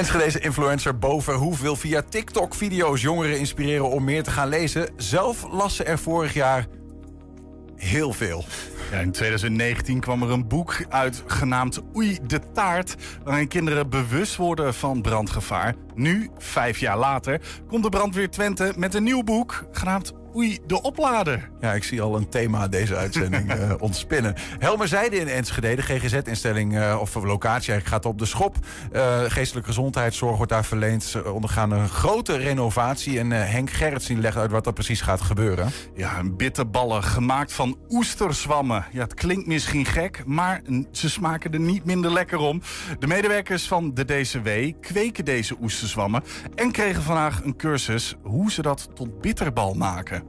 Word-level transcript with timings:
Enschedeze 0.00 0.40
influencer 0.40 0.98
Boven 0.98 1.34
Hoef 1.34 1.60
wil 1.60 1.76
via 1.76 2.02
TikTok-video's 2.02 3.00
jongeren 3.00 3.38
inspireren 3.38 3.90
om 3.90 4.04
meer 4.04 4.22
te 4.22 4.30
gaan 4.30 4.48
lezen. 4.48 4.88
Zelf 4.96 5.46
las 5.50 5.76
ze 5.76 5.84
er 5.84 5.98
vorig 5.98 6.34
jaar 6.34 6.66
heel 7.76 8.12
veel. 8.12 8.44
Ja, 8.90 8.98
in 8.98 9.12
2019 9.12 10.00
kwam 10.00 10.22
er 10.22 10.30
een 10.30 10.48
boek 10.48 10.84
uit 10.88 11.22
genaamd 11.26 11.80
Oei 11.96 12.18
de 12.26 12.40
taart... 12.52 12.94
waarin 13.24 13.48
kinderen 13.48 13.90
bewust 13.90 14.36
worden 14.36 14.74
van 14.74 15.02
brandgevaar. 15.02 15.74
Nu, 15.94 16.30
vijf 16.38 16.78
jaar 16.78 16.98
later, 16.98 17.40
komt 17.68 17.82
de 17.82 17.88
brandweer 17.88 18.30
Twente 18.30 18.72
met 18.76 18.94
een 18.94 19.02
nieuw 19.02 19.22
boek... 19.22 19.64
genaamd 19.72 20.12
Oei, 20.36 20.58
de 20.66 20.82
oplader. 20.82 21.50
Ja, 21.60 21.72
ik 21.72 21.84
zie 21.84 22.02
al 22.02 22.16
een 22.16 22.28
thema 22.28 22.68
deze 22.68 22.96
uitzending 22.96 23.54
uh, 23.54 23.72
ontspinnen. 23.78 24.34
Helmer 24.58 24.88
Zijde 24.88 25.16
in 25.16 25.28
Enschede, 25.28 25.74
de 25.74 25.82
GGZ-instelling 25.82 26.76
uh, 26.76 26.98
of 27.00 27.14
locatie 27.14 27.80
gaat 27.80 28.04
op 28.04 28.18
de 28.18 28.24
schop. 28.24 28.56
Uh, 28.92 29.20
geestelijke 29.28 29.68
gezondheidszorg 29.68 30.36
wordt 30.36 30.52
daar 30.52 30.64
verleend. 30.64 31.02
Ze 31.02 31.32
ondergaan 31.32 31.70
een 31.70 31.88
grote 31.88 32.36
renovatie. 32.36 33.18
En 33.18 33.30
Henk 33.30 33.70
Gerritsen 33.70 34.20
legt 34.20 34.36
uit 34.36 34.50
wat 34.50 34.66
er 34.66 34.72
precies 34.72 35.00
gaat 35.00 35.20
gebeuren. 35.20 35.70
Ja, 35.94 36.22
bitterballen 36.24 37.02
gemaakt 37.02 37.52
van 37.52 37.78
oesterzwammen. 37.88 38.84
Ja, 38.92 39.02
het 39.02 39.14
klinkt 39.14 39.46
misschien 39.46 39.84
gek, 39.84 40.22
maar 40.26 40.62
ze 40.90 41.10
smaken 41.10 41.52
er 41.52 41.60
niet 41.60 41.84
minder 41.84 42.12
lekker 42.12 42.38
om. 42.38 42.62
De 42.98 43.06
medewerkers 43.06 43.68
van 43.68 43.94
de 43.94 44.04
DCW 44.04 44.48
kweken 44.80 45.24
deze 45.24 45.56
oesterzwammen... 45.60 46.22
en 46.54 46.72
kregen 46.72 47.02
vandaag 47.02 47.44
een 47.44 47.56
cursus 47.56 48.14
hoe 48.22 48.52
ze 48.52 48.62
dat 48.62 48.88
tot 48.94 49.20
bitterbal 49.20 49.74
maken. 49.74 50.19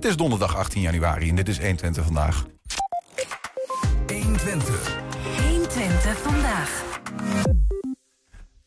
Het 0.00 0.08
is 0.08 0.16
donderdag 0.16 0.56
18 0.56 0.80
januari 0.80 1.28
en 1.28 1.34
dit 1.34 1.48
is 1.48 1.58
120 1.58 2.04
vandaag. 2.04 2.46
120. 4.12 4.98
120 5.48 6.18
vandaag. 6.18 6.84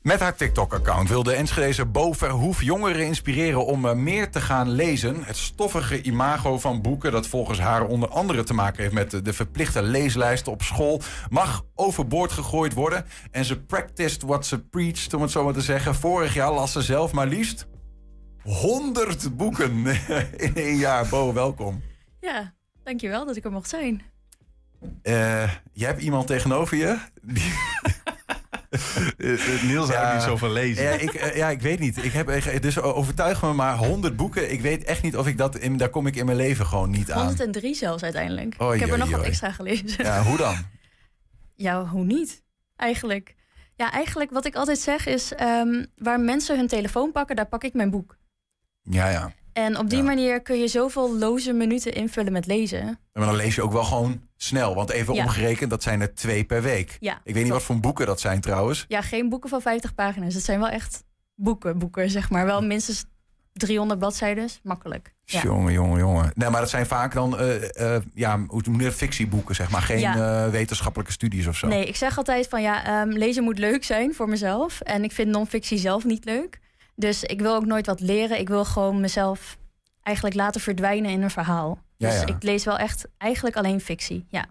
Met 0.01 0.19
haar 0.19 0.35
TikTok-account 0.35 1.09
wil 1.09 1.23
de 1.23 1.33
Enschedeze 1.33 1.85
Bo 1.85 2.11
Verhoef 2.11 2.61
jongeren 2.61 3.05
inspireren 3.05 3.65
om 3.65 3.85
eh, 3.85 3.95
meer 3.95 4.31
te 4.31 4.41
gaan 4.41 4.69
lezen. 4.71 5.23
Het 5.23 5.37
stoffige 5.37 6.01
imago 6.01 6.59
van 6.59 6.81
boeken, 6.81 7.11
dat 7.11 7.27
volgens 7.27 7.59
haar 7.59 7.85
onder 7.85 8.09
andere 8.09 8.43
te 8.43 8.53
maken 8.53 8.81
heeft 8.81 8.93
met 8.93 9.25
de 9.25 9.33
verplichte 9.33 9.83
leeslijsten 9.83 10.51
op 10.51 10.61
school, 10.61 11.01
mag 11.29 11.65
overboord 11.75 12.31
gegooid 12.31 12.73
worden. 12.73 13.05
En 13.31 13.45
ze 13.45 13.61
practiced 13.61 14.21
what 14.21 14.45
ze 14.45 14.59
preached, 14.59 15.13
om 15.13 15.21
het 15.21 15.31
zo 15.31 15.43
maar 15.43 15.53
te 15.53 15.61
zeggen. 15.61 15.95
Vorig 15.95 16.33
jaar 16.33 16.53
las 16.53 16.71
ze 16.71 16.81
zelf 16.81 17.11
maar 17.11 17.27
liefst 17.27 17.67
100 18.43 19.37
boeken 19.37 19.85
in 20.37 20.55
één 20.55 20.77
jaar. 20.77 21.07
Bo, 21.07 21.33
welkom. 21.33 21.81
Ja, 22.19 22.53
dankjewel 22.83 23.25
dat 23.25 23.35
ik 23.35 23.45
er 23.45 23.51
mocht 23.51 23.69
zijn. 23.69 24.01
Uh, 25.03 25.51
je 25.71 25.85
hebt 25.85 26.01
iemand 26.01 26.27
tegenover 26.27 26.77
je. 26.77 26.97
Eh, 29.17 29.63
Niels 29.69 29.89
ja, 29.89 29.95
houdt 29.95 30.13
niet 30.13 30.23
zo 30.23 30.37
van 30.37 30.51
lezen. 30.51 30.83
Ja 30.83 30.91
ik, 30.91 31.13
uh, 31.13 31.35
ja, 31.35 31.49
ik 31.49 31.61
weet 31.61 31.79
niet. 31.79 32.03
Ik 32.03 32.11
heb, 32.11 32.61
dus 32.61 32.79
overtuig 32.79 33.41
me 33.41 33.53
maar 33.53 33.77
100 33.77 34.15
boeken. 34.15 34.51
Ik 34.51 34.61
weet 34.61 34.83
echt 34.83 35.03
niet 35.03 35.17
of 35.17 35.27
ik 35.27 35.37
dat... 35.37 35.57
In, 35.57 35.77
daar 35.77 35.89
kom 35.89 36.07
ik 36.07 36.15
in 36.15 36.25
mijn 36.25 36.37
leven 36.37 36.65
gewoon 36.65 36.89
niet 36.89 37.11
aan. 37.11 37.25
103 37.25 37.75
zelfs 37.75 38.03
uiteindelijk. 38.03 38.55
ik 38.55 38.79
heb 38.79 38.91
er 38.91 38.97
nog 38.97 39.09
wat 39.09 39.23
extra 39.23 39.51
gelezen. 39.51 40.03
Ja, 40.03 40.23
hoe 40.23 40.37
dan? 40.37 40.55
Ja, 41.55 41.85
hoe 41.85 42.03
niet? 42.03 42.43
Eigenlijk. 42.75 43.35
Ja, 43.75 43.91
eigenlijk 43.91 44.31
wat 44.31 44.45
ik 44.45 44.55
altijd 44.55 44.79
zeg 44.79 45.05
is... 45.05 45.31
Um, 45.41 45.85
waar 45.97 46.19
mensen 46.19 46.57
hun 46.57 46.67
telefoon 46.67 47.11
pakken, 47.11 47.35
daar 47.35 47.47
pak 47.47 47.63
ik 47.63 47.73
mijn 47.73 47.89
boek. 47.89 48.17
Ja, 48.83 49.09
ja. 49.09 49.31
En 49.53 49.77
op 49.77 49.89
die 49.89 50.03
manier 50.03 50.41
kun 50.41 50.59
je 50.59 50.67
zoveel 50.67 51.17
loze 51.17 51.53
minuten 51.53 51.93
invullen 51.93 52.31
met 52.31 52.45
lezen. 52.45 52.99
Maar 53.13 53.25
dan 53.25 53.35
lees 53.35 53.55
je 53.55 53.61
ook 53.61 53.71
wel 53.71 53.83
gewoon 53.83 54.21
snel. 54.37 54.75
Want 54.75 54.89
even 54.89 55.13
omgerekend, 55.13 55.69
dat 55.69 55.83
zijn 55.83 56.01
er 56.01 56.13
twee 56.13 56.43
per 56.43 56.61
week. 56.61 56.97
Ja, 56.99 57.21
ik 57.23 57.33
weet 57.33 57.43
niet 57.43 57.51
wat 57.51 57.63
voor 57.63 57.79
boeken 57.79 58.05
dat 58.05 58.19
zijn 58.19 58.41
trouwens. 58.41 58.85
Ja, 58.87 59.01
geen 59.01 59.29
boeken 59.29 59.49
van 59.49 59.61
50 59.61 59.95
pagina's. 59.95 60.33
Het 60.33 60.43
zijn 60.43 60.59
wel 60.59 60.69
echt 60.69 61.03
boeken, 61.35 61.77
boeken 61.77 62.09
zeg 62.09 62.29
maar. 62.29 62.45
Wel 62.45 62.61
minstens 62.61 63.05
300 63.53 63.99
bladzijden, 63.99 64.49
makkelijk. 64.63 65.13
Ja. 65.25 65.41
Jongen, 65.41 65.73
jongen, 65.73 65.99
jongen. 65.99 66.31
Nee, 66.35 66.49
maar 66.49 66.61
dat 66.61 66.69
zijn 66.69 66.85
vaak 66.85 67.13
dan, 67.13 67.41
uh, 67.41 67.61
uh, 67.61 67.95
ja, 68.13 68.45
hoe 68.47 68.61
noem 68.65 68.81
je 68.81 68.91
fictieboeken, 68.91 69.55
zeg 69.55 69.69
maar. 69.69 69.81
Geen 69.81 69.99
ja. 69.99 70.45
uh, 70.45 70.51
wetenschappelijke 70.51 71.11
studies 71.13 71.47
of 71.47 71.57
zo. 71.57 71.67
Nee, 71.67 71.85
ik 71.85 71.95
zeg 71.95 72.17
altijd 72.17 72.47
van 72.47 72.61
ja, 72.61 73.01
um, 73.01 73.11
lezen 73.11 73.43
moet 73.43 73.59
leuk 73.59 73.83
zijn 73.83 74.13
voor 74.13 74.29
mezelf. 74.29 74.81
En 74.81 75.03
ik 75.03 75.11
vind 75.11 75.29
non-fictie 75.29 75.77
zelf 75.77 76.03
niet 76.03 76.25
leuk. 76.25 76.59
Dus 76.95 77.23
ik 77.23 77.41
wil 77.41 77.55
ook 77.55 77.65
nooit 77.65 77.85
wat 77.85 77.99
leren. 77.99 78.39
Ik 78.39 78.47
wil 78.47 78.65
gewoon 78.65 79.01
mezelf 79.01 79.57
eigenlijk 80.01 80.35
laten 80.35 80.61
verdwijnen 80.61 81.11
in 81.11 81.21
een 81.21 81.31
verhaal. 81.31 81.79
Ja, 81.97 82.09
dus 82.09 82.19
ja. 82.19 82.25
ik 82.25 82.43
lees 82.43 82.65
wel 82.65 82.77
echt 82.77 83.07
eigenlijk 83.17 83.55
alleen 83.55 83.81
fictie. 83.81 84.25
Ja. 84.29 84.45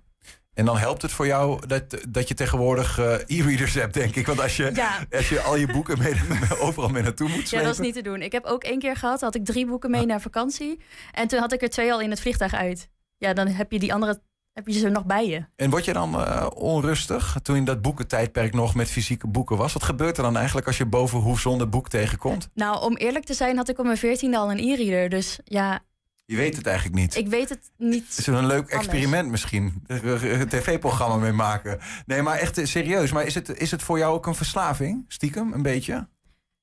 En 0.55 0.65
dan 0.65 0.79
helpt 0.79 1.03
het 1.03 1.13
voor 1.13 1.27
jou 1.27 1.67
dat, 1.67 1.99
dat 2.09 2.29
je 2.29 2.35
tegenwoordig 2.35 2.99
uh, 2.99 3.15
e-readers 3.27 3.75
hebt, 3.75 3.95
denk 3.95 4.15
ik. 4.15 4.27
Want 4.27 4.41
als 4.41 4.57
je, 4.57 4.71
ja. 4.75 5.07
als 5.11 5.29
je 5.29 5.41
al 5.41 5.57
je 5.57 5.67
boeken 5.67 5.99
mee, 5.99 6.15
overal 6.61 6.89
mee 6.89 7.03
naartoe 7.03 7.29
moet 7.29 7.49
slepen. 7.49 7.59
Ja, 7.59 7.65
dat 7.65 7.73
is 7.73 7.87
niet 7.87 7.95
te 7.95 8.03
doen. 8.03 8.23
Ik 8.23 8.33
heb 8.33 8.45
ook 8.45 8.65
één 8.65 8.79
keer 8.79 8.97
gehad, 8.97 9.21
had 9.21 9.35
ik 9.35 9.45
drie 9.45 9.67
boeken 9.67 9.91
mee 9.91 10.07
naar 10.07 10.21
vakantie. 10.21 10.81
En 11.13 11.29
toen 11.29 11.41
had 11.41 11.53
ik 11.53 11.63
er 11.63 11.69
twee 11.69 11.93
al 11.93 12.01
in 12.01 12.11
het 12.11 12.21
vliegtuig 12.21 12.55
uit. 12.55 12.89
Ja, 13.17 13.33
dan 13.33 13.49
heb 13.49 13.73
je 13.73 13.79
die 13.79 13.95
andere 13.95 14.21
heb 14.53 14.67
je 14.67 14.79
ze 14.79 14.89
nog 14.89 15.05
bij 15.05 15.29
je. 15.29 15.45
En 15.57 15.71
word 15.71 15.85
je 15.85 15.93
dan 15.93 16.15
uh, 16.15 16.47
onrustig 16.55 17.39
toen 17.43 17.57
in 17.57 17.65
dat 17.65 17.83
boekentijdperk 17.83 18.55
nog 18.55 18.75
met 18.75 18.91
fysieke 18.91 19.27
boeken 19.27 19.57
was? 19.57 19.73
Wat 19.73 19.83
gebeurt 19.83 20.17
er 20.17 20.23
dan 20.23 20.37
eigenlijk 20.37 20.67
als 20.67 20.79
je 20.79 20.87
boven 20.87 21.19
hoe 21.19 21.41
zonder 21.41 21.69
boek 21.69 21.89
tegenkomt? 21.89 22.49
Nou, 22.55 22.83
om 22.83 22.97
eerlijk 22.97 23.25
te 23.25 23.35
zijn 23.35 23.57
had 23.57 23.69
ik 23.69 23.79
op 23.79 23.85
mijn 23.85 23.97
veertiende 23.97 24.37
al 24.37 24.51
een 24.51 24.59
e-reader. 24.59 25.09
Dus 25.09 25.39
ja... 25.45 25.81
Je 26.25 26.37
weet 26.37 26.57
het 26.57 26.67
eigenlijk 26.67 26.97
niet. 26.97 27.17
Ik 27.17 27.29
weet 27.29 27.49
het 27.49 27.71
niet. 27.77 28.09
Het 28.09 28.19
is 28.19 28.27
een 28.27 28.47
leuk 28.47 28.69
experiment 28.69 29.31
misschien. 29.31 29.85
Een 29.87 30.49
tv-programma 30.49 31.17
mee 31.17 31.33
maken. 31.33 31.79
Nee, 32.07 32.23
maar 32.23 32.39
echt 32.39 32.61
serieus. 32.63 33.13
Maar 33.13 33.27
is 33.27 33.35
het, 33.35 33.61
is 33.61 33.71
het 33.71 33.83
voor 33.83 33.99
jou 33.99 34.15
ook 34.15 34.27
een 34.27 34.35
verslaving? 34.35 35.05
Stiekem, 35.09 35.53
een 35.53 35.63
beetje? 35.63 36.09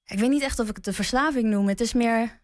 Ik 0.05 0.19
weet 0.19 0.29
niet 0.29 0.41
echt 0.41 0.59
of 0.59 0.69
ik 0.69 0.75
het 0.75 0.87
een 0.87 0.93
verslaving 0.93 1.49
noem. 1.49 1.67
Het 1.67 1.81
is 1.81 1.93
meer 1.93 2.41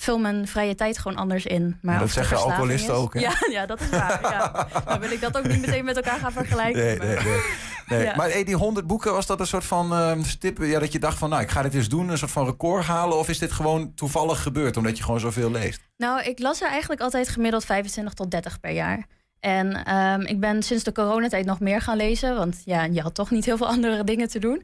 vul 0.00 0.18
mijn 0.18 0.48
vrije 0.48 0.74
tijd 0.74 0.98
gewoon 0.98 1.18
anders 1.18 1.46
in. 1.46 1.78
Maar 1.82 1.98
dat 1.98 2.10
zeggen 2.10 2.36
alcoholisten 2.36 2.94
ook, 2.94 3.14
hè? 3.14 3.20
Ja, 3.20 3.32
ja, 3.50 3.66
dat 3.66 3.80
is 3.80 3.88
waar. 3.88 4.18
ja. 4.22 4.68
Dan 4.86 5.00
wil 5.00 5.10
ik 5.10 5.20
dat 5.20 5.38
ook 5.38 5.48
niet 5.48 5.60
meteen 5.60 5.84
met 5.84 5.96
elkaar 5.96 6.18
gaan 6.18 6.32
vergelijken. 6.32 6.82
Nee, 6.82 6.98
nee, 6.98 7.08
nee. 7.08 7.24
nee. 7.24 7.40
Ja. 7.88 8.16
Maar 8.16 8.30
hey, 8.30 8.44
die 8.44 8.56
100 8.56 8.86
boeken, 8.86 9.12
was 9.12 9.26
dat 9.26 9.40
een 9.40 9.46
soort 9.46 9.64
van 9.64 9.92
uh, 9.92 10.24
stip... 10.24 10.58
Ja, 10.58 10.78
dat 10.78 10.92
je 10.92 10.98
dacht 10.98 11.18
van, 11.18 11.28
nou, 11.28 11.42
ik 11.42 11.50
ga 11.50 11.62
dit 11.62 11.74
eens 11.74 11.88
doen, 11.88 12.08
een 12.08 12.18
soort 12.18 12.30
van 12.30 12.44
record 12.44 12.84
halen... 12.84 13.18
of 13.18 13.28
is 13.28 13.38
dit 13.38 13.52
gewoon 13.52 13.94
toevallig 13.94 14.42
gebeurd, 14.42 14.76
omdat 14.76 14.96
je 14.96 15.04
gewoon 15.04 15.20
zoveel 15.20 15.50
leest? 15.50 15.80
Nou, 15.96 16.22
ik 16.22 16.38
las 16.38 16.60
er 16.60 16.68
eigenlijk 16.68 17.00
altijd 17.00 17.28
gemiddeld 17.28 17.64
25 17.64 18.14
tot 18.14 18.30
30 18.30 18.60
per 18.60 18.70
jaar. 18.70 19.06
En 19.40 19.94
um, 19.96 20.20
ik 20.20 20.40
ben 20.40 20.62
sinds 20.62 20.84
de 20.84 20.92
coronatijd 20.92 21.46
nog 21.46 21.60
meer 21.60 21.80
gaan 21.80 21.96
lezen... 21.96 22.36
want 22.36 22.62
ja, 22.64 22.84
je 22.84 23.00
had 23.00 23.14
toch 23.14 23.30
niet 23.30 23.44
heel 23.44 23.56
veel 23.56 23.68
andere 23.68 24.04
dingen 24.04 24.28
te 24.28 24.38
doen... 24.38 24.62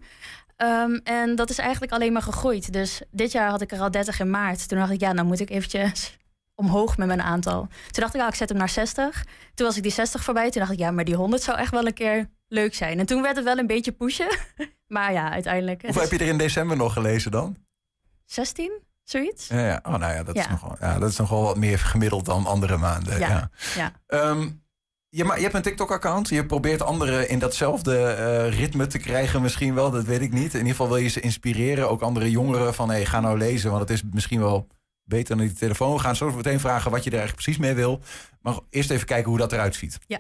Um, 0.56 1.00
en 1.04 1.36
dat 1.36 1.50
is 1.50 1.58
eigenlijk 1.58 1.92
alleen 1.92 2.12
maar 2.12 2.22
gegroeid. 2.22 2.72
Dus 2.72 3.02
dit 3.10 3.32
jaar 3.32 3.50
had 3.50 3.60
ik 3.60 3.72
er 3.72 3.80
al 3.80 3.90
30 3.90 4.20
in 4.20 4.30
maart. 4.30 4.68
Toen 4.68 4.78
dacht 4.78 4.90
ik, 4.90 5.00
ja, 5.00 5.12
nou 5.12 5.26
moet 5.26 5.40
ik 5.40 5.50
eventjes 5.50 6.16
omhoog 6.54 6.96
met 6.96 7.06
mijn 7.06 7.22
aantal. 7.22 7.60
Toen 7.60 8.02
dacht 8.02 8.14
ik, 8.14 8.20
ah, 8.20 8.28
ik 8.28 8.34
zet 8.34 8.48
hem 8.48 8.58
naar 8.58 8.68
60. 8.68 9.24
Toen 9.54 9.66
was 9.66 9.76
ik 9.76 9.82
die 9.82 9.92
60 9.92 10.24
voorbij. 10.24 10.50
Toen 10.50 10.60
dacht 10.60 10.72
ik, 10.72 10.78
ja, 10.78 10.90
maar 10.90 11.04
die 11.04 11.14
100 11.14 11.42
zou 11.42 11.58
echt 11.58 11.70
wel 11.70 11.86
een 11.86 11.94
keer 11.94 12.30
leuk 12.48 12.74
zijn. 12.74 12.98
En 12.98 13.06
toen 13.06 13.22
werd 13.22 13.36
het 13.36 13.44
wel 13.44 13.58
een 13.58 13.66
beetje 13.66 13.92
pushen. 13.92 14.36
maar 14.86 15.12
ja, 15.12 15.30
uiteindelijk. 15.30 15.82
Hoeveel 15.82 16.02
heb 16.02 16.10
je 16.10 16.18
er 16.18 16.26
in 16.26 16.38
december 16.38 16.76
nog 16.76 16.92
gelezen 16.92 17.30
dan? 17.30 17.56
16, 18.24 18.72
zoiets. 19.02 19.48
Ja, 19.48 19.66
ja. 19.66 19.80
Oh, 19.82 19.96
nou 19.96 20.12
ja 20.12 20.22
dat, 20.22 20.34
ja. 20.34 20.42
Is 20.42 20.48
nogal, 20.48 20.76
ja, 20.80 20.98
dat 20.98 21.10
is 21.10 21.16
nogal 21.16 21.42
wat 21.42 21.56
meer 21.56 21.78
gemiddeld 21.78 22.24
dan 22.24 22.46
andere 22.46 22.76
maanden. 22.76 23.18
Ja, 23.18 23.50
ja. 23.74 23.92
ja. 24.08 24.30
Um, 24.30 24.63
je, 25.14 25.24
maar 25.24 25.36
je 25.36 25.42
hebt 25.42 25.54
een 25.54 25.62
TikTok-account. 25.62 26.28
Je 26.28 26.46
probeert 26.46 26.82
anderen 26.82 27.28
in 27.28 27.38
datzelfde 27.38 28.16
uh, 28.18 28.58
ritme 28.58 28.86
te 28.86 28.98
krijgen, 28.98 29.42
misschien 29.42 29.74
wel. 29.74 29.90
Dat 29.90 30.04
weet 30.04 30.20
ik 30.20 30.32
niet. 30.32 30.52
In 30.52 30.58
ieder 30.58 30.70
geval 30.70 30.88
wil 30.88 30.96
je 30.96 31.08
ze 31.08 31.20
inspireren. 31.20 31.90
Ook 31.90 32.02
andere 32.02 32.30
jongeren 32.30 32.74
van, 32.74 32.90
hey, 32.90 33.04
ga 33.04 33.20
nou 33.20 33.38
lezen. 33.38 33.70
Want 33.70 33.82
het 33.82 33.90
is 33.90 34.02
misschien 34.12 34.40
wel 34.40 34.66
beter 35.04 35.36
dan 35.36 35.46
die 35.46 35.54
telefoon. 35.54 35.92
We 35.92 35.98
gaan 35.98 36.16
zo 36.16 36.30
meteen 36.30 36.60
vragen 36.60 36.90
wat 36.90 37.04
je 37.04 37.10
er 37.10 37.16
eigenlijk 37.18 37.44
precies 37.44 37.62
mee 37.62 37.74
wil. 37.74 38.00
Maar 38.40 38.58
eerst 38.70 38.90
even 38.90 39.06
kijken 39.06 39.28
hoe 39.28 39.38
dat 39.38 39.52
eruit 39.52 39.74
ziet. 39.74 39.98
Ja. 40.06 40.18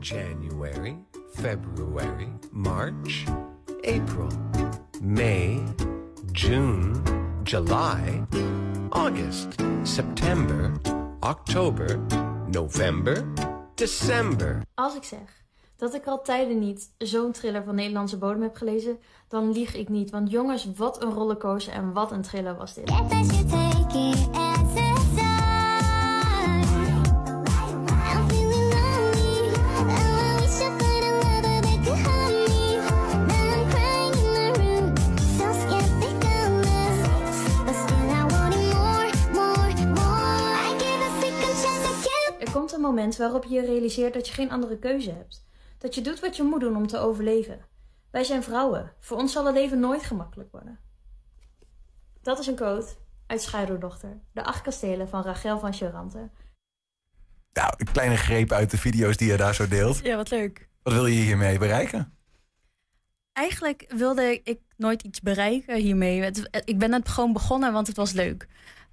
January, 0.00 0.96
February, 1.34 2.28
March, 2.50 3.24
April, 3.80 4.28
May, 5.02 5.62
June, 6.32 6.90
July, 7.42 8.26
August, 8.90 9.48
September, 9.82 10.72
October, 11.20 11.98
November, 12.50 13.24
December. 13.74 14.62
Als 14.74 14.94
ik 14.94 15.04
zeg 15.04 15.42
dat 15.76 15.94
ik 15.94 16.06
al 16.06 16.22
tijden 16.22 16.58
niet 16.58 16.90
zo'n 16.98 17.32
thriller 17.32 17.64
van 17.64 17.74
Nederlandse 17.74 18.18
bodem 18.18 18.42
heb 18.42 18.56
gelezen, 18.56 18.98
dan 19.28 19.52
lieg 19.52 19.74
ik 19.74 19.88
niet. 19.88 20.10
Want 20.10 20.30
jongens, 20.30 20.68
wat 20.76 21.02
een 21.02 21.12
rollercoaster 21.12 21.72
en 21.72 21.92
wat 21.92 22.12
een 22.12 22.22
thriller 22.22 22.56
was 22.56 22.74
dit. 22.74 22.92
Moment 42.84 43.16
waarop 43.16 43.44
je 43.44 43.60
realiseert 43.60 44.14
dat 44.14 44.26
je 44.28 44.34
geen 44.34 44.50
andere 44.50 44.78
keuze 44.78 45.10
hebt. 45.10 45.46
Dat 45.78 45.94
je 45.94 46.00
doet 46.00 46.20
wat 46.20 46.36
je 46.36 46.42
moet 46.42 46.60
doen 46.60 46.76
om 46.76 46.86
te 46.86 46.98
overleven. 46.98 47.66
Wij 48.10 48.24
zijn 48.24 48.42
vrouwen. 48.42 48.92
Voor 49.00 49.16
ons 49.16 49.32
zal 49.32 49.46
het 49.46 49.54
leven 49.54 49.80
nooit 49.80 50.02
gemakkelijk 50.02 50.50
worden. 50.50 50.78
Dat 52.22 52.38
is 52.38 52.46
een 52.46 52.54
quote 52.54 52.94
uit 53.26 53.42
Schaduwdochter. 53.42 54.20
De 54.32 54.44
acht 54.44 54.62
kastelen 54.62 55.08
van 55.08 55.22
Rachel 55.22 55.58
van 55.58 55.72
Charante. 55.72 56.30
Nou, 57.52 57.74
een 57.76 57.92
kleine 57.92 58.16
greep 58.16 58.52
uit 58.52 58.70
de 58.70 58.78
video's 58.78 59.16
die 59.16 59.30
je 59.30 59.36
daar 59.36 59.54
zo 59.54 59.68
deelt. 59.68 59.98
Ja, 59.98 60.16
wat 60.16 60.30
leuk. 60.30 60.68
Wat 60.82 60.92
wil 60.92 61.06
je 61.06 61.20
hiermee 61.20 61.58
bereiken? 61.58 62.18
Eigenlijk 63.32 63.84
wilde 63.96 64.40
ik 64.44 64.60
nooit 64.76 65.02
iets 65.02 65.20
bereiken 65.20 65.76
hiermee. 65.76 66.30
Ik 66.64 66.78
ben 66.78 66.92
het 66.92 67.08
gewoon 67.08 67.32
begonnen, 67.32 67.72
want 67.72 67.86
het 67.86 67.96
was 67.96 68.12
leuk. 68.12 68.48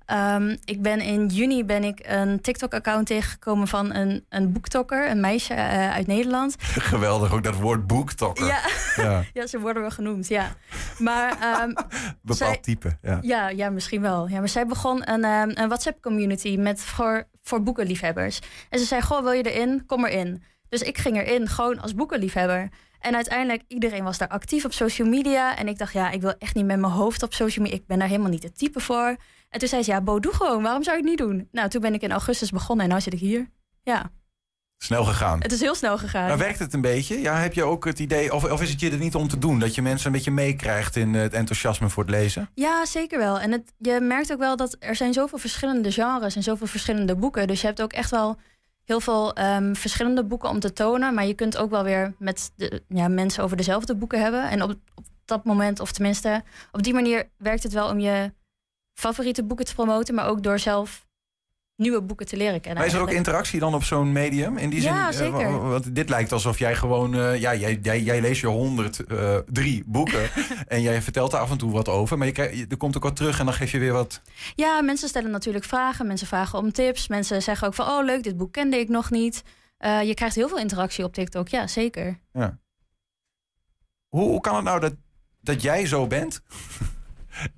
Ehm, 0.06 0.56
ik 0.65 0.81
ben 0.81 1.00
in 1.00 1.27
juni 1.27 1.65
ben 1.65 1.83
ik 1.83 2.00
een 2.03 2.42
TikTok-account 2.42 3.07
tegengekomen 3.07 3.68
van 3.68 3.94
een, 3.94 4.25
een 4.30 4.51
boektokker, 4.51 5.09
een 5.09 5.19
meisje 5.19 5.53
eh, 5.53 5.92
uit 5.92 6.07
Nederland. 6.07 6.56
Geweldig, 6.92 7.33
ook 7.33 7.44
dat 7.44 7.56
woord 7.56 7.88
boektokker. 7.88 8.45
Ja, 8.45 8.59
Ja, 8.95 9.24
ja, 9.42 9.48
ze 9.48 9.59
worden 9.59 9.81
wel 9.81 9.92
genoemd, 9.92 10.27
ja. 10.27 10.56
Maar 10.98 11.38
ehm, 11.39 11.68
bepaald 12.21 12.38
Zij- 12.38 12.57
type. 12.57 12.98
Ja. 13.01 13.19
Ja, 13.21 13.50
ja, 13.50 13.69
misschien 13.69 14.01
wel. 14.01 14.27
Ja, 14.27 14.39
maar 14.39 14.50
zij 14.50 14.65
begon 14.65 15.09
een, 15.09 15.24
ehm, 15.24 15.50
een 15.53 15.68
WhatsApp-community 15.68 16.56
met 16.57 16.81
voor, 16.81 17.27
voor 17.44 17.63
boekenliefhebbers. 17.63 18.39
En 18.69 18.80
ze 18.80 18.86
zei: 18.86 19.01
Goh, 19.01 19.21
wil 19.24 19.31
je 19.31 19.51
erin? 19.51 19.83
Kom 19.86 20.06
erin. 20.06 20.44
Dus 20.69 20.81
ik 20.81 20.98
ging 20.98 21.18
erin, 21.18 21.48
gewoon 21.48 21.80
als 21.81 21.95
boekenliefhebber. 21.95 22.69
En 23.00 23.15
uiteindelijk, 23.15 23.62
iedereen 23.68 24.03
was 24.03 24.18
daar 24.18 24.27
actief 24.27 24.65
op 24.65 24.74
social 24.74 25.07
media. 25.07 25.57
En 25.57 25.68
ik 25.68 25.77
dacht, 25.77 25.94
ja, 25.94 26.09
ik 26.09 26.21
wil 26.21 26.33
echt 26.39 26.56
niet 26.56 26.65
met 26.65 26.80
mijn 26.80 26.94
hoofd 26.94 27.24
op 27.24 27.33
social 27.33 27.65
media. 27.65 27.80
Ik 27.80 27.88
ben 27.88 28.00
daar 28.00 28.07
helemaal 28.07 28.30
niet 28.30 28.44
het 28.44 28.57
type 28.57 28.80
voor. 28.80 29.15
En 29.51 29.59
toen 29.59 29.68
zei 29.68 29.83
ze, 29.83 29.92
ja, 29.92 30.01
Bo, 30.01 30.19
doe 30.19 30.33
gewoon. 30.33 30.63
Waarom 30.63 30.83
zou 30.83 30.98
ik 30.98 31.03
het 31.03 31.12
niet 31.12 31.27
doen? 31.27 31.48
Nou, 31.51 31.69
toen 31.69 31.81
ben 31.81 31.94
ik 31.94 32.01
in 32.01 32.12
augustus 32.12 32.51
begonnen 32.51 32.89
en 32.89 32.94
nu 32.94 33.01
zit 33.01 33.13
ik 33.13 33.19
hier. 33.19 33.50
Ja, 33.83 34.12
Snel 34.83 35.03
gegaan. 35.03 35.42
het 35.42 35.51
is 35.51 35.59
heel 35.59 35.75
snel 35.75 35.98
gegaan. 35.98 36.27
Maar 36.27 36.38
werkt 36.38 36.59
het 36.59 36.74
een 36.74 36.81
beetje? 36.81 37.21
Ja, 37.21 37.36
heb 37.36 37.53
je 37.53 37.63
ook 37.63 37.86
het 37.86 38.00
idee, 38.00 38.33
of, 38.33 38.51
of 38.51 38.62
is 38.62 38.69
het 38.69 38.80
je 38.80 38.92
er 38.92 38.98
niet 38.98 39.15
om 39.15 39.27
te 39.27 39.38
doen? 39.38 39.59
Dat 39.59 39.75
je 39.75 39.81
mensen 39.81 40.06
een 40.07 40.12
beetje 40.12 40.31
meekrijgt 40.31 40.95
in 40.95 41.15
eh, 41.15 41.21
het 41.21 41.33
enthousiasme 41.33 41.89
voor 41.89 42.03
het 42.03 42.12
lezen? 42.12 42.50
Ja, 42.53 42.86
zeker 42.86 43.19
wel. 43.19 43.39
En 43.39 43.51
het, 43.51 43.74
je 43.77 44.00
merkt 44.01 44.31
ook 44.31 44.39
wel 44.39 44.56
dat 44.56 44.75
er 44.80 44.95
zijn 44.95 45.13
zoveel 45.13 45.38
verschillende 45.38 45.92
genres 45.92 46.36
en 46.36 46.44
zoveel 46.44 46.68
verschillende 46.68 47.15
boeken. 47.15 47.48
Dus 47.48 47.62
je 47.62 47.68
hebt 47.68 47.81
ook 47.81 47.94
echt 47.94 48.12
wel 48.12 48.38
heel 48.83 49.00
veel 49.00 49.33
ehm, 49.33 49.74
verschillende 49.74 50.24
boeken 50.24 50.50
om 50.50 50.59
te 50.59 50.74
tonen. 50.74 51.13
Maar 51.13 51.25
je 51.25 51.33
kunt 51.33 51.57
ook 51.57 51.69
wel 51.69 51.83
weer 51.83 52.13
met 52.19 52.51
de, 52.56 52.83
ja, 52.88 53.07
mensen 53.07 53.44
over 53.44 53.57
dezelfde 53.57 53.95
boeken 53.95 54.21
hebben. 54.21 54.50
En 54.50 54.62
op, 54.62 54.71
op 54.95 55.06
dat 55.25 55.44
moment, 55.44 55.80
of 55.80 55.92
tenminste, 55.92 56.44
op 56.71 56.83
die 56.83 56.94
manier 56.94 57.30
werkt 57.38 57.63
het 57.63 57.74
wel 57.74 57.89
om 57.89 58.00
je 58.00 58.33
favoriete 59.01 59.44
boeken 59.44 59.65
te 59.65 59.74
promoten. 59.74 60.15
Maar 60.15 60.27
ook 60.27 60.44
door 60.44 60.59
zelf 60.59 61.09
nieuwe 61.75 62.01
boeken 62.01 62.25
te 62.25 62.38
leren 62.38 62.62
kennen. 62.62 62.77
Maar 62.80 62.88
is 62.88 62.94
er 62.94 63.01
ook 63.01 63.12
interactie 63.12 63.59
dan 63.59 63.74
op 63.74 63.83
zo'n 63.83 64.12
medium? 64.12 64.57
In 64.57 64.69
die 64.69 64.81
Ja, 64.81 65.12
zin, 65.12 65.25
eh, 65.25 65.36
zeker. 65.38 65.51
wa- 65.51 65.57
want 65.69 65.95
dit 65.95 66.09
lijkt 66.09 66.31
alsof 66.31 66.59
jij 66.59 66.75
gewoon, 66.75 67.13
eh, 67.15 67.39
ja, 67.39 67.56
jij, 67.56 67.80
jij, 67.81 68.01
jij 68.01 68.21
leest 68.21 68.42
je 68.42 68.48
honderd 68.48 69.00
eh, 69.06 69.38
drie 69.45 69.83
boeken 69.86 70.30
en 70.68 70.81
jij 70.81 71.01
vertelt 71.01 71.33
er 71.33 71.39
af 71.39 71.51
en 71.51 71.57
toe 71.57 71.71
wat 71.71 71.88
over, 71.89 72.18
maar 72.18 72.27
je, 72.27 72.65
er 72.69 72.77
komt 72.77 72.95
ook 72.98 73.03
wat 73.03 73.15
terug 73.15 73.39
en 73.39 73.45
dan 73.45 73.53
geef 73.53 73.71
je 73.71 73.80
weer 73.80 73.94
wat. 73.94 74.21
Ja, 74.56 74.81
mensen 74.81 75.07
stellen 75.09 75.31
natuurlijk 75.31 75.65
vragen. 75.65 76.07
Mensen 76.07 76.27
vragen 76.27 76.59
om 76.59 76.71
tips. 76.71 77.07
Mensen 77.07 77.42
zeggen 77.42 77.68
ook 77.68 77.74
van, 77.74 77.88
oh 77.88 78.06
leuk, 78.06 78.24
dit 78.24 78.38
boek 78.38 78.51
kende 78.53 78.77
ik 78.77 78.89
nog 78.89 79.09
niet. 79.12 79.44
Je 79.80 80.12
krijgt 80.13 80.36
heel 80.36 80.48
veel 80.48 80.59
interactie 80.59 81.03
op 81.03 81.13
TikTok. 81.13 81.48
Ja, 81.48 81.68
zeker. 81.68 82.19
Hoe, 84.09 84.21
hoe 84.30 84.42
kan 84.42 84.56
het 84.56 84.63
nou 84.63 84.80
dat, 84.80 84.94
dat 85.42 85.62
jij 85.62 85.86
zo 85.86 86.07
bent 86.07 86.42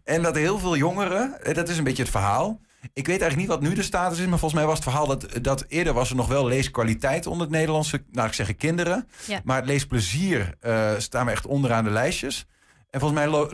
en 0.03 0.21
dat 0.21 0.35
heel 0.35 0.59
veel 0.59 0.77
jongeren, 0.77 1.44
eh, 1.44 1.56
dat 1.56 1.69
is 1.69 1.77
een 1.77 1.83
beetje 1.83 2.03
het 2.03 2.12
verhaal. 2.12 2.59
Ik 2.94 3.07
weet 3.07 3.21
eigenlijk 3.21 3.35
niet 3.35 3.59
wat 3.59 3.69
nu 3.69 3.75
de 3.75 3.83
status 3.83 4.19
is, 4.19 4.27
maar 4.27 4.39
volgens 4.39 4.59
mij 4.59 4.69
was 4.69 4.80
het 4.80 4.83
verhaal 4.83 5.07
dat, 5.07 5.27
dat 5.41 5.65
eerder 5.68 5.94
was 5.94 6.09
er 6.09 6.15
nog 6.15 6.27
wel 6.27 6.47
leeskwaliteit 6.47 7.27
onder 7.27 7.41
het 7.47 7.56
Nederlandse, 7.56 8.03
nou 8.12 8.27
ik 8.27 8.33
zeg 8.33 8.56
kinderen. 8.56 9.07
Ja. 9.25 9.41
Maar 9.44 9.56
het 9.56 9.65
leesplezier 9.65 10.56
eh, 10.59 10.91
staan 10.97 11.25
we 11.25 11.31
echt 11.31 11.45
onderaan 11.45 11.83
de 11.83 11.89
lijstjes. 11.89 12.45
En 12.89 13.00
volgens 13.00 13.25
mij 13.25 13.47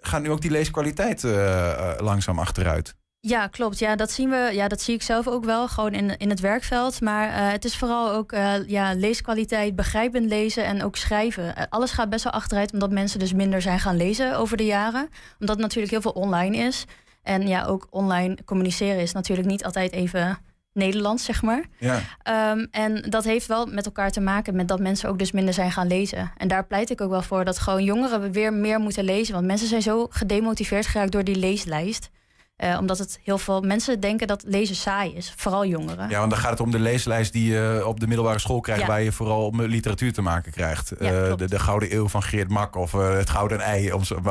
gaat 0.00 0.22
nu 0.22 0.30
ook 0.30 0.40
die 0.40 0.50
leeskwaliteit 0.50 1.24
eh, 1.24 1.94
langzaam 1.98 2.38
achteruit. 2.38 2.94
Ja, 3.20 3.46
klopt. 3.46 3.78
Ja, 3.78 3.96
dat 3.96 4.10
zien 4.10 4.30
we. 4.30 4.50
Ja, 4.52 4.68
dat 4.68 4.80
zie 4.80 4.94
ik 4.94 5.02
zelf 5.02 5.28
ook 5.28 5.44
wel, 5.44 5.68
gewoon 5.68 5.92
in, 5.92 6.16
in 6.16 6.30
het 6.30 6.40
werkveld. 6.40 7.00
Maar 7.00 7.28
eh, 7.28 7.52
het 7.52 7.64
is 7.64 7.76
vooral 7.76 8.12
ook 8.12 8.32
eh, 8.32 8.68
ja, 8.68 8.94
leeskwaliteit, 8.94 9.76
begrijpend 9.76 10.28
lezen 10.28 10.64
en 10.64 10.82
ook 10.82 10.96
schrijven. 10.96 11.56
Eh, 11.56 11.64
alles 11.68 11.90
gaat 11.90 12.10
best 12.10 12.24
wel 12.24 12.32
achteruit, 12.32 12.72
omdat 12.72 12.90
mensen 12.90 13.18
dus 13.18 13.32
minder 13.32 13.62
zijn 13.62 13.80
gaan 13.80 13.96
lezen 13.96 14.36
over 14.36 14.56
de 14.56 14.64
jaren. 14.64 15.08
Omdat 15.38 15.56
het 15.56 15.58
natuurlijk 15.58 15.92
heel 15.92 16.00
veel 16.00 16.22
online 16.22 16.56
is. 16.56 16.84
En 17.22 17.48
ja, 17.48 17.64
ook 17.64 17.86
online 17.90 18.38
communiceren 18.44 19.00
is 19.00 19.12
natuurlijk 19.12 19.48
niet 19.48 19.64
altijd 19.64 19.92
even 19.92 20.38
Nederlands, 20.72 21.24
zeg 21.24 21.42
maar. 21.42 21.64
Ja. 21.78 22.00
Ehm, 22.22 22.66
en 22.70 23.02
dat 23.10 23.24
heeft 23.24 23.46
wel 23.46 23.66
met 23.66 23.86
elkaar 23.86 24.10
te 24.10 24.20
maken 24.20 24.56
met 24.56 24.68
dat 24.68 24.80
mensen 24.80 25.08
ook 25.08 25.18
dus 25.18 25.32
minder 25.32 25.54
zijn 25.54 25.72
gaan 25.72 25.86
lezen. 25.86 26.32
En 26.36 26.48
daar 26.48 26.66
pleit 26.66 26.90
ik 26.90 27.00
ook 27.00 27.10
wel 27.10 27.22
voor 27.22 27.44
dat 27.44 27.58
gewoon 27.58 27.84
jongeren 27.84 28.32
weer 28.32 28.52
meer 28.52 28.80
moeten 28.80 29.04
lezen. 29.04 29.34
Want 29.34 29.46
mensen 29.46 29.68
zijn 29.68 29.82
zo 29.82 30.06
gedemotiveerd 30.10 30.86
geraakt 30.86 31.12
door 31.12 31.24
die 31.24 31.36
leeslijst. 31.36 32.10
Eh, 32.58 32.76
omdat 32.80 32.98
het 32.98 33.20
heel 33.22 33.38
veel 33.38 33.60
mensen 33.60 34.00
denken 34.00 34.26
dat 34.26 34.42
lezen 34.46 34.76
saai 34.76 35.14
is, 35.14 35.32
vooral 35.36 35.66
jongeren. 35.66 36.08
ja, 36.08 36.18
want 36.18 36.30
dan 36.30 36.40
gaat 36.40 36.50
het 36.50 36.60
om 36.60 36.70
de 36.70 36.78
leeslijst 36.78 37.32
die 37.32 37.52
je 37.52 37.82
op 37.86 38.00
de 38.00 38.06
middelbare 38.06 38.38
school 38.38 38.60
krijgt, 38.60 38.80
Ja. 38.82 38.86
waar 38.88 39.02
je 39.02 39.12
vooral 39.12 39.50
met 39.50 39.68
literatuur 39.68 40.12
te 40.12 40.22
maken 40.22 40.52
krijgt. 40.52 40.92
Ja, 40.98 41.26
Eh, 41.28 41.36
de, 41.36 41.48
de 41.48 41.58
Gouden 41.58 41.94
Eeuw 41.94 42.08
van 42.08 42.22
Geert 42.22 42.48
Mak 42.48 42.76
of 42.76 42.94
eh, 42.94 43.12
het 43.16 43.30
Gouden 43.30 43.60
Ei, 43.60 43.92
om 43.92 44.04
zo, 44.04 44.22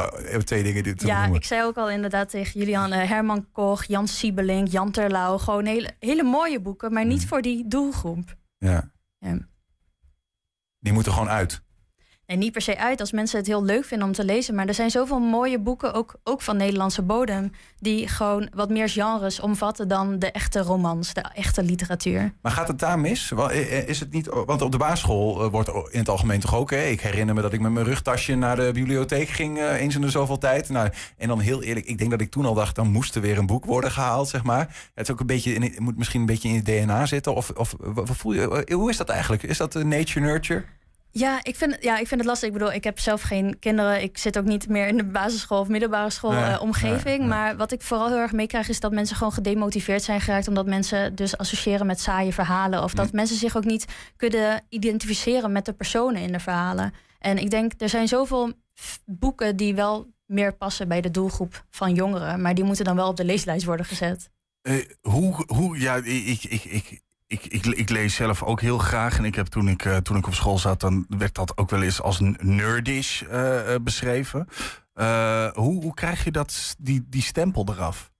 twee 0.43 0.63
dingen 0.63 0.83
die 0.83 0.95
te 0.95 1.05
Ja, 1.05 1.19
noemen. 1.19 1.37
ik 1.37 1.45
zei 1.45 1.63
ook 1.63 1.77
al 1.77 1.89
inderdaad 1.89 2.29
tegen 2.29 2.59
Julian 2.59 2.91
Herman 2.91 3.47
Koch, 3.51 3.83
Jan 3.83 4.07
Siebelink, 4.07 4.67
Jan 4.67 4.91
Terlouw. 4.91 5.37
Gewoon 5.37 5.65
hele, 5.65 5.89
hele 5.99 6.23
mooie 6.23 6.59
boeken, 6.61 6.93
maar 6.93 7.05
niet 7.05 7.21
Mm. 7.21 7.27
voor 7.27 7.41
die 7.41 7.67
doelgroep. 7.67 8.35
Ja. 8.57 8.91
Ja. 9.19 9.37
Die 10.79 10.93
moeten 10.93 11.11
gewoon 11.11 11.29
uit. 11.29 11.61
En 12.27 12.39
niet 12.39 12.51
per 12.51 12.61
se 12.61 12.77
uit 12.77 12.99
als 12.99 13.11
mensen 13.11 13.37
het 13.37 13.47
heel 13.47 13.63
leuk 13.63 13.85
vinden 13.85 14.07
om 14.07 14.13
te 14.13 14.25
lezen. 14.25 14.55
Maar 14.55 14.67
er 14.67 14.73
zijn 14.73 14.91
zoveel 14.91 15.19
mooie 15.19 15.59
boeken, 15.59 15.93
ook, 15.93 16.15
ook 16.23 16.41
van 16.41 16.57
Nederlandse 16.57 17.01
bodem, 17.01 17.51
die 17.79 18.07
gewoon 18.07 18.49
wat 18.53 18.69
meer 18.69 18.89
genres 18.89 19.39
omvatten 19.39 19.87
dan 19.87 20.19
de 20.19 20.31
echte 20.31 20.59
romans, 20.59 21.13
de 21.13 21.21
echte 21.21 21.63
literatuur. 21.63 22.33
Maar 22.41 22.51
gaat 22.51 22.67
het 22.67 22.79
daar 22.79 22.99
mis? 22.99 23.31
Is 23.85 23.99
het 23.99 24.11
niet, 24.11 24.27
want 24.45 24.61
op 24.61 24.71
de 24.71 24.77
basisschool 24.77 25.43
eh, 25.43 25.51
wordt 25.51 25.69
in 25.91 25.99
het 25.99 26.09
algemeen 26.09 26.39
toch 26.39 26.55
ook... 26.55 26.71
Ik 26.71 27.01
herinner 27.01 27.35
me 27.35 27.41
dat 27.41 27.53
ik 27.53 27.59
met 27.59 27.71
mijn 27.71 27.85
rugtasje 27.85 28.35
naar 28.35 28.55
de 28.55 28.69
bibliotheek 28.73 29.27
ging... 29.29 29.57
eh, 29.57 29.81
eens 29.81 29.95
in 29.95 30.01
de 30.01 30.09
zoveel 30.09 30.37
tijd. 30.37 30.69
Nou, 30.69 30.89
en 31.17 31.27
dan 31.27 31.39
heel 31.39 31.63
eerlijk, 31.63 31.85
ik 31.85 31.97
denk 31.97 32.11
dat 32.11 32.21
ik 32.21 32.31
toen 32.31 32.45
al 32.45 32.53
dacht... 32.53 32.75
dan 32.75 32.91
moest 32.91 33.15
er 33.15 33.21
weer 33.21 33.37
een 33.37 33.45
boek 33.45 33.65
worden 33.65 33.91
gehaald, 33.91 34.27
zeg 34.27 34.43
maar. 34.43 34.89
Het 34.93 35.07
is 35.07 35.11
ook 35.11 35.19
een 35.19 35.25
beetje, 35.25 35.71
moet 35.77 35.97
misschien 35.97 36.19
een 36.19 36.25
beetje 36.25 36.49
in 36.49 36.53
je 36.53 36.63
DNA 36.63 37.05
zitten. 37.05 37.35
Of, 37.35 37.49
of 37.49 37.75
voel 38.05 38.33
je, 38.33 38.73
hoe 38.73 38.89
is 38.89 38.97
dat 38.97 39.09
eigenlijk? 39.09 39.43
Is 39.43 39.57
dat 39.57 39.75
eh, 39.75 39.83
nature-nurture? 39.83 40.63
Ja 41.11 41.39
ik, 41.43 41.55
vind, 41.55 41.71
het- 41.73 41.83
ja, 41.83 41.97
ik 41.97 42.07
vind 42.07 42.19
het 42.19 42.29
lastig. 42.29 42.47
Ik 42.47 42.53
bedoel, 42.53 42.73
ik 42.73 42.83
heb 42.83 42.99
zelf 42.99 43.21
geen 43.21 43.59
kinderen. 43.59 44.01
Ik 44.01 44.17
zit 44.17 44.37
ook 44.37 44.45
niet 44.45 44.69
meer 44.69 44.87
in 44.87 44.97
de 44.97 45.03
basisschool 45.03 45.59
of 45.59 45.67
middelbare 45.67 46.09
school 46.09 46.31
Nee, 46.31 46.43
eh, 46.43 46.61
omgeving. 46.61 47.03
nee, 47.03 47.17
nee. 47.17 47.27
Maar 47.27 47.57
wat 47.57 47.71
ik 47.71 47.81
vooral 47.81 48.07
heel 48.07 48.17
erg 48.17 48.31
meekrijg 48.31 48.69
is 48.69 48.79
dat 48.79 48.91
mensen 48.91 49.15
gewoon 49.15 49.33
gedemotiveerd 49.33 50.03
zijn 50.03 50.21
geraakt. 50.21 50.47
Omdat 50.47 50.65
mensen 50.65 51.15
dus 51.15 51.37
associëren 51.37 51.85
met 51.85 51.99
saaie 51.99 52.33
verhalen. 52.33 52.83
Of 52.83 52.93
dat 52.93 53.11
mensen 53.11 53.37
zich 53.37 53.57
ook 53.57 53.65
niet 53.65 53.85
kunnen 54.15 54.63
identificeren 54.69 55.51
met 55.51 55.65
de 55.65 55.73
personen 55.73 56.21
in 56.21 56.31
de 56.31 56.39
verhalen. 56.39 56.93
En 57.19 57.37
ik 57.37 57.49
denk, 57.49 57.71
er 57.77 57.89
zijn 57.89 58.07
zoveel 58.07 58.51
boeken 59.05 59.55
die 59.55 59.75
wel 59.75 60.07
meer 60.25 60.53
passen 60.55 60.87
bij 60.87 61.01
de 61.01 61.11
doelgroep 61.11 61.65
van 61.69 61.93
jongeren. 61.93 62.41
Maar 62.41 62.55
die 62.55 62.63
moeten 62.63 62.85
dan 62.85 62.95
wel 62.95 63.07
op 63.07 63.15
de 63.17 63.25
leeslijst 63.25 63.65
worden 63.65 63.85
gezet. 63.85 64.29
Eh, 64.61 64.75
hoe, 65.01 65.43
hoe, 65.47 65.79
ja, 65.79 65.95
ik, 65.95 66.43
ik, 66.43 66.63
ik, 66.63 67.01
ik, 67.27 67.45
ik, 67.45 67.65
ik, 67.65 67.89
lees 67.89 68.15
zelf 68.15 68.43
ook 68.43 68.61
heel 68.61 68.77
graag. 68.77 69.17
En 69.17 69.25
ik 69.25 69.35
heb 69.35 69.45
toen 69.45 69.67
ik, 69.67 69.85
eh, 69.85 69.97
toen 69.97 70.17
ik 70.17 70.27
op 70.27 70.33
school 70.33 70.57
zat, 70.57 70.79
dan 70.79 71.05
werd 71.09 71.35
dat 71.35 71.57
ook 71.57 71.69
wel 71.69 71.81
eens 71.81 72.01
als 72.01 72.19
nerdish 72.39 73.21
eh, 73.21 73.73
eh, 73.73 73.81
beschreven. 73.81 74.47
Hoe, 75.53 75.81
hoe 75.83 75.93
krijg 75.93 76.23
je 76.23 76.31
dat, 76.31 76.75
die, 76.79 77.05
die 77.09 77.21
stempel 77.21 77.65
eraf? 77.69 78.11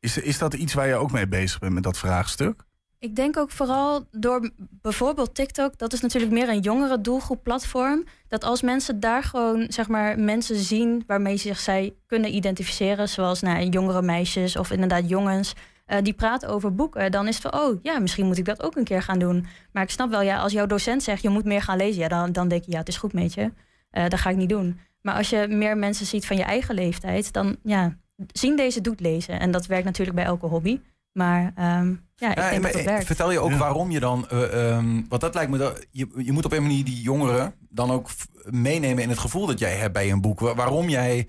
Is, 0.00 0.18
is 0.18 0.38
dat 0.38 0.54
iets 0.54 0.74
waar 0.74 0.86
je 0.86 0.94
ook 0.94 1.12
mee 1.12 1.26
bezig 1.26 1.58
bent 1.58 1.72
met 1.72 1.82
dat 1.82 1.98
vraagstuk? 1.98 2.66
Ik 3.00 3.16
denk 3.16 3.36
ook 3.36 3.50
vooral 3.50 4.06
door 4.10 4.50
bijvoorbeeld 4.56 5.34
TikTok, 5.34 5.78
dat 5.78 5.92
is 5.92 6.00
natuurlijk 6.00 6.32
meer 6.32 6.48
een 6.48 6.60
jongere 6.60 7.00
doelgroep 7.00 7.42
platform. 7.42 8.04
Dat 8.28 8.44
als 8.44 8.62
mensen 8.62 9.00
daar 9.00 9.22
gewoon 9.22 9.66
zeg 9.68 9.88
maar 9.88 10.18
mensen 10.18 10.56
zien 10.56 11.04
waarmee 11.06 11.36
zich 11.36 11.58
zij 11.58 11.94
kunnen 12.06 12.34
identificeren, 12.34 13.08
zoals 13.08 13.40
nou, 13.40 13.68
jongere 13.68 14.02
meisjes 14.02 14.56
of 14.56 14.70
inderdaad 14.70 15.08
jongens, 15.08 15.54
eh, 15.88 15.98
die 16.02 16.12
praten 16.12 16.48
over 16.48 16.74
boeken, 16.74 17.10
dan 17.10 17.28
is 17.28 17.34
het 17.38 17.50
van 17.50 17.60
oh 17.60 17.78
ja, 17.82 17.98
misschien 17.98 18.26
moet 18.26 18.38
ik 18.38 18.44
dat 18.44 18.62
ook 18.62 18.76
een 18.76 18.84
keer 18.84 19.02
gaan 19.02 19.18
doen. 19.18 19.46
Maar 19.72 19.82
ik 19.82 19.90
snap 19.90 20.10
wel, 20.10 20.22
ja, 20.22 20.38
als 20.38 20.52
jouw 20.52 20.66
docent 20.66 21.02
zegt 21.02 21.22
je 21.22 21.28
moet 21.28 21.44
meer 21.44 21.62
gaan 21.62 21.76
lezen, 21.76 22.00
ja, 22.02 22.08
dan, 22.08 22.32
dan 22.32 22.48
denk 22.48 22.64
je 22.64 22.70
ja, 22.70 22.78
het 22.78 22.88
is 22.88 22.96
goed 22.96 23.12
met 23.12 23.34
je. 23.34 23.52
Eh, 23.90 24.08
dat 24.08 24.18
ga 24.20 24.30
ik 24.30 24.36
niet 24.36 24.48
doen. 24.48 24.78
Maar 25.02 25.14
als 25.14 25.30
je 25.30 25.46
meer 25.48 25.76
mensen 25.76 26.06
ziet 26.06 26.26
van 26.26 26.36
je 26.36 26.42
eigen 26.42 26.74
leeftijd, 26.74 27.32
dan 27.32 27.56
ja, 27.62 27.96
zien 28.32 28.56
deze 28.56 28.80
doet 28.80 29.00
lezen. 29.00 29.40
En 29.40 29.50
dat 29.50 29.66
werkt 29.66 29.84
natuurlijk 29.84 30.16
bij 30.16 30.26
elke 30.26 30.46
hobby. 30.46 30.80
Maar 31.12 31.52
ehm, 31.54 31.94
ja, 32.14 32.30
ik 32.30 32.36
Ja, 32.38 32.50
denk 32.50 32.62
maar, 32.62 32.70
dat 32.72 32.80
het 32.80 32.90
werkt. 32.90 33.06
Vertel 33.06 33.30
je 33.32 33.38
ook 33.38 33.50
Ja. 33.50 33.56
waarom 33.56 33.90
je 33.90 34.00
dan... 34.00 34.28
ehm, 34.28 35.02
want 35.08 35.20
dat 35.20 35.34
lijkt 35.34 35.50
me... 35.50 35.58
Dat, 35.58 35.86
je, 35.90 36.08
je 36.16 36.32
moet 36.32 36.44
op 36.44 36.52
een 36.52 36.62
manier 36.62 36.84
die 36.84 37.00
jongeren 37.00 37.54
dan 37.68 37.90
ook 37.90 38.08
meenemen 38.50 39.02
in 39.02 39.08
het 39.08 39.18
gevoel 39.18 39.46
dat 39.46 39.58
jij 39.58 39.76
hebt 39.76 39.92
bij 39.92 40.10
een 40.10 40.20
boek. 40.20 40.40
Wa- 40.40 40.54
Waarom 40.54 40.88
jij... 40.88 41.28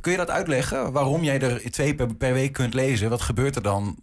Kun 0.00 0.12
je 0.12 0.18
dat 0.18 0.30
uitleggen? 0.30 0.92
Waarom 0.92 1.22
jij 1.22 1.40
er 1.40 1.70
twee 1.70 1.94
per, 1.94 2.32
week 2.32 2.52
kunt 2.52 2.74
lezen? 2.74 3.10
Wat 3.10 3.20
gebeurt 3.20 3.56
er 3.56 3.62
dan? 3.62 3.96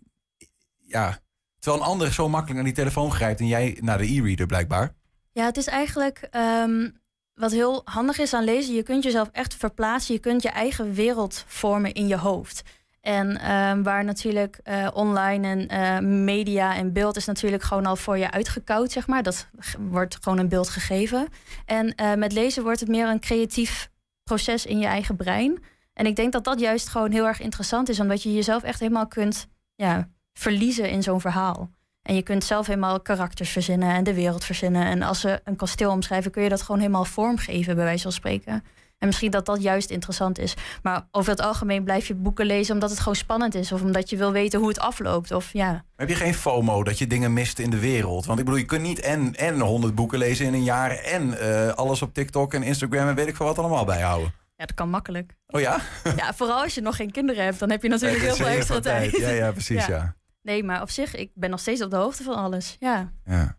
Ja, 0.87 1.19
terwijl 1.59 1.83
een 1.83 1.89
ander 1.89 2.13
zo 2.13 2.29
makkelijk 2.29 2.55
naar 2.55 2.63
die 2.63 2.73
telefoon 2.73 3.11
grijpt 3.11 3.39
en 3.39 3.47
jij 3.47 3.77
naar 3.81 3.97
de 3.97 4.13
e-reader 4.13 4.45
blijkbaar. 4.45 4.93
Ja, 5.31 5.45
het 5.45 5.57
is 5.57 5.67
eigenlijk. 5.67 6.27
ehm, 6.31 6.89
wat 7.33 7.51
heel 7.51 7.81
handig 7.85 8.17
is 8.17 8.33
aan 8.33 8.43
lezen, 8.43 8.75
je 8.75 8.83
kunt 8.83 9.03
jezelf 9.03 9.29
echt 9.31 9.55
verplaatsen. 9.55 10.13
Je 10.13 10.19
kunt 10.19 10.41
je 10.41 10.49
eigen 10.49 10.93
wereld 10.93 11.43
vormen 11.47 11.93
in 11.93 12.07
je 12.07 12.17
hoofd. 12.17 12.63
En 13.01 13.37
ehm, 13.37 13.83
waar 13.83 14.03
natuurlijk 14.03 14.59
eh, 14.63 14.87
online 14.93 15.47
en 15.47 15.67
eh, 15.67 15.99
media 16.07 16.75
en 16.75 16.93
beeld 16.93 17.15
is 17.15 17.25
natuurlijk 17.25 17.63
gewoon 17.63 17.85
al 17.85 17.95
voor 17.95 18.17
je 18.17 18.31
uitgekoud, 18.31 18.91
zeg 18.91 19.07
maar. 19.07 19.23
Dat 19.23 19.47
wordt 19.79 20.17
gewoon 20.21 20.39
een 20.39 20.49
beeld 20.49 20.69
gegeven. 20.69 21.27
En 21.65 21.95
eh, 21.95 22.13
met 22.13 22.31
lezen 22.31 22.63
wordt 22.63 22.79
het 22.79 22.89
meer 22.89 23.07
een 23.07 23.19
creatief 23.19 23.89
proces 24.25 24.65
in 24.65 24.79
je 24.79 24.85
eigen 24.85 25.15
brein. 25.15 25.63
En 25.93 26.05
ik 26.05 26.15
denk 26.15 26.31
dat 26.31 26.43
dat 26.43 26.59
juist 26.59 26.89
gewoon 26.89 27.11
heel 27.11 27.25
erg 27.25 27.39
interessant 27.39 27.89
is, 27.89 27.99
omdat 27.99 28.23
je 28.23 28.33
jezelf 28.33 28.63
echt 28.63 28.79
helemaal 28.79 29.07
kunt 29.07 29.47
ja, 29.75 30.09
verliezen 30.33 30.89
in 30.89 31.03
zo'n 31.03 31.21
verhaal. 31.21 31.69
En 32.01 32.15
je 32.15 32.21
kunt 32.21 32.43
zelf 32.43 32.67
helemaal 32.67 33.01
karakters 33.01 33.49
verzinnen 33.49 33.89
en 33.89 34.03
de 34.03 34.13
wereld 34.13 34.43
verzinnen. 34.43 34.85
En 34.85 35.01
als 35.01 35.19
ze 35.19 35.41
een 35.43 35.55
kasteel 35.55 35.91
omschrijven, 35.91 36.31
kun 36.31 36.43
je 36.43 36.49
dat 36.49 36.61
gewoon 36.61 36.81
helemaal 36.81 37.05
vormgeven, 37.05 37.75
bij 37.75 37.83
wijze 37.83 38.03
van 38.03 38.11
spreken. 38.11 38.63
En 38.97 39.07
misschien 39.07 39.31
dat 39.31 39.45
dat 39.45 39.61
juist 39.61 39.89
interessant 39.89 40.39
is. 40.39 40.53
Maar 40.83 41.07
over 41.11 41.31
het 41.31 41.41
algemeen 41.41 41.83
blijf 41.83 42.07
je 42.07 42.15
boeken 42.15 42.45
lezen 42.45 42.73
omdat 42.73 42.89
het 42.89 42.99
gewoon 42.99 43.15
spannend 43.15 43.55
is. 43.55 43.71
Of 43.71 43.81
omdat 43.81 44.09
je 44.09 44.17
wil 44.17 44.31
weten 44.31 44.59
hoe 44.59 44.67
het 44.67 44.79
afloopt. 44.79 45.31
Of 45.31 45.53
ja, 45.53 45.85
Heb 45.95 46.09
je 46.09 46.15
geen 46.15 46.33
FOMO 46.33 46.83
dat 46.83 46.97
je 46.97 47.07
dingen 47.07 47.33
mist 47.33 47.59
in 47.59 47.69
de 47.69 47.79
wereld? 47.79 48.25
Want 48.25 48.39
ik 48.39 48.45
bedoel, 48.45 48.59
je 48.59 48.65
kunt 48.65 48.81
niet 48.81 48.99
en, 48.99 49.35
en 49.35 49.59
100 49.59 49.95
boeken 49.95 50.17
lezen 50.17 50.45
in 50.45 50.53
een 50.53 50.63
jaar... 50.63 50.91
en 50.91 51.39
eh, 51.39 51.73
alles 51.73 52.01
op 52.01 52.13
TikTok 52.13 52.53
en 52.53 52.63
Instagram 52.63 53.07
en 53.07 53.15
weet 53.15 53.27
ik 53.27 53.35
veel 53.35 53.45
wat 53.45 53.59
allemaal 53.59 53.85
bijhouden. 53.85 54.33
ja, 54.57 54.65
dat 54.65 54.73
kan 54.75 54.89
makkelijk. 54.89 55.35
Oh 55.47 55.61
ja? 55.61 55.79
Ja, 56.17 56.33
vooral 56.33 56.61
als 56.63 56.75
je 56.75 56.81
nog 56.81 56.95
geen 56.95 57.11
kinderen 57.11 57.43
hebt, 57.43 57.59
dan 57.59 57.69
heb 57.69 57.81
je 57.83 57.89
natuurlijk 57.89 58.21
heel 58.21 58.35
veel 58.35 58.47
extra 58.47 58.79
tijd. 58.79 59.17
Ja, 59.17 59.29
ja, 59.29 59.51
precies, 59.59 59.85
Ja. 59.85 59.95
ja. 59.95 60.15
Nee, 60.41 60.63
maar 60.63 60.81
op 60.81 60.89
zich, 60.89 61.15
ik 61.15 61.31
ben 61.33 61.49
nog 61.49 61.59
steeds 61.59 61.81
op 61.83 61.89
de 61.89 61.95
hoogte 61.95 62.23
van 62.23 62.35
alles. 62.35 62.75
Ja. 62.79 63.11
ja. 63.25 63.57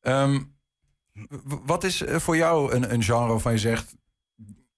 Ehm, 0.00 0.38
w- 1.28 1.54
wat 1.66 1.84
is 1.84 2.02
eh, 2.02 2.16
voor 2.16 2.36
jou 2.36 2.72
een, 2.74 2.92
een 2.92 3.02
genre 3.02 3.28
waarvan 3.28 3.52
je 3.52 3.58
zegt... 3.58 3.94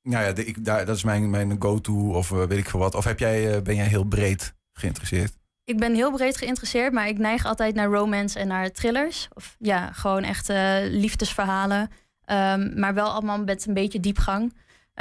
Nou 0.03 0.25
ja, 0.25 0.33
de- 0.33 0.45
ik, 0.45 0.65
daar, 0.65 0.85
dat 0.87 0.97
is 0.97 1.05
mijn, 1.05 1.31
mijn 1.31 1.57
go-to 1.59 2.13
of 2.15 2.33
eh, 2.33 2.39
weet 2.43 2.59
ik 2.59 2.69
veel 2.69 2.81
wat. 2.81 2.95
Of 2.95 3.05
heb 3.05 3.19
jij, 3.19 3.55
eh, 3.57 3.63
ben 3.63 3.75
jij 3.75 3.87
heel 3.87 4.05
breed 4.05 4.55
geïnteresseerd? 4.73 5.33
Ik 5.65 5.79
ben 5.79 5.95
heel 5.95 6.13
breed 6.13 6.37
geïnteresseerd, 6.37 6.93
maar 6.93 7.09
ik 7.09 7.19
neig 7.19 7.45
altijd 7.45 7.75
naar 7.75 7.87
romance 7.87 8.39
en 8.39 8.49
naar 8.49 8.71
thrillers. 8.73 9.29
Of 9.35 9.57
ja, 9.59 9.93
gewoon 9.93 10.23
echt 10.23 10.49
eh, 10.49 10.77
liefdesverhalen. 10.83 11.91
Ehm, 12.25 12.79
maar 12.81 12.95
wel 12.95 13.09
allemaal 13.11 13.45
met 13.45 13.67
een 13.67 13.75
beetje 13.75 14.01
diepgang. 14.01 14.55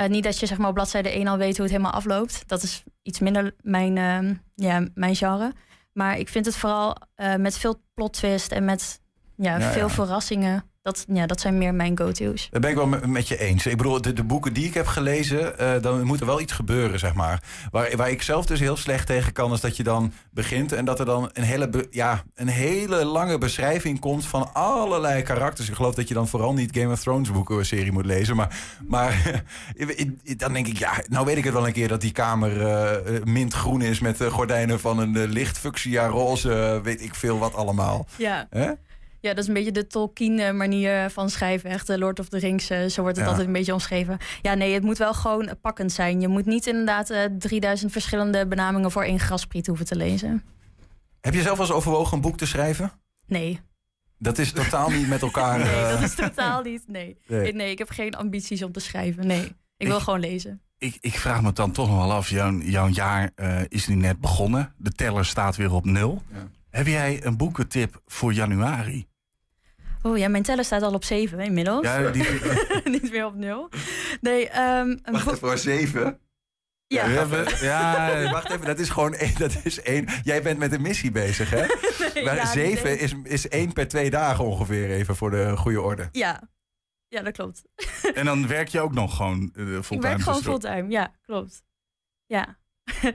Niet 0.08 0.24
dat 0.24 0.40
je 0.40 0.46
zeg 0.46 0.58
maar 0.58 0.68
op 0.68 0.74
bladzijde 0.74 1.10
1 1.16 1.28
al 1.28 1.38
weet 1.38 1.54
hoe 1.54 1.62
het 1.66 1.72
helemaal 1.72 1.92
afloopt. 1.94 2.44
Dat 2.48 2.64
is 2.64 2.84
iets 3.02 3.20
minder 3.20 3.56
mijn, 3.62 3.98
ehm, 3.98 4.34
ja, 4.56 4.88
mijn 4.94 5.16
genre. 5.16 5.54
Maar 5.94 6.18
ik 6.18 6.30
vind 6.30 6.46
het 6.46 6.56
vooral 6.56 6.96
met 7.38 7.58
veel 7.58 7.82
plot 7.94 8.14
twist 8.14 8.52
en 8.52 8.66
met 8.66 9.02
ja, 9.36 9.58
Ja, 9.58 9.72
veel 9.72 9.88
ja. 9.88 9.94
verrassingen. 9.94 10.69
Dat, 10.90 11.06
ja, 11.14 11.26
dat 11.26 11.42
zijn 11.42 11.58
meer 11.58 11.74
mijn 11.74 11.98
go-to's. 11.98 12.48
Daar 12.52 12.62
ben 12.62 12.70
ik 12.70 12.76
wel 12.76 12.88
met, 12.88 13.28
je 13.28 13.38
eens. 13.38 13.66
Ik 13.66 13.78
bedoel, 13.78 14.02
de, 14.02 14.14
de 14.14 14.24
boeken 14.24 14.54
die 14.54 14.66
ik 14.66 14.74
heb 14.74 14.88
gelezen, 14.88 15.60
eh, 15.60 15.82
dan 15.82 16.04
moet 16.04 16.20
er 16.20 16.26
wel 16.26 16.40
iets 16.40 16.54
gebeuren, 16.54 17.00
zeg 17.00 17.14
maar. 17.14 17.44
Waar, 17.72 17.96
waar 17.96 18.10
ik 18.10 18.22
zelf 18.22 18.46
dus 18.46 18.60
heel 18.60 18.78
slecht 18.78 19.08
tegen 19.08 19.34
kan, 19.34 19.54
is 19.54 19.62
dat 19.62 19.78
je 19.78 19.84
dan 19.84 20.14
begint 20.32 20.72
en 20.72 20.86
dat 20.86 21.00
er 21.00 21.06
dan 21.06 21.30
een 21.34 21.44
hele, 21.44 21.70
be- 21.70 21.88
ja, 21.92 22.24
een 22.36 22.48
hele 22.48 23.06
lange 23.06 23.38
beschrijving 23.38 24.00
komt 24.00 24.26
van 24.26 24.54
allerlei 24.54 25.22
karakters. 25.22 25.70
Ik 25.70 25.76
geloof 25.76 25.96
dat 25.96 26.08
je 26.08 26.14
dan 26.14 26.28
vooral 26.28 26.54
niet 26.54 26.78
Game 26.78 26.92
of 26.92 27.00
Thrones 27.00 27.32
boeken 27.32 27.66
serie 27.66 27.92
moet 27.92 28.06
lezen. 28.06 28.36
Maar, 28.36 28.60
maar 28.88 29.44
dan 30.38 30.54
denk 30.54 30.68
ik, 30.68 30.78
ja, 30.78 30.92
nou 31.10 31.26
weet 31.26 31.38
ik 31.38 31.44
het 31.44 31.54
wel 31.54 31.68
een 31.68 31.74
keer 31.74 31.88
dat 31.88 32.02
die 32.02 32.12
kamer 32.12 32.68
eh, 32.68 33.24
mintgroen 33.24 33.82
is 33.82 34.00
met 34.00 34.18
de 34.18 34.30
gordijnen 34.30 34.80
van 34.80 35.00
een 35.00 35.16
eh, 35.18 35.28
licht 35.28 35.58
fuchsia 35.58 36.08
roze, 36.08 36.80
weet 36.84 37.02
ik 37.02 37.16
veel 37.16 37.40
wat 37.40 37.54
allemaal. 37.56 38.06
Ja. 38.16 38.48
Hè? 38.50 38.72
Ja, 39.22 39.30
dat 39.30 39.38
is 39.38 39.48
een 39.48 39.54
beetje 39.54 39.72
de 39.72 39.88
Tolkien-manier 39.88 41.10
van 41.10 41.30
schrijven. 41.30 41.70
Echt 41.70 41.88
de 41.88 41.98
Lord 41.98 42.20
of 42.20 42.30
the 42.30 42.38
Rings, 42.38 42.70
eh, 42.70 42.86
zo 42.86 43.02
wordt 43.02 43.16
het 43.18 43.26
Ja. 43.26 43.32
altijd 43.32 43.48
een 43.48 43.54
beetje 43.54 43.74
omschreven. 43.74 44.18
Ja, 44.42 44.54
nee, 44.54 44.74
het 44.74 44.84
moet 44.84 44.98
wel 44.98 45.14
gewoon 45.14 45.50
pakkend 45.62 45.92
zijn. 45.92 46.22
Je 46.22 46.28
moet 46.28 46.46
niet 46.46 46.68
inderdaad 46.68 47.10
eh 47.10 47.24
3000 47.40 47.92
verschillende 47.92 48.48
benamingen 48.48 48.92
voor 48.92 49.04
één 49.04 49.20
graspriet 49.20 49.68
hoeven 49.68 49.86
te 49.86 49.96
lezen. 49.96 50.44
Heb 51.22 51.34
je 51.34 51.42
zelf 51.42 51.58
wel 51.58 51.66
eens 51.66 51.76
overwogen 51.76 52.14
een 52.14 52.22
boek 52.22 52.38
te 52.38 52.46
schrijven? 52.46 52.92
Nee, 53.28 53.60
Dat 54.18 54.38
is 54.38 54.52
totaal 54.52 54.90
niet 54.90 55.08
met 55.08 55.22
elkaar. 55.22 55.58
nee 55.64 55.68
eh, 55.76 55.90
dat 55.90 56.02
is 56.02 56.16
totaal 56.16 56.62
niet. 56.62 56.84
Nee. 56.88 57.18
nee. 57.28 57.54
nee, 57.54 57.72
ik 57.72 57.78
heb 57.78 57.90
geen 57.90 58.16
ambities 58.16 58.64
om 58.64 58.72
te 58.72 58.80
schrijven. 58.80 59.28
Nee, 59.28 59.44
ik 59.78 59.88
wil 59.88 59.96
Ik- 59.98 60.02
gewoon 60.04 60.20
lezen. 60.20 60.62
Ik, 60.78 60.98
ik 61.00 61.14
vraag 61.20 61.42
me 61.42 61.54
dan 61.54 61.72
toch 61.72 61.88
nog 61.88 61.98
wel 61.98 62.12
af, 62.12 62.30
jouw, 62.30 62.52
jouw 62.58 62.88
jaar 62.88 63.32
eh, 63.36 63.62
is 63.68 63.88
nu 63.88 63.96
net 63.96 64.20
begonnen. 64.20 64.74
De 64.78 64.92
teller 64.92 65.26
staat 65.26 65.56
weer 65.56 65.74
op 65.74 65.86
nul. 65.86 66.22
Ja. 66.34 66.48
Heb 66.70 66.88
jij 66.88 67.26
een 67.26 67.38
boekentip 67.38 68.02
voor 68.06 68.34
januari? 68.34 69.08
Oh 70.02 70.18
ja, 70.18 70.28
mijn 70.28 70.44
teller 70.44 70.66
staat 70.66 70.82
al 70.82 70.94
op 70.94 71.04
7 71.04 71.40
inmiddels. 71.40 71.86
Ja, 71.86 72.10
die, 72.10 72.24
niet 73.00 73.12
meer 73.12 73.26
op 73.26 73.36
nul. 73.36 73.70
Nee, 74.22 74.50
ehm 74.50 74.90
een 74.90 75.00
Wacht 75.12 75.26
even, 75.26 75.38
voor 75.38 75.58
zeven. 75.58 76.20
Ja, 76.88 77.06
We 77.08 77.12
hebben- 77.12 77.46
ja, 77.66 78.22
Wacht 78.32 78.50
even, 78.52 78.66
dat 78.66 78.80
is 78.80 78.90
gewoon 78.90 79.14
één. 79.14 79.36
Dat 79.38 79.60
is 79.64 79.82
één. 79.82 80.08
Jij 80.24 80.42
bent 80.44 80.60
met 80.60 80.72
een 80.74 80.82
missie 80.82 81.12
bezig, 81.12 81.50
hè? 81.50 81.66
nee, 82.14 82.24
Maar 82.26 82.36
ja, 82.36 82.46
zeven 82.46 83.00
is, 83.00 83.14
is 83.24 83.48
één 83.48 83.74
per 83.74 83.88
twee 83.88 84.10
dagen 84.10 84.46
ongeveer, 84.46 84.90
even 84.90 85.16
voor 85.16 85.32
de 85.32 85.58
goede 85.58 85.82
orde. 85.82 86.10
Ja. 86.12 86.50
ja, 87.08 87.22
dat 87.22 87.34
klopt. 87.34 87.62
en 88.14 88.26
dan 88.26 88.48
werk 88.48 88.68
je 88.68 88.80
ook 88.82 88.94
nog 88.94 89.16
gewoon 89.16 89.52
eh, 89.56 89.64
fulltime. 89.66 89.96
ik 89.96 90.02
werk 90.02 90.20
gewoon 90.22 90.34
tussendoor. 90.42 90.62
fulltime. 90.62 90.90
Ja, 90.92 91.14
klopt. 91.22 91.64
Ja. 92.26 92.58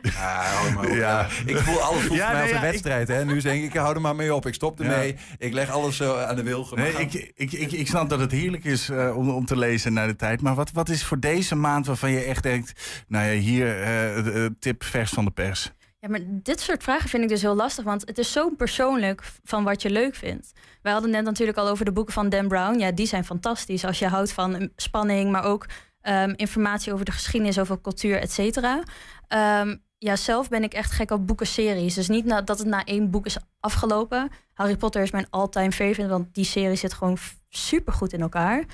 Ja, 0.02 0.42
hou 0.54 0.72
maar 0.72 0.84
op. 0.84 0.90
Ja. 0.94 0.96
Ja. 0.96 1.28
Ik 1.46 1.56
voel 1.56 1.80
alles 1.80 2.02
voelt 2.02 2.18
Ja, 2.18 2.32
mij 2.32 2.34
nee, 2.34 2.42
als 2.42 2.50
een 2.50 2.56
ja, 2.56 2.64
ik- 2.64 2.70
wedstrijd, 2.70 3.08
hè? 3.08 3.24
Nu 3.24 3.40
denk 3.40 3.64
ik, 3.64 3.74
hou 3.74 3.94
er 3.94 4.00
maar 4.00 4.16
mee 4.16 4.34
op. 4.34 4.46
Ik 4.46 4.54
stop 4.54 4.78
Ja. 4.78 4.84
ermee. 4.84 5.16
Ik 5.38 5.52
leg 5.52 5.70
alles 5.70 5.96
zo 5.96 6.16
aan 6.16 6.36
de 6.36 6.42
wilgen. 6.42 6.76
Nee, 6.76 6.92
ik, 6.92 7.32
ik, 7.34 7.52
ik, 7.52 7.72
ik 7.72 7.86
snap 7.86 8.08
dat 8.08 8.20
het 8.20 8.30
heerlijk 8.32 8.64
is 8.64 8.88
eh, 8.88 9.16
om, 9.16 9.30
om 9.30 9.46
te 9.46 9.56
lezen 9.56 9.92
naar 9.92 10.06
de 10.06 10.16
tijd. 10.16 10.40
Maar 10.40 10.54
wat, 10.54 10.70
wat 10.72 10.88
is 10.88 11.04
voor 11.04 11.20
deze 11.20 11.54
maand 11.54 11.86
waarvan 11.86 12.10
je 12.10 12.20
echt 12.20 12.42
denkt... 12.42 13.02
Nou 13.08 13.26
ja, 13.26 13.38
hier 13.40 13.80
eh, 13.82 14.24
de- 14.24 14.54
tip 14.58 14.84
vers 14.84 15.10
van 15.10 15.24
de 15.24 15.30
pers. 15.30 15.70
Ja, 15.98 16.08
maar 16.10 16.20
dit 16.26 16.60
soort 16.60 16.82
vragen 16.82 17.08
vind 17.08 17.22
ik 17.22 17.28
dus 17.28 17.42
heel 17.42 17.54
lastig, 17.54 17.84
want 17.84 18.02
het 18.06 18.18
is 18.18 18.32
zo 18.32 18.50
persoonlijk 18.50 19.22
van 19.44 19.64
wat 19.64 19.82
je 19.82 19.90
leuk 19.90 20.14
vindt. 20.14 20.52
Wij 20.82 20.92
hadden 20.92 21.10
net 21.10 21.24
natuurlijk 21.24 21.58
al 21.58 21.68
over 21.68 21.84
de 21.84 21.92
boeken 21.92 22.14
van 22.14 22.28
Dan 22.28 22.48
Brown. 22.48 22.78
Ja, 22.78 22.92
die 22.92 23.06
zijn 23.06 23.24
fantastisch 23.24 23.84
als 23.84 23.98
je 23.98 24.08
houdt 24.08 24.32
van 24.32 24.54
um, 24.54 24.72
spanning, 24.76 25.30
maar 25.30 25.44
ook 25.44 25.66
ehm, 26.04 26.32
informatie 26.36 26.92
over 26.92 27.04
de 27.04 27.12
geschiedenis, 27.12 27.58
over 27.58 27.80
cultuur, 27.80 28.20
et 28.20 28.32
cetera. 28.32 28.82
Ehm, 29.28 29.76
ja, 29.98 30.16
zelf 30.16 30.48
ben 30.48 30.62
ik 30.62 30.74
echt 30.74 30.90
gek 30.90 31.10
op 31.10 31.26
boekenseries. 31.26 31.94
Dus 31.94 32.08
niet 32.08 32.24
na, 32.24 32.42
dat 32.42 32.58
het 32.58 32.66
na 32.66 32.84
één 32.84 33.10
boek 33.10 33.26
is 33.26 33.36
afgelopen. 33.60 34.30
Harry 34.52 34.76
Potter 34.76 35.02
is 35.02 35.10
mijn 35.10 35.26
all-time 35.30 35.72
favorite, 35.72 36.08
want 36.08 36.34
die 36.34 36.44
serie 36.44 36.76
zit 36.76 36.92
gewoon 36.92 37.16
super 37.48 37.92
goed 37.92 38.12
in 38.12 38.20
elkaar. 38.20 38.64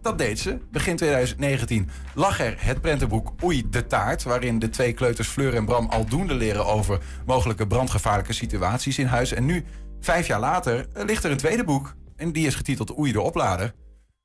Dat 0.03 0.19
deed 0.19 0.39
ze. 0.39 0.59
Begin 0.71 0.97
2019 0.97 1.91
lag 2.15 2.41
er 2.41 2.55
het 2.59 2.81
prentenboek 2.81 3.33
Oei 3.45 3.69
de 3.71 3.87
taart... 3.87 4.23
waarin 4.23 4.59
de 4.59 4.69
twee 4.69 4.93
kleuters 4.93 5.29
Fleur 5.29 5.55
en 5.55 5.65
Bram 5.65 5.87
aldoende 5.87 6.35
leren... 6.35 6.67
over 6.67 6.99
mogelijke 7.27 7.67
brandgevaarlijke 7.67 8.33
situaties 8.33 8.99
in 8.99 9.07
huis. 9.07 9.33
En 9.33 9.45
nu, 9.45 9.65
vijf 10.05 10.27
jaar 10.27 10.41
later, 10.41 10.89
eh, 10.93 11.05
ligt 11.05 11.25
er 11.25 11.31
een 11.31 11.37
tweede 11.37 11.65
boek. 11.65 11.95
En 12.17 12.33
die 12.33 12.47
is 12.47 12.55
getiteld 12.55 12.99
Oei 12.99 13.13
de 13.13 13.21
oplader. 13.21 13.75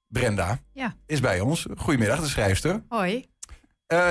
Brenda 0.07 0.60
Ja. 0.74 0.96
is 1.05 1.19
bij 1.19 1.39
ons. 1.39 1.65
Goedemiddag, 1.77 2.19
de 2.19 2.27
schrijfster. 2.27 2.84
Hoi. 2.89 3.25
Eh, 3.88 4.07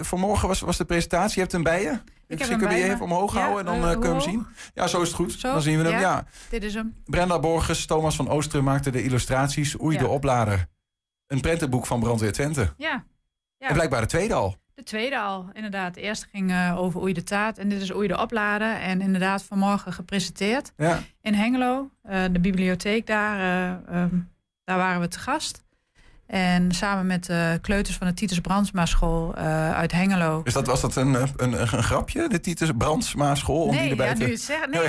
vanmorgen 0.00 0.48
was, 0.48 0.60
was 0.60 0.76
de 0.76 0.84
presentatie. 0.84 1.34
Je 1.34 1.40
hebt 1.40 1.52
hem 1.52 1.62
bij 1.62 1.82
je? 1.82 1.88
heb 1.88 2.00
Misschien 2.38 2.50
hem 2.58 2.58
kun 2.58 2.68
je 2.68 2.74
bij 2.82 2.88
me. 2.88 2.94
even 2.94 3.04
omhoog 3.04 3.34
Ja, 3.34 3.40
houden 3.40 3.58
en 3.74 3.80
dan 3.80 3.90
eh, 3.90 3.98
kunnen 4.00 4.16
we 4.16 4.22
hem 4.22 4.30
zien. 4.32 4.46
Ja, 4.74 4.86
zo 4.86 5.00
is 5.02 5.08
het 5.08 5.16
goed. 5.16 5.32
Zo? 5.32 5.52
Dan 5.52 5.62
zien 5.62 5.78
we 5.78 5.84
hem. 5.84 5.92
Ja. 5.92 6.00
Ja. 6.00 6.24
Dit 6.50 6.62
is 6.64 6.74
hem. 6.74 6.94
Brenda 7.04 7.38
Borges, 7.40 7.86
Thomas 7.86 8.16
van 8.16 8.28
Oosteren 8.28 8.64
maakten 8.64 8.92
de 8.92 9.02
illustraties. 9.02 9.80
Oei 9.80 9.98
de 9.98 10.06
oplader. 10.08 10.66
Een 11.26 11.40
prentenboek 11.40 11.86
van 11.86 12.00
Brandweer 12.00 12.32
Twente. 12.32 12.72
Ja. 12.76 13.04
ja. 13.58 13.68
En 13.68 13.74
blijkbaar 13.74 14.00
de 14.00 14.06
tweede 14.06 14.34
al. 14.34 14.56
De 14.78 14.84
tweede 14.84 15.18
al, 15.18 15.48
inderdaad. 15.52 15.94
De 15.94 16.00
eerste 16.00 16.26
ging 16.32 16.50
eh, 16.50 16.74
over 16.78 17.00
Oei 17.00 17.12
de 17.12 17.22
Taart. 17.22 17.58
En 17.58 17.68
dit 17.68 17.80
is 17.82 17.94
Oei 17.94 18.08
de 18.08 18.20
Oplader. 18.20 18.74
En 18.76 19.00
inderdaad 19.00 19.42
vanmorgen 19.42 19.92
gepresenteerd 19.92 20.72
Ja. 20.76 20.98
in 21.20 21.34
Hengelo. 21.34 21.90
Eh, 22.02 22.24
de 22.32 22.38
bibliotheek 22.40 23.06
daar. 23.06 23.38
eh, 23.38 23.94
ehm, 24.02 24.14
daar 24.64 24.76
waren 24.76 25.00
we 25.00 25.08
te 25.08 25.18
gast. 25.18 25.64
En 26.28 26.72
samen 26.72 27.06
met 27.06 27.24
de 27.26 27.58
kleuters 27.62 27.96
van 27.96 28.06
de 28.06 28.14
Titus 28.14 28.40
Brandsma 28.40 28.86
school 28.86 29.34
eh, 29.34 29.72
uit 29.74 29.92
Hengelo. 29.92 30.42
Dus 30.42 30.52
dat, 30.52 30.66
was 30.66 30.80
dat 30.80 30.96
een, 30.96 31.14
een, 31.14 31.28
een, 31.36 31.60
een 31.62 31.82
grapje? 31.82 32.28
De 32.28 32.40
Titus 32.40 32.70
Brandsma 32.78 33.34
school? 33.34 33.62
Om 33.62 33.70
die 33.70 33.80
nee, 33.80 33.90
erbij 33.90 34.06
ja, 34.06 34.12
te... 34.14 34.24
nu 34.24 34.30
het 34.30 34.40
zeggen. 34.40 34.70
Nee, 34.70 34.88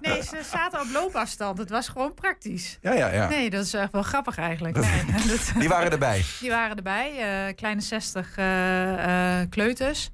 nee, 0.12 0.22
ze 0.22 0.40
zaten 0.52 0.80
op 0.80 0.86
loopafstand. 0.92 1.58
Het 1.58 1.70
was 1.70 1.88
gewoon 1.88 2.14
praktisch. 2.14 2.78
Ja, 2.80 2.92
ja, 2.92 3.12
ja. 3.12 3.28
Nee, 3.28 3.50
dat 3.50 3.64
is 3.64 3.74
echt 3.74 3.92
wel 3.92 4.02
grappig 4.02 4.38
eigenlijk. 4.38 4.76
Nee, 4.76 5.26
dat- 5.28 5.52
Die 5.58 5.68
waren 5.68 5.90
erbij. 5.92 6.24
Die 6.40 6.50
waren 6.50 6.76
erbij, 6.76 7.10
eh, 7.18 7.54
kleine 7.54 7.80
60 7.80 8.36
eh, 8.36 9.40
eh, 9.40 9.48
kleuters. 9.50 10.10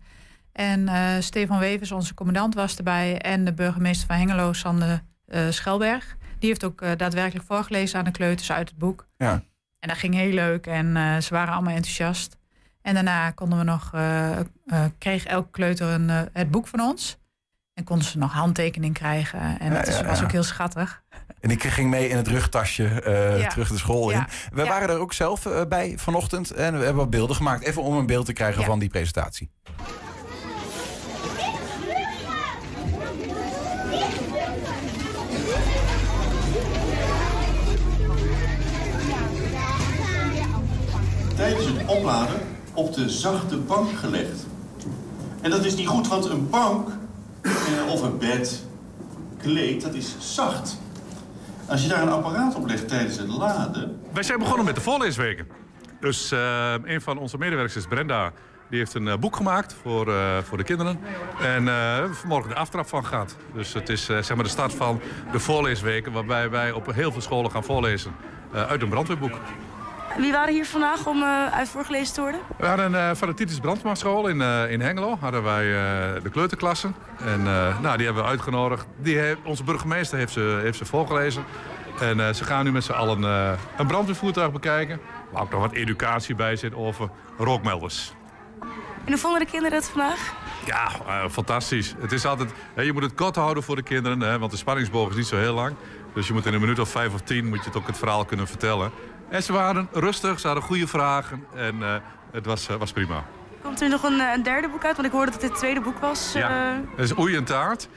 En 0.52 0.88
eh, 0.88 1.02
Stefan 1.20 1.58
Wevers, 1.58 1.92
onze 1.92 2.14
commandant, 2.14 2.54
was 2.54 2.76
erbij. 2.76 3.18
En 3.18 3.44
de 3.44 3.52
burgemeester 3.54 4.06
van 4.06 4.16
Hengelo, 4.16 4.52
Sander 4.52 5.00
eh, 5.26 5.40
Schelberg. 5.50 6.16
Die 6.40 6.48
heeft 6.48 6.64
ook 6.64 6.80
eh, 6.82 6.90
daadwerkelijk 6.96 7.46
voorgelezen 7.46 7.98
aan 7.98 8.04
de 8.04 8.10
kleuters 8.10 8.52
uit 8.52 8.68
het 8.68 8.78
boek. 8.78 9.06
Ja. 9.16 9.42
En 9.78 9.88
dat 9.88 9.98
ging 9.98 10.14
heel 10.14 10.32
leuk 10.32 10.66
en 10.66 10.96
eh, 10.96 11.16
ze 11.18 11.34
waren 11.34 11.54
allemaal 11.54 11.74
enthousiast. 11.74 12.38
En 12.82 12.94
daarna 12.94 13.30
konden 13.30 13.58
we 13.58 13.64
nog, 13.64 13.90
eh, 13.94 14.38
kreeg 14.98 15.24
elke 15.24 15.50
kleuter 15.50 15.88
een, 15.88 16.08
het 16.32 16.50
boek 16.50 16.66
van 16.66 16.80
ons. 16.80 17.18
En 17.74 17.84
konden 17.84 18.06
ze 18.06 18.18
nog 18.18 18.32
handtekening 18.32 18.94
krijgen. 18.94 19.60
En 19.60 19.72
dat 19.74 19.86
ja, 19.86 20.04
was 20.04 20.22
ook 20.22 20.32
heel 20.32 20.42
schattig. 20.42 21.02
En 21.40 21.50
ik 21.50 21.62
ging 21.62 21.90
mee 21.90 22.08
in 22.08 22.16
het 22.16 22.28
rugtasje 22.28 23.02
Ja. 23.40 23.48
terug 23.48 23.68
de 23.68 23.78
school 23.78 24.10
in. 24.10 24.26
We 24.52 24.62
Ja. 24.62 24.68
waren 24.68 24.88
er 24.88 24.98
ook 24.98 25.12
zelf 25.12 25.46
bij 25.68 25.92
vanochtend. 25.98 26.50
En 26.50 26.72
we 26.72 26.78
hebben 26.78 26.94
wat 27.02 27.10
beelden 27.10 27.36
gemaakt. 27.36 27.62
Even 27.64 27.82
om 27.82 27.96
een 27.96 28.06
beeld 28.06 28.26
te 28.26 28.32
krijgen 28.32 28.64
van 28.64 28.78
die 28.78 28.88
presentatie. 28.88 29.50
Tijdens 41.40 41.66
het 41.66 41.86
opladen 41.86 42.40
op 42.74 42.94
de 42.94 43.08
zachte 43.08 43.56
bank 43.56 43.98
gelegd. 43.98 44.46
En 45.40 45.50
dat 45.50 45.64
is 45.64 45.74
niet 45.74 45.86
goed, 45.86 46.08
want 46.08 46.24
een 46.24 46.50
bank 46.50 46.88
eh, 47.42 47.52
of 47.88 48.02
een 48.02 48.18
bed, 48.18 48.64
kleed, 49.38 49.82
dat 49.82 49.94
is 49.94 50.14
zacht. 50.18 50.78
Als 51.66 51.82
je 51.82 51.88
daar 51.88 52.02
een 52.02 52.08
apparaat 52.08 52.54
op 52.54 52.66
legt 52.66 52.88
tijdens 52.88 53.18
het 53.18 53.28
laden, 53.28 54.00
Wij 54.12 54.22
zijn 54.22 54.38
begonnen 54.38 54.64
met 54.64 54.74
de 54.74 54.80
voorleesweken. 54.80 55.46
Dus 56.00 56.32
eh, 56.32 56.74
een 56.84 57.00
van 57.00 57.18
onze 57.18 57.38
medewerkers 57.38 57.86
Brenda. 57.86 58.32
Die 58.68 58.78
heeft 58.78 58.94
een 58.94 59.08
eh, 59.08 59.18
boek 59.18 59.36
gemaakt 59.36 59.76
voor, 59.82 60.12
voor 60.42 60.58
de 60.58 60.64
kinderen. 60.64 61.00
En 61.40 61.68
eh, 61.68 62.04
we 62.06 62.10
vanmorgen 62.12 62.50
de 62.50 62.56
aftrap 62.56 62.88
van 62.88 63.06
gehad. 63.06 63.36
Dus 63.54 63.72
het 63.72 63.88
is 63.88 64.04
zeg 64.04 64.34
maar 64.34 64.44
de 64.44 64.50
start 64.50 64.74
van 64.74 65.00
de 65.32 65.38
voorleesweken... 65.38 66.12
waarbij 66.12 66.50
wij 66.50 66.72
op 66.72 66.92
heel 66.92 67.12
veel 67.12 67.20
scholen 67.20 67.50
gaan 67.50 67.64
voorlezen 67.64 68.12
uit 68.52 68.82
een 68.82 68.88
brandweerboek. 68.88 69.34
Wie 70.16 70.32
waren 70.32 70.54
hier 70.54 70.66
vandaag 70.66 71.06
om 71.06 71.22
eh, 71.22 71.46
uit 71.46 71.68
voorgelezen 71.68 72.14
te 72.14 72.20
worden? 72.20 72.40
We 72.56 72.66
hadden 72.66 72.94
eh, 72.94 73.10
van 73.14 73.28
de 73.28 73.34
Titus 73.34 73.58
Brandma 73.58 73.94
school 73.94 74.28
in, 74.28 74.40
eh, 74.40 74.70
in 74.70 74.80
Hengelo 74.80 75.16
hadden 75.20 75.42
wij 75.42 75.64
de 76.22 76.30
kleuterklassen. 76.30 76.94
En 77.24 77.42
nou, 77.82 77.96
die 77.96 78.04
hebben 78.06 78.22
we 78.22 78.28
uitgenodigd. 78.28 78.86
Die 78.96 79.18
heeft, 79.18 79.38
onze 79.44 79.64
burgemeester 79.64 80.18
heeft 80.18 80.32
ze, 80.32 80.58
heeft 80.62 80.78
ze 80.78 80.84
voorgelezen. 80.84 81.44
En 82.00 82.34
ze 82.34 82.44
gaan 82.44 82.64
nu 82.64 82.72
met 82.72 82.84
z'n 82.84 82.92
allen 82.92 83.22
een 83.76 83.86
brandweervoertuig 83.86 84.52
bekijken. 84.52 85.00
Waar 85.30 85.42
ook 85.42 85.50
nog 85.50 85.60
wat 85.60 85.72
educatie 85.72 86.34
bij 86.34 86.56
zit 86.56 86.74
over 86.74 87.10
rookmelders. 87.38 88.12
En 89.04 89.12
hoe 89.12 89.18
vonden 89.18 89.40
de 89.40 89.46
kinderen 89.46 89.78
het 89.78 89.88
vandaag? 89.88 90.34
Ja, 90.66 90.90
fantastisch. 91.30 91.94
Het 92.00 92.12
is 92.12 92.24
altijd, 92.24 92.50
hè, 92.74 92.82
je 92.82 92.92
moet 92.92 93.02
het 93.02 93.14
kort 93.14 93.36
houden 93.36 93.62
voor 93.62 93.76
de 93.76 93.82
kinderen, 93.82 94.20
hè, 94.20 94.38
want 94.38 94.50
de 94.50 94.56
spanningsboog 94.56 95.10
is 95.10 95.16
niet 95.16 95.26
zo 95.26 95.36
heel 95.36 95.54
lang. 95.54 95.74
Dus 96.14 96.26
je 96.26 96.32
moet 96.32 96.46
in 96.46 96.54
een 96.54 96.60
minuut 96.60 96.78
of 96.78 96.88
vijf 96.88 97.14
of 97.14 97.20
tien 97.20 97.48
moet 97.48 97.58
je 97.58 97.64
het 97.64 97.76
ook 97.76 97.86
het 97.86 97.98
verhaal 97.98 98.24
kunnen 98.24 98.46
vertellen. 98.46 98.90
En 99.30 99.42
ze 99.42 99.52
waren 99.52 99.88
rustig, 99.92 100.40
ze 100.40 100.46
hadden 100.46 100.64
goede 100.64 100.86
vragen 100.86 101.44
en 101.54 101.82
eh, 101.82 101.94
het 102.32 102.46
was, 102.46 102.68
eh, 102.68 102.76
was 102.76 102.92
prima. 102.92 103.24
Komt 103.62 103.80
er 103.80 103.88
nog 103.88 104.02
een, 104.02 104.20
eh, 104.20 104.32
een 104.34 104.42
derde 104.42 104.68
boek 104.68 104.84
uit? 104.84 104.96
Want 104.96 105.08
ik 105.08 105.12
hoorde 105.14 105.30
dat 105.30 105.40
dit 105.40 105.50
het 105.50 105.58
tweede 105.58 105.80
boek 105.80 105.98
was. 105.98 106.32
Ja, 106.32 106.80
dat 106.96 107.04
is 107.04 107.18
Oei 107.18 107.36
en 107.36 107.44
Taart. 107.44 107.88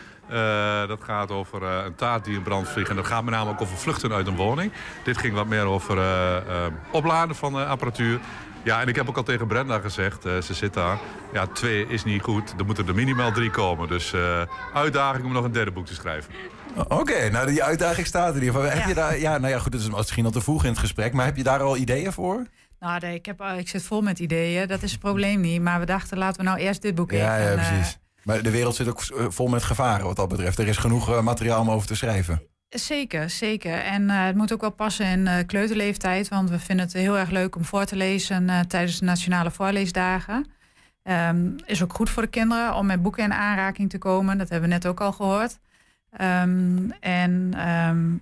Dat 0.87 1.03
gaat 1.03 1.31
over 1.31 1.63
een 1.63 1.95
taart 1.95 2.25
die 2.25 2.35
in 2.35 2.41
brand 2.41 2.69
vliegt. 2.69 2.89
En 2.89 2.95
dat 2.95 3.07
gaat 3.07 3.23
met 3.23 3.33
name 3.33 3.49
ook 3.49 3.61
over 3.61 3.77
vluchten 3.77 4.13
uit 4.13 4.27
een 4.27 4.35
woning. 4.35 4.71
Dit 5.03 5.17
ging 5.17 5.33
wat 5.33 5.47
meer 5.47 5.63
over 5.63 5.97
opladen 6.91 7.35
van 7.35 7.67
apparatuur. 7.67 8.19
Ja, 8.63 8.81
en 8.81 8.87
ik 8.87 8.95
heb 8.95 9.09
ook 9.09 9.17
al 9.17 9.23
tegen 9.23 9.47
Brenda 9.47 9.79
gezegd, 9.79 10.25
eh, 10.25 10.41
ze 10.41 10.53
zit 10.53 10.73
daar. 10.73 10.99
Ja, 11.33 11.47
twee 11.47 11.87
is 11.87 12.03
niet 12.03 12.21
goed. 12.21 12.53
Er 12.57 12.65
moeten 12.65 12.87
er 12.87 12.95
minimaal 12.95 13.31
drie 13.31 13.49
komen. 13.49 13.87
Dus 13.87 14.13
eh, 14.13 14.41
uitdaging 14.73 15.25
om 15.25 15.31
nog 15.33 15.43
een 15.43 15.51
derde 15.51 15.71
boek 15.71 15.85
te 15.85 15.93
schrijven. 15.93 16.33
Oké, 16.87 17.29
nou 17.29 17.47
die 17.47 17.63
uitdaging 17.63 18.07
staat 18.07 18.29
er 18.29 18.35
in 18.41 18.43
ieder 18.43 18.53
geval. 18.61 18.69
Heb 18.71 18.81
Ja. 18.81 18.87
je 18.87 18.93
daar, 18.93 19.19
ja, 19.19 19.37
nou 19.37 19.53
ja, 19.53 19.59
goed, 19.59 19.73
het 19.73 19.81
is 19.81 19.89
misschien 19.89 20.25
al 20.25 20.31
te 20.31 20.41
vroeg 20.41 20.63
in 20.63 20.69
het 20.69 20.79
gesprek, 20.79 21.13
maar 21.13 21.25
heb 21.25 21.37
je 21.37 21.43
daar 21.43 21.61
al 21.61 21.77
ideeën 21.77 22.11
voor? 22.13 22.45
Nou, 22.79 22.99
nee, 22.99 23.15
ik, 23.15 23.25
heb, 23.25 23.39
eh, 23.41 23.57
ik 23.57 23.67
zit 23.69 23.83
vol 23.83 24.01
met 24.01 24.19
ideeën. 24.19 24.67
Dat 24.67 24.81
is 24.83 24.91
het 24.91 24.99
probleem 24.99 25.39
niet. 25.41 25.61
Maar 25.61 25.79
we 25.79 25.85
dachten, 25.85 26.17
laten 26.17 26.41
we 26.43 26.47
nou 26.47 26.59
eerst 26.59 26.81
dit 26.81 26.95
boek 26.95 27.11
Ja, 27.11 27.39
even... 27.39 27.51
ja, 27.51 27.67
precies. 27.69 27.97
Maar 28.23 28.41
de 28.41 28.51
wereld 28.51 28.75
zit 28.75 28.87
ook 28.87 29.01
vol 29.33 29.47
met 29.47 29.63
gevaren 29.63 30.05
wat 30.05 30.15
dat 30.15 30.27
betreft. 30.29 30.59
Er 30.59 30.67
is 30.67 30.77
genoeg 30.77 31.21
materiaal 31.21 31.61
om 31.61 31.69
over 31.71 31.87
te 31.87 31.95
schrijven. 31.95 32.41
Zeker, 32.73 33.29
zeker. 33.29 33.79
En 33.79 34.09
eh, 34.09 34.25
het 34.25 34.35
moet 34.35 34.53
ook 34.53 34.61
wel 34.61 34.71
passen 34.71 35.05
in 35.05 35.27
eh, 35.27 35.45
kleuterleeftijd. 35.45 36.27
Want 36.27 36.49
we 36.49 36.59
vinden 36.59 36.85
het 36.85 36.93
heel 36.93 37.17
erg 37.17 37.29
leuk 37.29 37.55
om 37.55 37.63
voor 37.65 37.85
te 37.85 37.95
lezen 37.95 38.49
eh, 38.49 38.59
tijdens 38.59 38.99
de 38.99 39.05
Nationale 39.05 39.51
Voorleesdagen. 39.51 40.45
Ehm, 41.03 41.51
is 41.65 41.83
ook 41.83 41.93
goed 41.93 42.09
voor 42.09 42.23
de 42.23 42.29
kinderen 42.29 42.75
om 42.75 42.85
met 42.85 43.01
boeken 43.01 43.23
in 43.23 43.33
aanraking 43.33 43.89
te 43.89 43.97
komen. 43.97 44.37
Dat 44.37 44.49
hebben 44.49 44.69
we 44.69 44.75
net 44.75 44.87
ook 44.87 45.01
al 45.01 45.11
gehoord. 45.11 45.59
Ehm, 46.09 46.89
en 46.99 47.53
ehm, 47.53 48.17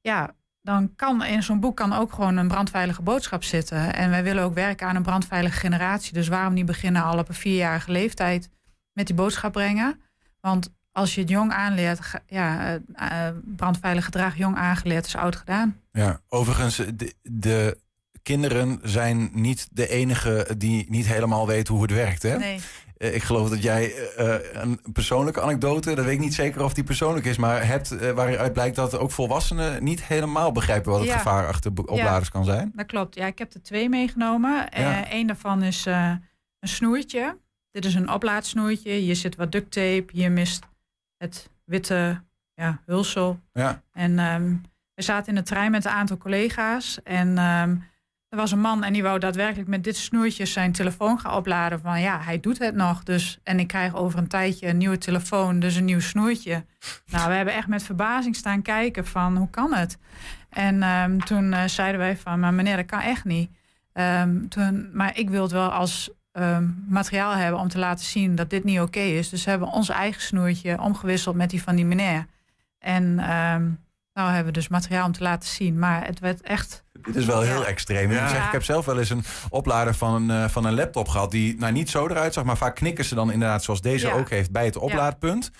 ja, 0.00 0.34
dan 0.62 0.94
kan 0.96 1.24
in 1.24 1.42
zo'n 1.42 1.60
boek 1.60 1.76
kan 1.76 1.92
ook 1.92 2.12
gewoon 2.12 2.36
een 2.36 2.48
brandveilige 2.48 3.02
boodschap 3.02 3.44
zitten. 3.44 3.94
En 3.94 4.10
wij 4.10 4.22
willen 4.22 4.44
ook 4.44 4.54
werken 4.54 4.86
aan 4.86 4.96
een 4.96 5.02
brandveilige 5.02 5.58
generatie. 5.58 6.12
Dus 6.12 6.28
waarom 6.28 6.54
niet 6.54 6.66
beginnen 6.66 7.02
al 7.02 7.18
op 7.18 7.28
een 7.28 7.34
vierjarige 7.34 7.92
leeftijd 7.92 8.50
met 8.92 9.06
die 9.06 9.16
boodschap 9.16 9.52
brengen? 9.52 10.00
Want 10.40 10.75
als 10.96 11.14
je 11.14 11.20
het 11.20 11.30
jong 11.30 11.52
aanleert, 11.52 12.00
ja, 12.26 12.78
eh, 12.94 13.28
eh, 13.28 13.34
brandveilig 13.44 14.04
gedrag 14.04 14.36
jong 14.36 14.56
aangeleerd 14.56 15.06
is 15.06 15.16
oud 15.16 15.36
gedaan. 15.36 15.80
Ja, 15.92 16.20
overigens, 16.28 16.76
de, 16.76 17.14
de 17.22 17.78
kinderen 18.22 18.78
zijn 18.82 19.30
niet 19.32 19.68
de 19.70 19.88
enige 19.88 20.48
die 20.58 20.86
niet 20.88 21.06
helemaal 21.06 21.46
weten 21.46 21.74
hoe 21.74 21.82
het 21.82 21.92
werkt. 21.92 22.22
Hè? 22.22 22.38
Nee. 22.38 22.60
Eh, 22.96 23.14
Ik 23.14 23.22
geloof 23.22 23.48
dat 23.48 23.62
jij 23.62 23.94
eh, 23.94 24.34
eh, 24.34 24.40
een 24.52 24.80
persoonlijke 24.92 25.40
anekdote, 25.40 25.94
dat 25.94 26.04
weet 26.04 26.14
ik 26.14 26.20
niet 26.20 26.34
zeker 26.34 26.64
of 26.64 26.74
die 26.74 26.84
persoonlijk 26.84 27.26
is, 27.26 27.36
maar 27.36 27.66
hebt 27.66 27.90
eh, 27.98 28.10
waaruit 28.10 28.52
blijkt 28.52 28.76
dat 28.76 28.98
ook 28.98 29.10
volwassenen 29.10 29.84
niet 29.84 30.02
helemaal 30.04 30.52
begrijpen 30.52 30.90
wat 30.90 31.00
het 31.00 31.08
Ja. 31.08 31.16
gevaar 31.16 31.46
achter 31.46 31.72
opladers 31.84 32.30
kan 32.30 32.44
zijn. 32.44 32.72
Dat 32.74 32.86
klopt. 32.86 33.14
Ja, 33.14 33.26
ik 33.26 33.38
heb 33.38 33.54
er 33.54 33.62
twee 33.62 33.88
meegenomen. 33.88 34.66
Ja. 34.76 35.12
Eén 35.12 35.26
daarvan 35.26 35.62
is 35.62 35.86
eh, 35.86 36.10
een 36.60 36.68
snoertje. 36.68 37.38
Dit 37.70 37.84
is 37.84 37.94
een 37.94 38.10
oplaadsnoertje. 38.10 38.90
Hier 38.90 39.16
zit 39.16 39.36
wat 39.36 39.52
duct 39.52 39.70
tape. 39.70 40.04
Hier 40.12 40.32
mist 40.32 40.64
het 41.16 41.50
witte 41.64 42.22
ja, 42.54 42.80
hulsel. 42.86 43.40
Ja, 43.52 43.82
En 43.92 44.18
ehm, 44.18 44.56
we 44.94 45.02
zaten 45.02 45.28
in 45.28 45.34
de 45.34 45.42
trein 45.42 45.70
met 45.70 45.84
een 45.84 45.90
aantal 45.90 46.16
collega's. 46.16 47.02
En 47.02 47.38
ehm, 47.38 47.76
Er 48.28 48.36
was 48.42 48.52
een 48.52 48.60
man 48.60 48.84
en 48.84 48.92
die 48.92 49.02
wou 49.02 49.18
daadwerkelijk 49.18 49.68
met 49.68 49.84
dit 49.84 49.96
snoertje 49.96 50.46
zijn 50.46 50.72
telefoon 50.72 51.18
gaan 51.20 51.34
opladen. 51.34 51.80
Van 51.80 52.00
ja, 52.00 52.20
hij 52.20 52.40
doet 52.40 52.58
het 52.58 52.74
nog. 52.74 53.02
Dus, 53.02 53.38
en 53.42 53.58
ik 53.58 53.66
krijg 53.66 53.94
over 53.94 54.18
een 54.18 54.28
tijdje 54.28 54.68
een 54.68 54.76
nieuwe 54.76 54.98
telefoon, 54.98 55.60
dus 55.60 55.76
een 55.76 55.84
nieuw 55.84 56.00
snoertje. 56.00 56.64
Nou, 57.06 57.28
we 57.28 57.34
hebben 57.34 57.54
echt 57.54 57.66
met 57.66 57.82
verbazing 57.82 58.36
staan 58.36 58.62
kijken 58.62 59.06
van 59.06 59.36
hoe 59.36 59.50
kan 59.50 59.74
het? 59.74 59.98
En 60.48 60.82
ehm, 60.82 61.18
toen 61.18 61.52
eh, 61.52 61.64
zeiden 61.64 62.00
wij 62.00 62.16
van, 62.16 62.40
maar 62.40 62.54
meneer, 62.54 62.76
dat 62.76 62.86
kan 62.86 63.00
echt 63.00 63.24
niet. 63.24 63.50
Toen, 64.48 64.90
maar 64.92 65.18
ik 65.18 65.30
wil 65.30 65.42
het 65.42 65.52
wel 65.52 65.70
als 65.70 66.10
ehm, 66.36 66.68
materiaal 66.88 67.34
hebben 67.34 67.60
om 67.60 67.68
te 67.68 67.78
laten 67.78 68.04
zien 68.04 68.34
dat 68.34 68.50
dit 68.50 68.64
niet 68.64 68.80
oké 68.80 69.00
is. 69.00 69.28
Dus 69.28 69.44
we 69.44 69.50
hebben 69.50 69.68
ons 69.68 69.88
eigen 69.88 70.22
snoertje 70.22 70.80
omgewisseld 70.80 71.36
met 71.36 71.50
die 71.50 71.62
van 71.62 71.76
die 71.76 71.84
meneer. 71.84 72.26
En 72.78 73.18
ehm, 73.18 73.64
nou 74.12 74.28
hebben 74.28 74.44
we 74.44 74.52
dus 74.52 74.68
materiaal 74.68 75.06
om 75.06 75.12
te 75.12 75.22
laten 75.22 75.48
zien. 75.48 75.78
Maar 75.78 76.06
het 76.06 76.18
werd 76.18 76.42
echt 76.42 76.84
Dit 77.02 77.16
is 77.16 77.24
wel 77.24 77.40
heel 77.40 77.66
extreem. 77.66 78.10
Ik, 78.10 78.18
zeg, 78.18 78.46
ik 78.46 78.52
heb 78.52 78.64
zelf 78.64 78.84
wel 78.84 78.98
eens 78.98 79.10
een 79.10 79.24
oplader 79.48 79.94
van 79.94 80.14
een, 80.14 80.44
eh, 80.44 80.50
van 80.50 80.64
een 80.64 80.74
laptop 80.74 81.08
gehad... 81.08 81.30
die 81.30 81.58
nou, 81.58 81.72
niet 81.72 81.90
zo 81.90 82.08
eruit 82.08 82.34
zag, 82.34 82.44
maar 82.44 82.56
vaak 82.56 82.74
knikken 82.74 83.04
ze 83.04 83.14
dan 83.14 83.32
inderdaad... 83.32 83.64
zoals 83.64 83.80
deze 83.80 84.06
Ja. 84.06 84.12
ook 84.12 84.30
heeft, 84.30 84.50
bij 84.50 84.64
het 84.64 84.76
oplaadpunt. 84.76 85.50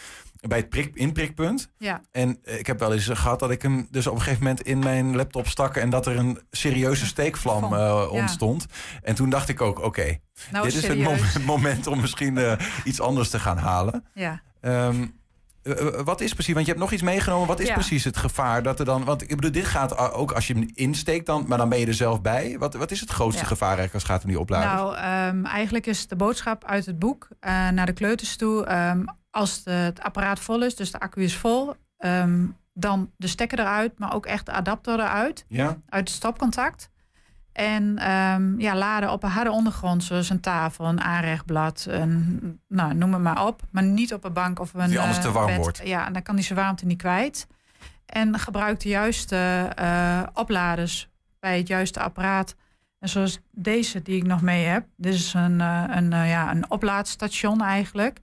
Bij 0.48 0.58
het 0.58 0.68
prik, 0.68 0.94
inprikpunt. 0.94 1.70
Ja. 1.78 2.00
En 2.12 2.38
eh, 2.44 2.58
ik 2.58 2.66
heb 2.66 2.78
wel 2.78 2.92
eens 2.92 3.06
gehad 3.06 3.38
dat 3.38 3.50
ik 3.50 3.62
hem 3.62 3.86
dus 3.90 4.06
op 4.06 4.14
een 4.14 4.20
gegeven 4.20 4.42
moment 4.42 4.60
in 4.62 4.78
mijn 4.78 5.16
laptop 5.16 5.48
stak... 5.48 5.76
en 5.76 5.90
dat 5.90 6.06
er 6.06 6.16
een 6.16 6.38
serieuze 6.50 7.06
steekvlam 7.06 7.58
Vlam, 7.58 7.72
eh, 7.72 7.78
ja. 7.78 8.06
ontstond. 8.06 8.66
En 9.02 9.14
toen 9.14 9.30
dacht 9.30 9.48
ik 9.48 9.60
ook, 9.60 9.80
oké, 9.84 10.18
nou 10.52 10.64
dit 10.64 10.74
is 10.74 10.86
het 10.88 11.44
moment, 11.44 11.86
om 11.86 12.00
misschien 12.00 12.38
eh, 12.38 12.52
iets 12.84 13.00
anders 13.00 13.30
te 13.30 13.38
gaan 13.38 13.58
halen. 13.58 14.04
Ja. 14.14 14.40
Ehm, 14.60 15.06
eh, 15.62 15.86
eh, 15.86 16.00
wat 16.04 16.20
is 16.20 16.32
precies, 16.32 16.54
want 16.54 16.66
je 16.66 16.72
hebt 16.72 16.84
nog 16.84 16.92
iets 16.92 17.02
meegenomen. 17.02 17.46
Wat 17.46 17.60
is 17.60 17.68
Ja. 17.68 17.74
precies 17.74 18.04
het 18.04 18.16
gevaar 18.16 18.62
dat 18.62 18.78
er 18.78 18.84
dan. 18.84 19.04
Want 19.04 19.22
ik 19.22 19.28
bedoel, 19.28 19.52
dit 19.52 19.64
gaat 19.64 19.98
ook 20.12 20.32
als 20.32 20.46
je 20.46 20.52
hem 20.54 20.70
insteekt, 20.74 21.26
dan, 21.26 21.44
maar 21.48 21.58
dan 21.58 21.68
ben 21.68 21.78
je 21.78 21.86
er 21.86 21.94
zelf 21.94 22.20
bij. 22.22 22.56
Wat, 22.58 22.74
wat 22.74 22.90
is 22.90 23.00
het 23.00 23.10
grootste 23.10 23.42
Ja. 23.42 23.48
gevaar 23.48 23.78
eigenlijk 23.78 23.94
als 23.94 24.02
het 24.02 24.12
gaat 24.12 24.22
om 24.22 24.28
die 24.28 24.40
opladers? 24.40 24.72
Nou, 24.72 24.96
ehm, 24.96 25.44
eigenlijk 25.44 25.86
is 25.86 26.06
de 26.06 26.16
boodschap 26.16 26.64
uit 26.64 26.86
het 26.86 26.98
boek 26.98 27.28
naar 27.70 27.86
de 27.86 27.92
kleuters 27.92 28.36
toe. 28.36 28.64
ehm, 28.64 29.04
als 29.36 29.62
de- 29.62 29.70
het 29.70 30.00
apparaat 30.02 30.40
vol 30.40 30.62
is, 30.62 30.76
dus 30.76 30.90
de 30.90 30.98
accu 31.00 31.22
is 31.22 31.36
vol, 31.36 31.74
ehm, 31.98 32.44
dan 32.72 33.10
de 33.16 33.26
stekker 33.26 33.58
eruit, 33.58 33.98
maar 33.98 34.14
ook 34.14 34.26
echt 34.26 34.46
de 34.46 34.52
adapter 34.52 34.94
eruit, 35.00 35.44
ja? 35.48 35.66
uit 35.88 36.08
het 36.08 36.16
stopcontact. 36.16 36.90
En 37.52 37.98
ehm, 37.98 38.60
ja, 38.60 38.74
laden 38.76 39.12
op 39.12 39.22
een 39.22 39.30
harde 39.30 39.50
ondergrond, 39.50 40.04
zoals 40.04 40.30
een 40.30 40.40
tafel, 40.40 40.84
een 40.86 41.00
aanrechtblad, 41.00 41.86
een, 41.88 42.60
nou, 42.68 42.94
noem 42.94 43.12
het 43.12 43.22
maar 43.22 43.46
op. 43.46 43.62
Maar 43.70 43.82
niet 43.82 44.14
op 44.14 44.24
een 44.24 44.32
bank 44.32 44.58
of 44.60 44.74
een 44.74 44.88
Die 44.88 45.00
anders 45.00 45.20
te 45.20 45.26
eh, 45.28 45.32
warm 45.34 45.46
bed. 45.46 45.56
wordt. 45.56 45.80
Ja, 45.84 46.06
en 46.06 46.12
dan 46.12 46.22
kan 46.22 46.34
die 46.36 46.44
zijn 46.44 46.58
warmte 46.58 46.86
niet 46.86 46.98
kwijt. 46.98 47.46
En 48.06 48.38
gebruik 48.38 48.80
de 48.80 48.88
juiste 48.88 49.70
eh, 49.74 50.22
opladers 50.32 51.08
bij 51.40 51.56
het 51.58 51.68
juiste 51.68 52.00
apparaat. 52.00 52.54
En 52.98 53.08
zoals 53.08 53.38
deze 53.50 54.02
die 54.02 54.16
ik 54.16 54.26
nog 54.26 54.42
mee 54.42 54.64
heb. 54.64 54.86
Dit 54.96 55.14
is 55.14 55.34
een, 55.34 55.60
eh, 55.60 55.84
een, 55.88 56.10
ja, 56.10 56.50
een 56.50 56.70
oplaadstation 56.70 57.62
eigenlijk. 57.62 58.18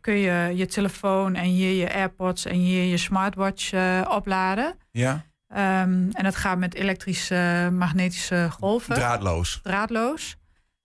Kun 0.00 0.14
je 0.14 0.52
je 0.54 0.66
telefoon 0.66 1.34
en 1.34 1.44
hier 1.44 1.72
je 1.72 1.92
AirPods 1.92 2.44
en 2.44 2.54
hier 2.54 2.84
je 2.84 2.96
smartwatch 2.96 3.72
eh, 3.72 4.00
opladen. 4.08 4.74
Ja? 4.90 5.24
Ehm, 5.48 6.08
en 6.12 6.22
dat 6.22 6.36
gaat 6.36 6.58
met 6.58 6.74
elektrische 6.74 7.68
magnetische 7.72 8.48
golven, 8.50 8.94
Draadloos. 8.94 9.60
draadloos. 9.62 10.36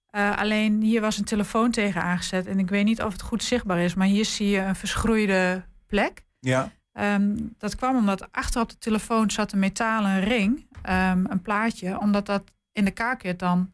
Eh, 0.09 0.37
alleen 0.37 0.81
hier 0.81 1.01
was 1.01 1.17
een 1.17 1.23
telefoon 1.23 1.71
tegen 1.71 2.01
aangezet. 2.01 2.47
En 2.47 2.59
ik 2.59 2.69
weet 2.69 2.85
niet 2.85 3.01
of 3.03 3.11
het 3.11 3.21
goed 3.21 3.43
zichtbaar 3.43 3.79
is, 3.79 3.93
maar 3.93 4.07
hier 4.07 4.25
zie 4.25 4.49
je 4.49 4.59
een 4.59 4.75
verschroeide 4.75 5.63
plek. 5.87 6.23
Ja? 6.39 6.71
Ehm, 6.93 7.35
dat 7.57 7.75
kwam 7.75 7.95
omdat 7.95 8.31
achter 8.31 8.61
op 8.61 8.69
de 8.69 8.77
telefoon 8.77 9.31
zat 9.31 9.51
een 9.51 9.59
metalen 9.59 10.19
ring, 10.19 10.67
ehm, 10.81 11.25
een 11.29 11.41
plaatje, 11.41 11.99
omdat 11.99 12.25
dat 12.25 12.43
in 12.71 12.85
de 12.85 12.91
kaartkit 12.91 13.39
dan. 13.39 13.71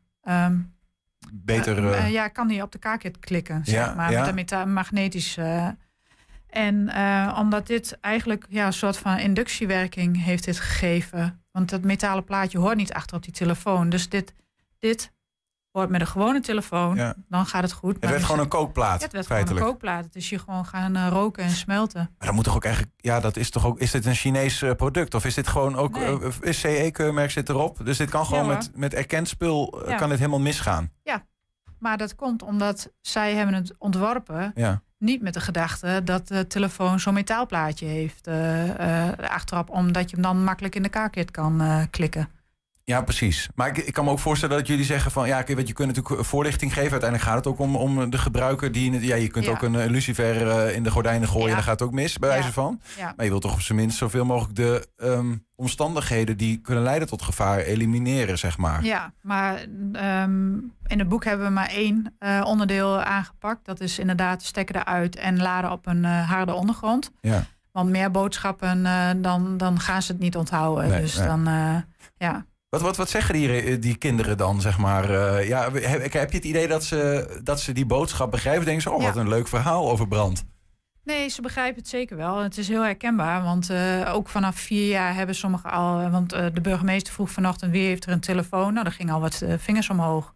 Beter. 1.33 1.91
eh, 1.93 2.11
ja, 2.11 2.27
kan 2.27 2.47
die 2.47 2.61
op 2.61 2.71
de 2.71 2.77
kaartkit 2.77 3.19
klikken, 3.19 3.61
zeg 3.65 3.75
Ja, 3.75 3.93
maar, 3.93 4.11
ja. 4.11 4.19
met 4.19 4.27
een 4.29 4.35
meta- 4.35 4.65
magnetisch. 4.65 5.37
eh. 5.37 5.67
en 6.49 6.91
omdat 7.37 7.67
dit 7.67 7.97
eigenlijk 8.01 8.45
ja, 8.49 8.65
een 8.65 8.73
soort 8.73 8.97
van 8.97 9.17
inductiewerking 9.17 10.23
heeft 10.23 10.43
dit 10.43 10.59
gegeven. 10.59 11.43
Want 11.51 11.69
dat 11.69 11.83
metalen 11.83 12.23
plaatje 12.23 12.57
hoort 12.57 12.75
niet 12.75 12.93
achter 12.93 13.15
op 13.17 13.23
die 13.23 13.33
telefoon. 13.33 13.89
Dus 13.89 14.09
dit, 14.09 14.33
dit 14.79 15.11
met 15.71 16.01
een 16.01 16.07
gewone 16.07 16.39
telefoon, 16.39 16.95
Ja. 16.95 17.15
dan 17.29 17.45
gaat 17.45 17.61
het 17.61 17.71
goed. 17.71 17.93
het 17.93 17.99
werd 17.99 18.13
Maar 18.13 18.21
gewoon 18.21 18.39
een 18.39 18.45
is 18.45 18.51
kookplaat. 18.51 18.93
het, 18.93 19.01
het 19.01 19.11
werd 19.11 19.25
gewoon 19.25 19.37
feitelijk. 19.41 19.65
een 19.65 19.71
kookplaat. 19.71 20.03
Het 20.05 20.15
is 20.15 20.29
hier 20.29 20.39
gewoon 20.39 20.65
gaan 20.65 20.95
eh, 20.95 21.07
roken 21.07 21.43
en 21.43 21.49
smelten. 21.49 22.09
Maar 22.17 22.27
dan 22.27 22.35
moet 22.35 22.43
toch 22.43 22.55
ook 22.55 22.63
eigenlijk. 22.65 22.93
Ja, 22.97 23.19
dat 23.19 23.37
is 23.37 23.49
toch 23.49 23.65
ook. 23.65 23.79
Is 23.79 23.91
dit 23.91 24.05
een 24.05 24.15
Chinees 24.15 24.61
eh, 24.61 24.71
product? 24.71 25.13
Of 25.13 25.25
is 25.25 25.33
dit 25.33 25.47
gewoon 25.47 25.75
ook. 25.75 25.93
Nee. 25.93 26.19
eh, 26.21 26.29
is 26.41 26.59
CE-keurmerk 26.59 27.31
zit 27.31 27.49
erop? 27.49 27.85
Dus 27.85 27.97
dit 27.97 28.09
kan 28.09 28.25
gewoon 28.25 28.45
Ja, 28.47 28.53
met, 28.53 28.71
met 28.75 28.93
erkend 28.93 29.27
spul. 29.27 29.83
Ja. 29.87 29.95
kan 29.95 30.09
dit 30.09 30.17
helemaal 30.17 30.39
misgaan. 30.39 30.91
Maar 31.79 31.97
dat 31.97 32.15
komt 32.15 32.41
omdat 32.43 32.91
zij 33.01 33.33
hebben 33.35 33.55
het 33.55 33.73
ontworpen 33.77 34.51
Ja. 34.55 34.81
niet 34.97 35.21
met 35.21 35.33
de 35.33 35.39
gedachte 35.39 36.01
dat 36.03 36.27
de 36.27 36.47
telefoon 36.47 36.99
zo'n 36.99 37.13
metaalplaatje 37.13 37.85
heeft 37.85 38.27
achterop, 39.29 39.69
omdat 39.69 40.09
je 40.09 40.15
hem 40.15 40.23
dan 40.25 40.43
makkelijk 40.43 40.75
in 40.75 40.83
de 40.83 40.89
kaartkit 40.89 41.31
kan 41.31 41.87
klikken. 41.89 42.29
Ja, 42.89 43.01
precies. 43.01 43.49
Maar 43.55 43.67
ik, 43.67 43.77
ik 43.77 43.93
kan 43.93 44.05
me 44.05 44.11
ook 44.11 44.19
voorstellen 44.19 44.57
dat 44.57 44.67
jullie 44.67 44.85
zeggen 44.85 45.11
van... 45.11 45.27
ja, 45.27 45.43
weet 45.45 45.67
je, 45.67 45.73
kunt 45.73 45.95
natuurlijk 45.95 46.25
voorlichting 46.25 46.73
geven. 46.73 46.91
Uiteindelijk 46.91 47.29
gaat 47.29 47.37
het 47.37 47.47
ook 47.47 47.59
om, 47.59 47.75
om 47.75 48.09
de 48.09 48.17
gebruiker 48.17 48.71
die... 48.71 49.05
Ja, 49.05 49.15
je 49.15 49.27
kunt 49.27 49.45
Ja. 49.45 49.51
ook 49.51 49.61
een 49.61 49.75
eh, 49.75 49.89
lucifer 49.89 50.47
eh, 50.49 50.75
in 50.75 50.83
de 50.83 50.91
gordijnen 50.91 51.27
gooien... 51.27 51.43
Ja. 51.43 51.49
en 51.49 51.55
dan 51.55 51.63
gaat 51.63 51.79
het 51.79 51.87
ook 51.87 51.93
mis, 51.93 52.17
bij 52.17 52.29
Ja. 52.29 52.35
wijze 52.35 52.53
van. 52.53 52.81
Maar 53.15 53.25
je 53.25 53.29
wilt 53.29 53.41
toch 53.41 53.53
op 53.53 53.61
zijn 53.61 53.77
minst 53.77 53.97
zoveel 53.97 54.25
mogelijk 54.25 54.55
de 54.55 54.87
ehm, 54.97 55.35
omstandigheden... 55.55 56.37
die 56.37 56.57
kunnen 56.57 56.83
leiden 56.83 57.07
tot 57.07 57.21
gevaar 57.21 57.57
elimineren, 57.59 58.37
zeg 58.37 58.57
maar. 58.57 58.83
Ja, 58.83 59.13
maar 59.21 59.55
ehm, 59.93 60.53
in 60.87 60.99
het 60.99 61.09
boek 61.09 61.23
hebben 61.25 61.45
we 61.45 61.51
maar 61.53 61.69
één 61.69 62.15
eh, 62.19 62.41
onderdeel 62.45 63.01
aangepakt. 63.01 63.65
Dat 63.65 63.79
is 63.79 63.99
inderdaad 63.99 64.43
stekker 64.43 64.75
eruit 64.75 65.15
en 65.15 65.41
laden 65.41 65.71
op 65.71 65.87
een 65.87 66.05
eh, 66.05 66.29
harde 66.29 66.53
ondergrond. 66.53 67.11
Ja. 67.21 67.43
Want 67.71 67.89
meer 67.89 68.11
boodschappen, 68.11 68.85
eh, 68.85 69.09
dan, 69.17 69.57
dan 69.57 69.79
gaan 69.79 70.01
ze 70.01 70.11
het 70.11 70.21
niet 70.21 70.35
onthouden. 70.35 70.89
Nee, 70.89 71.01
dus 71.01 71.17
nee. 71.17 71.27
dan, 71.27 71.47
eh, 71.47 71.75
ja. 72.17 72.45
Wat, 72.69 72.81
wat, 72.81 72.97
wat 72.97 73.09
zeggen 73.09 73.33
die, 73.33 73.61
eh, 73.61 73.81
die 73.81 73.95
kinderen 73.97 74.37
dan, 74.37 74.61
zeg 74.61 74.77
maar? 74.77 75.09
eh, 75.09 75.47
ja, 75.47 75.71
heb, 75.71 76.13
heb 76.13 76.31
je 76.31 76.37
het 76.37 76.45
idee 76.45 76.67
dat 76.67 76.83
ze, 76.83 77.39
dat 77.43 77.61
ze 77.61 77.71
die 77.71 77.85
boodschap 77.85 78.31
begrijpen? 78.31 78.65
Denken 78.65 78.83
ze, 78.83 78.91
oh, 78.91 79.03
wat 79.03 79.15
een 79.15 79.29
leuk 79.29 79.47
verhaal 79.47 79.89
over 79.91 80.07
brand. 80.07 80.45
Nee, 81.03 81.29
ze 81.29 81.41
begrijpen 81.41 81.79
het 81.79 81.89
zeker 81.89 82.17
wel. 82.17 82.37
Het 82.37 82.57
is 82.57 82.67
heel 82.67 82.83
herkenbaar, 82.83 83.43
want 83.43 83.69
eh, 83.69 84.11
ook 84.13 84.29
vanaf 84.29 84.55
vier 84.55 84.87
jaar 84.87 85.15
hebben 85.15 85.35
sommigen 85.35 85.71
al... 85.71 86.09
Want 86.09 86.29
de 86.29 86.61
burgemeester 86.61 87.13
vroeg 87.13 87.31
vanochtend 87.31 87.71
wie 87.71 87.85
heeft 87.85 88.05
er 88.05 88.11
een 88.11 88.19
telefoon. 88.19 88.73
Nou, 88.73 88.85
er 88.85 88.91
gingen 88.91 89.13
al 89.13 89.21
wat 89.21 89.43
vingers 89.57 89.89
omhoog. 89.89 90.33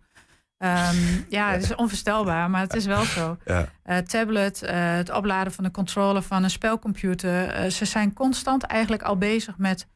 Ehm, 0.57 0.95
ja, 1.29 1.51
het 1.51 1.63
is 1.63 1.75
onvoorstelbaar, 1.75 2.49
maar 2.49 2.61
het 2.61 2.73
is 2.73 2.85
wel 2.85 3.03
zo. 3.03 3.37
Ja. 3.45 4.01
Tablet, 4.01 4.61
het 4.65 5.11
opladen 5.11 5.53
van 5.53 5.63
de 5.63 5.71
controller 5.71 6.21
van 6.21 6.43
een 6.43 6.49
spelcomputer. 6.49 7.71
Ze 7.71 7.85
zijn 7.85 8.13
constant 8.13 8.63
eigenlijk 8.63 9.01
al 9.01 9.17
bezig 9.17 9.57
met 9.57 9.87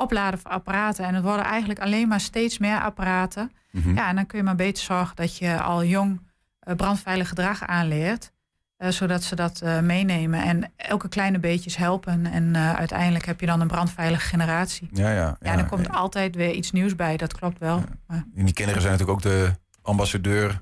opladen 0.00 0.40
van 0.40 0.50
apparaten. 0.50 1.04
En 1.04 1.14
het 1.14 1.24
worden 1.24 1.44
eigenlijk 1.44 1.80
alleen 1.80 2.08
maar 2.08 2.20
steeds 2.20 2.58
meer 2.58 2.80
apparaten. 2.80 3.52
Mhm. 3.70 3.94
Ja, 3.94 4.08
en 4.08 4.14
dan 4.14 4.26
kun 4.26 4.38
je 4.38 4.44
maar 4.44 4.54
beter 4.54 4.82
zorgen 4.84 5.16
dat 5.16 5.36
je 5.36 5.60
al 5.60 5.84
jong 5.84 6.20
eh, 6.60 6.74
brandveilig 6.74 7.28
gedrag 7.28 7.66
aanleert. 7.66 8.30
eh, 8.76 8.88
zodat 8.88 9.22
ze 9.22 9.34
dat 9.34 9.60
eh, 9.60 9.80
meenemen 9.80 10.42
en 10.42 10.72
elke 10.76 11.08
kleine 11.08 11.38
beetjes 11.38 11.76
helpen. 11.76 12.26
En 12.26 12.56
uiteindelijk 12.56 13.24
heb 13.26 13.40
je 13.40 13.46
dan 13.46 13.60
een 13.60 13.66
brandveilige 13.68 14.26
generatie. 14.28 14.88
Ja, 14.92 15.10
ja. 15.12 15.36
Ja, 15.40 15.52
en 15.52 15.58
er 15.58 15.66
komt 15.66 15.90
altijd 15.90 16.34
weer 16.34 16.50
iets 16.52 16.72
nieuws 16.72 16.94
bij, 16.96 17.16
dat 17.16 17.32
klopt 17.38 17.58
wel. 17.58 17.82
Maar, 18.06 18.24
En 18.36 18.44
die 18.44 18.54
kinderen 18.54 18.82
zijn 18.82 18.92
natuurlijk 18.98 19.18
ook 19.26 19.32
de 19.32 19.50
ambassadeur 19.82 20.60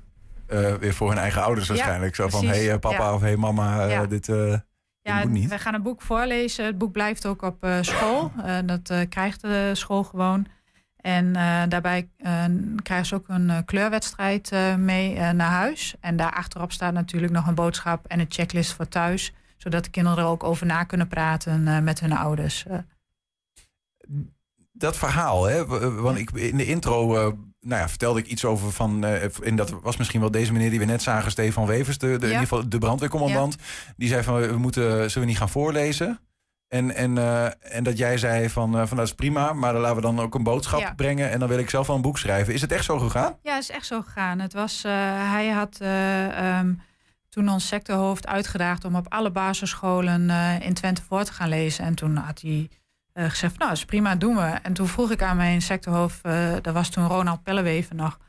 weer 0.79 0.93
voor 0.93 1.09
hun 1.09 1.17
eigen 1.17 1.43
ouders 1.43 1.67
Ja, 1.67 1.73
waarschijnlijk. 1.73 2.15
Zo 2.15 2.29
van, 2.29 2.45
hé 2.47 2.65
hey, 2.65 2.79
papa 2.79 3.03
Ja. 3.03 3.13
of 3.13 3.19
hé 3.21 3.27
hey, 3.27 3.35
mama, 3.37 3.85
Ja. 3.85 4.05
dit, 4.05 4.25
dit 4.25 4.61
ja, 5.09 5.29
we 5.47 5.59
gaan 5.59 5.73
een 5.73 5.81
boek 5.81 6.01
voorlezen. 6.01 6.65
Het 6.65 6.77
boek 6.77 6.91
blijft 6.91 7.25
ook 7.25 7.41
op 7.41 7.63
eh, 7.63 7.77
school. 7.81 8.31
Eh, 8.39 8.57
dat 8.65 8.89
eh, 8.89 9.09
krijgt 9.09 9.41
de 9.41 9.71
school 9.73 10.03
gewoon. 10.03 10.45
En 11.01 11.33
daarbij 11.69 12.09
krijgen 12.83 13.05
ze 13.05 13.15
ook 13.15 13.27
een 13.27 13.65
kleurwedstrijd 13.65 14.51
mee 14.77 15.33
naar 15.33 15.51
huis. 15.51 15.95
En 15.99 16.15
daar 16.15 16.33
achterop 16.33 16.71
staat 16.71 16.93
natuurlijk 16.93 17.33
nog 17.33 17.47
een 17.47 17.55
boodschap 17.55 18.05
en 18.05 18.19
een 18.19 18.25
checklist 18.29 18.73
voor 18.73 18.87
thuis. 18.87 19.33
Zodat 19.57 19.83
de 19.83 19.89
kinderen 19.89 20.23
er 20.23 20.29
ook 20.29 20.43
over 20.43 20.65
na 20.65 20.83
kunnen 20.83 21.07
praten 21.07 21.83
met 21.83 21.99
hun 21.99 22.11
ouders. 22.11 22.65
Dat 24.79 24.97
verhaal, 24.97 25.43
hè, 25.43 25.65
want 26.01 26.17
ik, 26.17 26.31
in 26.31 26.57
de 26.57 26.65
intro 26.65 27.15
eh, 27.15 27.33
nou 27.61 27.81
ja, 27.81 27.89
vertelde 27.89 28.19
ik 28.19 28.27
iets 28.27 28.45
over 28.45 28.71
van... 28.71 29.03
eh, 29.03 29.47
en 29.47 29.55
dat 29.55 29.69
was 29.81 29.97
misschien 29.97 30.19
wel 30.19 30.31
deze 30.31 30.51
meneer 30.51 30.69
die 30.69 30.79
we 30.79 30.85
net 30.85 31.01
zagen, 31.01 31.31
Stefan 31.31 31.65
Wevers, 31.65 31.97
de, 31.97 32.07
de, 32.07 32.13
in 32.13 32.21
ieder 32.21 32.39
geval 32.39 32.69
de 32.69 32.77
brandweercommandant. 32.77 33.55
Die 33.97 34.07
zei 34.09 34.23
van, 34.23 34.39
we 34.39 34.57
moeten, 34.57 34.83
zullen 34.83 35.19
we 35.19 35.25
niet 35.25 35.37
gaan 35.37 35.49
voorlezen? 35.49 36.19
En, 36.67 36.95
en, 36.95 37.17
eh, 37.17 37.75
en 37.77 37.83
dat 37.83 37.97
jij 37.97 38.17
zei 38.17 38.49
van, 38.49 38.87
van 38.87 38.97
dat 38.97 39.05
is 39.05 39.13
prima, 39.13 39.53
maar 39.53 39.73
dan 39.73 39.81
laten 39.81 39.95
we 39.95 40.01
dan 40.01 40.19
ook 40.19 40.35
een 40.35 40.43
boodschap 40.43 40.79
Ja. 40.79 40.93
brengen... 40.93 41.31
en 41.31 41.39
dan 41.39 41.47
wil 41.49 41.57
ik 41.57 41.69
zelf 41.69 41.87
wel 41.87 41.95
een 41.95 42.01
boek 42.01 42.17
schrijven. 42.17 42.53
Is 42.53 42.61
het 42.61 42.71
echt 42.71 42.85
zo 42.85 42.99
gegaan? 42.99 43.35
Ja, 43.41 43.53
het 43.53 43.63
is 43.63 43.69
echt 43.69 43.85
zo 43.85 44.01
gegaan. 44.01 44.39
Het 44.39 44.53
was, 44.53 44.83
hij 44.83 45.47
had 45.49 45.77
eh, 45.81 46.57
ehm, 46.57 46.73
toen 47.29 47.49
ons 47.49 47.67
sectorhoofd 47.67 48.27
uitgedaagd 48.27 48.85
om 48.85 48.95
op 48.95 49.13
alle 49.13 49.31
basisscholen 49.31 50.29
in 50.61 50.73
Twente 50.73 51.01
voor 51.07 51.23
te 51.23 51.33
gaan 51.33 51.49
lezen. 51.49 51.85
En 51.85 51.95
toen 51.95 52.15
had 52.15 52.41
hij 52.41 52.69
eh, 53.19 53.29
gezegd, 53.29 53.57
nou, 53.57 53.71
is 53.71 53.85
prima, 53.85 54.15
doen 54.15 54.35
we. 54.35 54.41
En 54.41 54.73
toen 54.73 54.87
vroeg 54.87 55.11
ik 55.11 55.21
aan 55.21 55.37
mijn 55.37 55.61
sectorhoofd, 55.61 56.25
uh, 56.25 56.53
dat 56.61 56.73
was 56.73 56.89
toen 56.89 57.07
Ronald 57.07 57.43
Pelleweven 57.43 57.95
nog, 57.95 58.19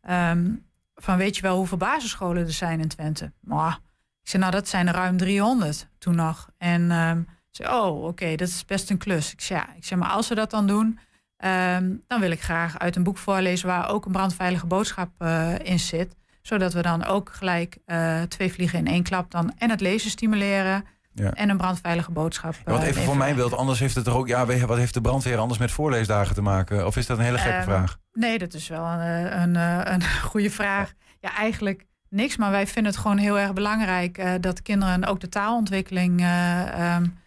ehm, 0.00 0.50
van 0.94 1.16
weet 1.16 1.36
je 1.36 1.42
wel 1.42 1.56
hoeveel 1.56 1.76
basisscholen 1.76 2.46
er 2.46 2.52
zijn 2.52 2.80
in 2.80 2.88
Twente? 2.88 3.32
Maar 3.40 3.78
ik 4.22 4.28
zei, 4.28 4.42
nou, 4.42 4.54
dat 4.54 4.68
zijn 4.68 4.86
er 4.86 4.94
ruim 4.94 5.16
300 5.16 5.88
toen 5.98 6.14
nog. 6.14 6.48
En 6.58 6.90
um, 6.90 7.28
zei, 7.50 7.74
oh, 7.74 8.04
oké, 8.04 8.34
dat 8.34 8.48
is 8.48 8.64
best 8.64 8.90
een 8.90 8.98
klus. 8.98 9.32
Ik 9.32 9.40
zei, 9.40 9.60
ja, 9.60 9.74
ik 9.76 9.84
zeg, 9.84 9.98
maar 9.98 10.08
als 10.08 10.28
we 10.28 10.34
dat 10.34 10.50
dan 10.50 10.66
doen, 10.66 10.98
um, 11.44 12.02
dan 12.06 12.20
wil 12.20 12.30
ik 12.30 12.42
graag 12.42 12.78
uit 12.78 12.96
een 12.96 13.02
boek 13.02 13.18
voorlezen 13.18 13.68
waar 13.68 13.88
ook 13.88 14.06
een 14.06 14.12
brandveilige 14.12 14.66
boodschap 14.66 15.10
uh, 15.18 15.58
in 15.58 15.78
zit. 15.78 16.16
Zodat 16.42 16.72
we 16.72 16.82
dan 16.82 17.04
ook 17.04 17.32
gelijk 17.32 17.78
uh, 17.86 18.22
twee 18.22 18.52
vliegen 18.52 18.78
in 18.78 18.86
één 18.86 19.02
klap 19.02 19.30
dan 19.30 19.52
en 19.58 19.70
het 19.70 19.80
lezen 19.80 20.10
stimuleren. 20.10 20.84
Ja. 21.18 21.32
En 21.32 21.48
een 21.48 21.56
brandveilige 21.56 22.10
boodschap. 22.10 22.54
Ja, 22.64 22.72
want 22.72 22.82
even 22.82 23.02
voor 23.02 23.16
mijn 23.16 23.36
beeld, 23.36 23.52
anders 23.52 23.78
heeft 23.78 23.94
het 23.94 24.06
er 24.06 24.14
ook. 24.14 24.28
Ja, 24.28 24.46
wat 24.46 24.76
heeft 24.76 24.94
de 24.94 25.00
brandweer 25.00 25.38
anders 25.38 25.58
met 25.58 25.70
voorleesdagen 25.70 26.34
te 26.34 26.42
maken? 26.42 26.86
Of 26.86 26.96
is 26.96 27.06
dat 27.06 27.18
een 27.18 27.24
hele 27.24 27.38
gekke 27.38 27.58
um, 27.58 27.62
vraag? 27.62 27.98
Nee, 28.12 28.38
dat 28.38 28.54
is 28.54 28.68
wel 28.68 28.84
een, 28.84 29.40
een, 29.40 29.54
een 29.92 30.02
goede 30.30 30.50
vraag. 30.50 30.92
Ja, 31.20 31.34
eigenlijk 31.34 31.86
niks. 32.08 32.36
Maar 32.36 32.50
wij 32.50 32.66
vinden 32.66 32.92
het 32.92 33.00
gewoon 33.00 33.16
heel 33.16 33.38
erg 33.38 33.52
belangrijk 33.52 34.18
uh, 34.18 34.32
dat 34.40 34.62
kinderen 34.62 35.04
ook 35.04 35.20
de 35.20 35.28
taalontwikkeling. 35.28 36.20
Uh, 36.20 36.94
um, 36.96 37.18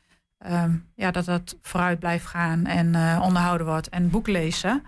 um, 0.52 0.90
ja, 0.96 1.12
dat 1.12 1.26
dat 1.26 1.58
vooruit 1.62 2.00
blijft 2.00 2.26
gaan 2.26 2.66
en 2.66 2.94
uh, 2.94 3.22
onderhouden 3.24 3.68
wordt. 3.68 3.90
En 3.90 4.10
boek 4.10 4.28
lezen. 4.28 4.84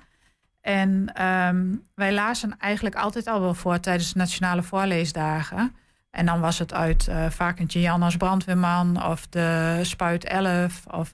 En 0.61 1.11
wij 1.95 2.13
lazen 2.13 2.55
eigenlijk 2.59 2.95
altijd 2.95 3.27
al 3.27 3.41
wel 3.41 3.53
voor 3.53 3.79
tijdens 3.79 4.13
de 4.13 4.19
nationale 4.19 4.63
voorleesdagen. 4.63 5.75
En 6.13 6.25
dan 6.25 6.39
was 6.39 6.59
het 6.59 6.73
uit 6.73 7.07
uh, 7.09 7.29
vaak 7.29 7.59
een 7.59 7.65
Jan 7.65 8.03
als 8.03 8.17
brandweerman 8.17 9.05
of 9.05 9.27
de 9.27 9.79
Spuit 9.81 10.25
11. 10.25 10.83
Of, 10.91 11.13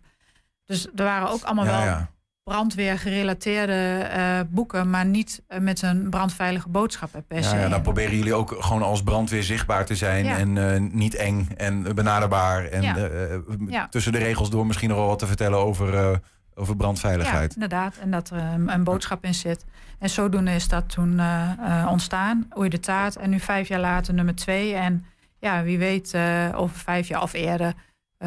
dus 0.65 0.87
er 0.95 1.03
waren 1.03 1.29
ook 1.29 1.43
allemaal 1.43 1.65
ja, 1.65 1.71
wel 1.71 1.81
ja. 1.81 2.09
brandweergerelateerde 2.43 4.09
uh, 4.17 4.39
boeken, 4.49 4.89
maar 4.89 5.05
niet 5.05 5.43
uh, 5.47 5.59
met 5.59 5.81
een 5.81 6.09
brandveilige 6.09 6.69
boodschap 6.69 7.09
per 7.27 7.43
se. 7.43 7.55
Ja, 7.55 7.61
ja, 7.61 7.69
dan 7.69 7.81
proberen 7.81 8.15
jullie 8.15 8.33
ook 8.33 8.55
gewoon 8.59 8.81
als 8.81 9.03
brandweer 9.03 9.43
zichtbaar 9.43 9.85
te 9.85 9.95
zijn 9.95 10.25
en 10.25 10.73
eh, 10.73 10.81
niet 10.91 11.15
eng 11.15 11.47
en 11.57 11.95
benaderbaar. 11.95 12.65
En 12.65 12.83
eh, 12.83 13.33
eh, 13.33 13.83
tussen 13.89 14.11
de 14.11 14.17
regels 14.17 14.49
door 14.49 14.65
misschien 14.65 14.89
nog 14.89 14.97
wel 14.97 15.07
wat 15.07 15.19
te 15.19 15.27
vertellen 15.27 15.59
over, 15.59 16.19
over 16.59 16.73
Ja, 16.73 16.79
brandveiligheid. 16.79 17.53
inderdaad. 17.53 17.97
En 17.97 18.11
dat 18.11 18.29
er 18.29 18.53
um, 18.53 18.69
een 18.69 18.83
boodschap 18.83 19.23
in 19.23 19.33
zit. 19.33 19.65
En 19.99 20.09
zodoende 20.09 20.51
is 20.51 20.67
dat 20.67 20.89
toen 20.89 21.19
eh, 21.19 21.51
eh, 21.59 21.87
ontstaan. 21.91 22.47
Oei 22.57 22.69
de 22.69 22.79
taart. 22.79 23.15
En 23.15 23.29
nu 23.29 23.39
vijf 23.39 23.67
jaar 23.67 23.79
later 23.79 24.13
nummer 24.13 24.35
twee. 24.35 24.73
En 24.73 25.05
ja, 25.39 25.63
wie 25.63 25.77
weet 25.77 26.13
eh, 26.13 26.49
over 26.55 26.75
vijf 26.77 27.07
jaar 27.07 27.21
of 27.21 27.33
eerder 27.33 27.73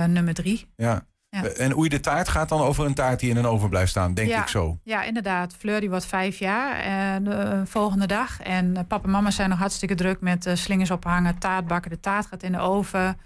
nummer 0.06 0.34
drie. 0.34 0.66
Ja. 0.76 1.04
Ja. 1.28 1.44
En 1.44 1.76
Oei 1.76 1.88
de 1.88 2.00
taart 2.00 2.28
gaat 2.28 2.48
dan 2.48 2.60
over 2.60 2.86
een 2.86 2.94
taart 2.94 3.20
die 3.20 3.30
in 3.30 3.36
een 3.36 3.46
oven 3.46 3.68
blijft 3.68 3.90
staan, 3.90 4.14
denk 4.14 4.28
Ja. 4.28 4.40
ik 4.42 4.48
zo. 4.48 4.78
Ja, 4.82 5.02
inderdaad. 5.02 5.54
Fleur 5.54 5.80
die 5.80 5.90
wordt 5.90 6.04
vijf 6.06 6.38
jaar 6.38 6.76
en 6.76 7.24
de 7.24 7.62
volgende 7.64 8.06
dag. 8.06 8.40
En 8.40 8.72
papa 8.72 9.04
en 9.04 9.10
mama 9.10 9.30
zijn 9.30 9.48
nog 9.48 9.58
hartstikke 9.58 9.94
druk 9.94 10.20
met 10.20 10.50
slingers 10.54 10.90
ophangen, 10.90 11.38
taart 11.38 11.66
bakken. 11.66 11.90
De 11.90 12.00
taart 12.00 12.26
gaat 12.26 12.42
in 12.42 12.52
de 12.52 12.58
oven. 12.58 13.18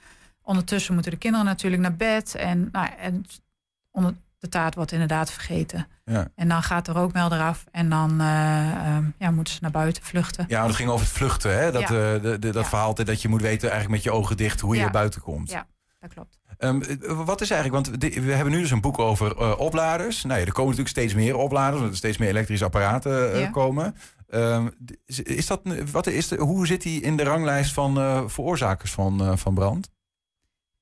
Ondertussen 0.43 0.95
moeten 0.95 1.13
de 1.13 1.19
kinderen 1.19 1.47
natuurlijk 1.47 1.83
naar 1.83 1.95
bed. 1.97 2.35
En, 2.35 2.69
nou, 2.73 2.89
en 2.99 3.25
onder, 3.91 4.15
de 4.47 4.59
taart 4.59 4.75
wordt 4.75 4.93
inderdaad 4.93 5.31
vergeten. 5.31 5.87
Ja. 6.05 6.29
En 6.35 6.49
dan 6.49 6.63
gaat 6.63 6.85
de 6.87 6.93
rookmelder 6.93 7.41
af 7.41 7.65
en 7.71 7.89
dan 7.89 8.21
eh, 8.21 8.71
ehm, 8.71 9.05
ja, 9.19 9.31
moeten 9.31 9.55
ze 9.55 9.59
naar 9.63 9.71
buiten 9.71 10.03
vluchten. 10.03 10.45
Ja, 10.49 10.67
dat 10.67 10.77
ging 10.77 10.89
over 10.91 11.07
het 11.07 11.15
vluchten, 11.15 11.59
hè? 11.59 11.73
Dat, 11.73 11.81
Ja. 11.83 11.87
eh, 11.89 12.23
de, 12.23 12.37
de- 12.39 12.39
dat 12.39 12.63
Ja. 12.63 12.65
verhaal 12.69 12.95
dat 12.95 13.23
je 13.23 13.29
moet 13.29 13.41
weten 13.41 13.71
eigenlijk 13.71 13.91
met 13.91 14.03
je 14.13 14.19
ogen 14.19 14.37
dicht 14.37 14.61
hoe 14.61 14.77
je 14.77 14.83
er 14.83 14.91
buiten 14.91 15.21
komt. 15.21 15.51
Ja, 15.51 15.67
dat 16.01 16.13
klopt. 16.13 16.39
Ehm, 16.59 16.81
eh, 16.83 17.25
wat 17.25 17.41
is 17.41 17.51
eigenlijk, 17.51 17.87
want 17.89 18.03
we 18.05 18.33
hebben 18.33 18.53
nu 18.53 18.61
dus 18.61 18.71
een 18.71 18.81
boek 18.81 18.99
over 18.99 19.57
opladers. 19.59 20.23
Nou 20.25 20.41
ja, 20.41 20.47
er 20.47 20.53
komen 20.53 20.71
natuurlijk 20.77 20.97
steeds 20.97 21.15
meer 21.15 21.37
opladers, 21.37 21.77
omdat 21.77 21.91
er 21.91 21.97
steeds 21.97 22.19
meer 22.19 22.29
elektrische 22.29 22.65
apparaten 22.65 23.51
komen. 23.51 23.95
Ehm, 24.29 24.69
is, 25.25 25.47
dat, 25.47 25.61
wat 25.93 26.07
is 26.07 26.29
de, 26.29 26.37
hoe 26.37 26.67
zit 26.67 26.85
hij 26.85 26.93
in 26.93 27.17
de 27.17 27.23
ranglijst 27.23 27.73
van 27.73 27.95
veroorzakers 28.31 28.93
van, 28.93 29.39
van 29.39 29.55
brand? 29.55 29.91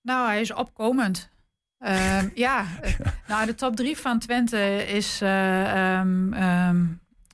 Nou, 0.02 0.28
hij 0.28 0.40
is 0.40 0.52
opkomend. 0.52 1.30
Ehm, 1.78 2.28
ja, 2.34 2.64
eh, 2.82 2.92
nou 3.28 3.46
de 3.46 3.54
top 3.54 3.76
drie 3.76 3.96
van 3.96 4.18
Twente 4.18 4.86
is, 4.86 5.20
eh, 5.20 5.96
ehm, 5.98 6.32
ehm, 6.32 6.84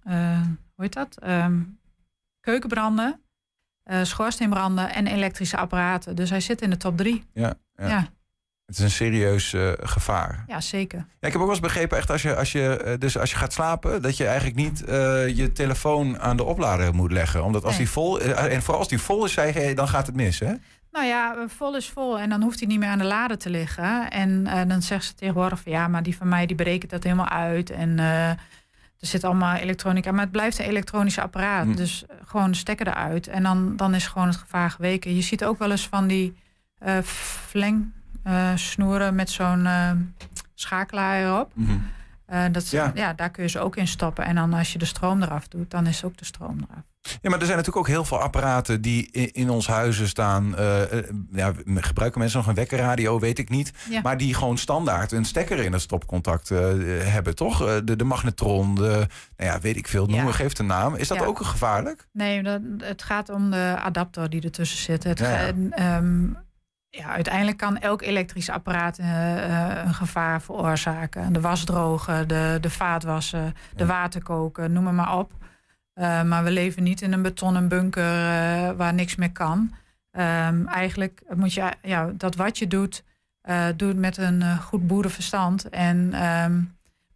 eh, 0.04 0.40
hoe 0.74 0.84
heet 0.84 0.92
dat? 0.92 1.18
Keukenbranden, 2.40 3.20
schoorsteenbranden 4.02 4.94
en 4.94 5.06
elektrische 5.06 5.56
apparaten. 5.56 6.16
Dus 6.16 6.30
hij 6.30 6.40
zit 6.40 6.62
in 6.62 6.70
de 6.70 6.76
top 6.76 6.96
drie. 6.96 7.24
Ja, 7.32 7.54
ja. 7.74 7.88
Ja, 7.88 8.08
Het 8.66 8.78
is 8.78 8.84
een 8.84 8.90
serieus 8.90 9.54
gevaar. 9.80 10.44
ja 10.46 10.60
zeker. 10.60 10.98
Ja, 10.98 11.04
ik 11.26 11.32
heb 11.32 11.34
ook 11.34 11.40
wel 11.40 11.48
eens 11.50 11.60
begrepen, 11.60 11.98
echt 11.98 12.10
als 12.10 12.22
je, 12.22 12.36
als 12.36 12.52
je, 12.52 12.96
dus 12.98 13.18
als 13.18 13.30
je 13.30 13.36
gaat 13.36 13.52
slapen, 13.52 14.02
dat 14.02 14.16
je 14.16 14.26
eigenlijk 14.26 14.56
niet 14.56 14.78
je 15.36 15.50
telefoon 15.54 16.20
aan 16.20 16.36
de 16.36 16.44
oplader 16.44 16.94
moet 16.94 17.12
leggen. 17.12 17.44
Omdat 17.44 17.62
als 17.64 17.70
Nee. 17.76 17.80
die 17.82 17.90
vol, 17.92 18.20
en 18.20 18.62
vooral 18.62 18.78
als 18.78 18.88
die 18.88 18.98
vol 19.00 19.24
is, 19.24 19.34
dan 19.74 19.88
gaat 19.88 20.06
het 20.06 20.16
mis, 20.16 20.38
hè? 20.38 20.54
Nou 20.92 21.06
ja, 21.06 21.48
vol 21.48 21.76
is 21.76 21.88
vol 21.88 22.18
en 22.18 22.28
dan 22.28 22.42
hoeft 22.42 22.58
hij 22.58 22.68
niet 22.68 22.78
meer 22.78 22.88
aan 22.88 22.98
de 22.98 23.04
lader 23.04 23.38
te 23.38 23.50
liggen. 23.50 24.10
En 24.10 24.46
eh, 24.46 24.68
dan 24.68 24.82
zegt 24.82 25.04
ze 25.04 25.14
tegenwoordig 25.14 25.60
van 25.60 25.72
ja, 25.72 25.88
maar 25.88 26.02
die 26.02 26.16
van 26.16 26.28
mij 26.28 26.46
die 26.46 26.56
berekent 26.56 26.90
dat 26.90 27.02
helemaal 27.02 27.28
uit. 27.28 27.70
En 27.70 27.98
eh, 27.98 28.28
er 28.28 29.06
zit 29.06 29.24
allemaal 29.24 29.54
elektronica, 29.54 30.12
maar 30.12 30.22
het 30.22 30.30
blijft 30.30 30.58
een 30.58 30.64
elektronische 30.64 31.22
apparaat. 31.22 31.66
Hm. 31.66 31.74
Dus 31.74 32.06
eh, 32.06 32.16
gewoon 32.24 32.54
stekker 32.54 32.86
eruit 32.88 33.26
en 33.28 33.42
dan, 33.42 33.76
dan 33.76 33.94
is 33.94 34.06
gewoon 34.06 34.28
het 34.28 34.36
gevaar 34.36 34.70
geweken. 34.70 35.14
Je 35.14 35.22
ziet 35.22 35.44
ook 35.44 35.58
wel 35.58 35.70
eens 35.70 35.88
van 35.88 36.06
die 36.06 36.36
eh 36.78 36.98
fleng 37.02 37.92
snoeren 38.54 39.14
met 39.14 39.30
zo'n 39.30 39.68
schakelaar 40.54 41.20
erop. 41.20 41.52
Mhm. 41.54 42.52
Dat, 42.52 42.70
Ja. 42.70 42.90
ja. 42.94 43.12
daar 43.12 43.30
kun 43.30 43.42
je 43.42 43.48
ze 43.48 43.60
ook 43.60 43.76
in 43.76 43.86
stoppen. 43.88 44.24
En 44.24 44.34
dan 44.34 44.52
als 44.52 44.72
je 44.72 44.78
de 44.78 44.84
stroom 44.84 45.22
eraf 45.22 45.48
doet, 45.48 45.70
dan 45.70 45.86
is 45.86 46.04
ook 46.04 46.16
de 46.16 46.24
stroom 46.24 46.66
eraf. 46.70 46.84
Ja, 47.02 47.30
maar 47.30 47.38
er 47.38 47.46
zijn 47.46 47.56
natuurlijk 47.58 47.76
ook 47.76 47.94
heel 47.94 48.04
veel 48.04 48.20
apparaten 48.20 48.80
die 48.82 49.08
in, 49.10 49.32
in 49.32 49.50
ons 49.50 49.66
huizen 49.66 50.08
staan. 50.08 50.56
Eh, 50.56 50.98
eh, 50.98 51.04
ja, 51.32 51.52
gebruiken 51.74 52.20
mensen 52.20 52.38
nog 52.38 52.48
een 52.48 52.54
wekkerradio, 52.54 53.18
weet 53.18 53.38
ik 53.38 53.48
niet. 53.48 53.72
Ja. 53.90 54.00
Maar 54.00 54.16
die 54.16 54.34
gewoon 54.34 54.58
standaard 54.58 55.12
een 55.12 55.24
stekker 55.24 55.58
in 55.58 55.72
het 55.72 55.80
stopcontact 55.82 56.50
eh, 56.50 56.58
hebben, 57.02 57.34
toch? 57.34 57.58
De, 57.84 57.96
de 57.96 58.04
magnetron, 58.04 58.74
de, 58.74 59.06
nou 59.36 59.50
ja, 59.50 59.60
weet 59.60 59.76
ik 59.76 59.88
veel, 59.88 60.06
noem, 60.06 60.26
Ja. 60.26 60.32
geeft 60.32 60.58
een 60.58 60.66
naam. 60.66 60.94
Is 60.94 61.08
dat 61.08 61.18
Ja. 61.18 61.24
ook 61.24 61.44
gevaarlijk? 61.44 62.06
Nee, 62.12 62.42
dat, 62.42 62.60
het 62.78 63.02
gaat 63.02 63.28
om 63.28 63.50
de 63.50 63.74
adapter 63.78 64.30
die 64.30 64.42
ertussen 64.42 64.78
zit. 64.78 65.04
Het 65.04 65.18
Ja, 65.18 65.30
ja. 65.40 65.52
ehm, 65.70 66.24
ja, 66.88 67.04
uiteindelijk 67.06 67.56
kan 67.56 67.78
elk 67.78 68.02
elektrisch 68.02 68.50
apparaat 68.50 68.98
een 68.98 69.94
gevaar 69.94 70.42
veroorzaken. 70.42 71.32
De 71.32 71.40
wasdrogen, 71.40 72.28
de, 72.28 72.58
de 72.60 72.70
vaatwassen, 72.70 73.54
de 73.76 73.86
waterkoken, 73.86 74.72
noem 74.72 74.94
maar 74.94 75.16
op. 75.18 75.32
Eh, 76.00 76.22
maar 76.22 76.44
we 76.44 76.50
leven 76.50 76.82
niet 76.82 77.02
in 77.02 77.12
een 77.12 77.22
betonnen 77.22 77.68
bunker 77.68 78.02
eh, 78.02 78.70
waar 78.76 78.94
niks 78.94 79.16
meer 79.16 79.32
kan. 79.32 79.74
Ehm, 80.10 80.66
eigenlijk 80.66 81.22
moet 81.34 81.52
je 81.52 81.72
ja, 81.82 82.12
dat 82.16 82.34
wat 82.34 82.58
je 82.58 82.66
doet, 82.66 83.04
eh 83.40 83.66
doe 83.76 83.88
het 83.88 83.96
met 83.96 84.16
een 84.16 84.58
goed 84.58 84.86
boerenverstand. 84.86 85.68
En, 85.68 86.12
ehm, 86.12 86.62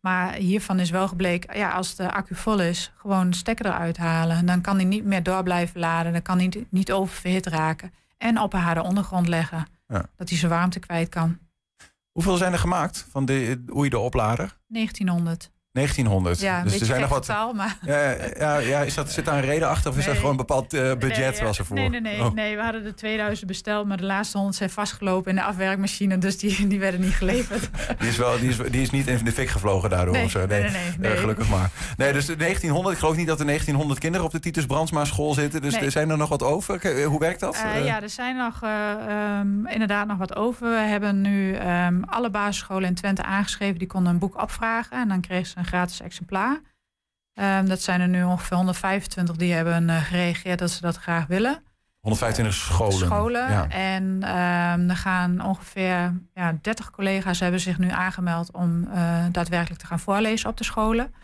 maar 0.01 0.33
hiervan 0.33 0.79
is 0.79 0.91
wel 0.91 1.09
gebleken, 1.09 1.59
ja, 1.59 1.71
als 1.71 1.95
de 1.95 2.13
accu 2.13 2.35
vol 2.35 2.61
is, 2.61 2.93
gewoon 2.97 3.31
de 3.31 3.37
stekker 3.37 3.67
eruit 3.67 3.97
halen. 3.97 4.47
Dan 4.47 4.61
kan 4.61 4.77
hij 4.77 4.85
niet 4.85 5.05
meer 5.05 5.23
door 5.23 5.43
blijven 5.43 5.81
laden. 5.81 6.13
Dan 6.13 6.23
kan 6.23 6.39
hij 6.39 6.67
niet, 6.69 6.93
oververhit 6.93 7.47
raken. 7.47 7.93
En 8.19 8.41
op 8.41 8.53
een 8.53 8.61
harde 8.61 8.83
ondergrond 8.83 9.29
leggen. 9.29 9.67
Ja. 9.89 10.07
Dat 10.17 10.29
hij 10.29 10.39
zijn 10.39 10.51
warmte 10.51 10.79
kwijt 10.79 11.09
kan. 11.09 11.39
Hoeveel 12.13 12.37
zijn 12.37 12.53
er 12.53 12.59
gemaakt 12.59 13.07
van 13.11 13.25
de 13.25 13.65
Oei 13.75 13.89
de 13.89 13.99
oplader? 13.99 14.57
1900. 14.67 15.51
1900. 15.75 16.41
Ja, 16.41 16.63
dus 16.63 16.81
er 16.81 16.87
zijn 16.87 17.01
nog 17.01 17.11
wat. 17.11 17.53
maar... 17.55 17.77
Ja, 17.83 18.15
ja, 18.39 18.57
ja 18.59 18.81
is 18.81 18.95
dat, 18.95 19.13
zit 19.13 19.25
daar 19.25 19.35
een 19.35 19.41
reden 19.45 19.69
achter 19.69 19.91
of 19.91 19.99
is 19.99 20.05
dat 20.05 20.15
gewoon 20.17 20.31
een 20.31 20.37
bepaald 20.37 20.73
eh, 20.75 20.81
budget 20.81 21.17
nee, 21.31 21.39
ja. 21.39 21.45
was 21.45 21.59
ervoor? 21.59 21.77
Nee, 21.77 21.89
nee, 21.89 22.01
nee, 22.01 22.21
Oh. 22.25 22.33
nee. 22.33 22.57
We 22.57 22.63
hadden 22.63 22.85
de 22.85 22.95
2000 22.95 23.47
besteld, 23.47 23.87
maar 23.87 23.97
de 23.97 24.05
laatste 24.05 24.37
100 24.37 24.57
zijn 24.59 24.71
vastgelopen 24.71 25.31
in 25.31 25.37
de 25.37 25.43
afwerkmachine. 25.43 26.19
Dus 26.19 26.39
die, 26.39 26.67
die 26.67 26.79
werden 26.81 27.01
niet 27.01 27.15
geleverd. 27.15 27.69
Die, 27.99 28.09
is 28.09 28.17
wel, 28.17 28.39
die, 28.39 28.49
is, 28.49 28.57
die 28.57 28.83
is 28.83 28.91
niet 28.91 29.07
in 29.07 29.25
de 29.25 29.33
fik 29.33 29.49
gevlogen 29.49 29.91
daardoor 29.91 30.15
Nee, 30.15 30.25
of 30.25 30.31
zo. 30.31 30.47
nee, 30.47 30.63
nee, 30.63 30.71
nee, 30.99 31.13
Eh, 31.13 31.21
gelukkig 31.21 31.49
maar. 31.49 31.71
Nee, 31.97 32.13
dus 32.13 32.27
de 32.27 32.37
1900. 32.37 32.95
Ik 32.95 33.01
geloof 33.01 33.17
niet 33.17 33.27
dat 33.27 33.39
er 33.41 33.47
1900 33.47 34.01
kinderen 34.01 34.27
op 34.27 34.33
de 34.33 34.41
Titus 34.41 34.67
Brandsma 34.67 35.05
school 35.05 35.35
zitten. 35.35 35.63
Dus 35.63 35.75
er 35.77 35.91
zijn 35.91 36.11
er 36.11 36.17
nog 36.17 36.29
wat 36.29 36.43
over. 36.43 36.79
K- 36.79 37.05
Hoe 37.05 37.19
werkt 37.19 37.41
dat? 37.41 37.55
Eh, 37.55 37.77
Eh, 37.77 37.85
ja, 37.85 38.03
er 38.03 38.11
zijn 38.11 38.37
nog 38.37 38.61
eh, 38.63 38.91
ehm, 39.09 39.67
inderdaad 39.67 40.07
nog 40.07 40.19
wat 40.19 40.37
over. 40.37 40.71
We 40.71 40.77
hebben 40.77 41.21
nu 41.21 41.55
ehm, 41.55 42.03
alle 42.07 42.31
basisscholen 42.31 42.89
in 42.89 42.95
Twente 42.95 43.23
aangeschreven. 43.23 43.79
Die 43.79 43.89
konden 43.89 44.13
een 44.13 44.19
boek 44.19 44.43
opvragen. 44.43 45.01
En 45.01 45.09
dan 45.09 45.21
kregen 45.21 45.47
ze 45.47 45.59
een 45.65 45.71
gratis 45.71 46.01
exemplaar. 46.01 46.61
Ehm, 47.35 47.67
dat 47.67 47.81
zijn 47.81 48.01
er 48.01 48.09
nu 48.09 48.25
ongeveer 48.25 48.57
125 48.57 49.37
die 49.37 49.53
hebben 49.53 49.91
eh, 49.91 50.03
gereageerd 50.03 50.59
dat 50.59 50.71
ze 50.71 50.81
dat 50.81 50.97
graag 50.97 51.27
willen. 51.27 51.63
125 52.01 52.55
scholen. 52.55 53.07
scholen. 53.07 53.51
Ja. 53.51 53.69
En 53.69 54.23
ehm, 54.23 54.91
er 54.91 54.97
gaan 54.97 55.45
ongeveer 55.45 56.13
ja, 56.35 56.59
30 56.61 56.91
collega's 56.91 57.41
hebben 57.41 57.61
zich 57.61 57.79
nu 57.79 57.91
aangemeld 57.91 58.51
om 58.53 58.89
eh, 58.93 59.25
daadwerkelijk 59.33 59.81
te 59.81 59.87
gaan 59.87 60.01
voorlezen 60.01 60.51
op 60.51 60.57
de 60.57 60.65
scholen. 60.65 61.15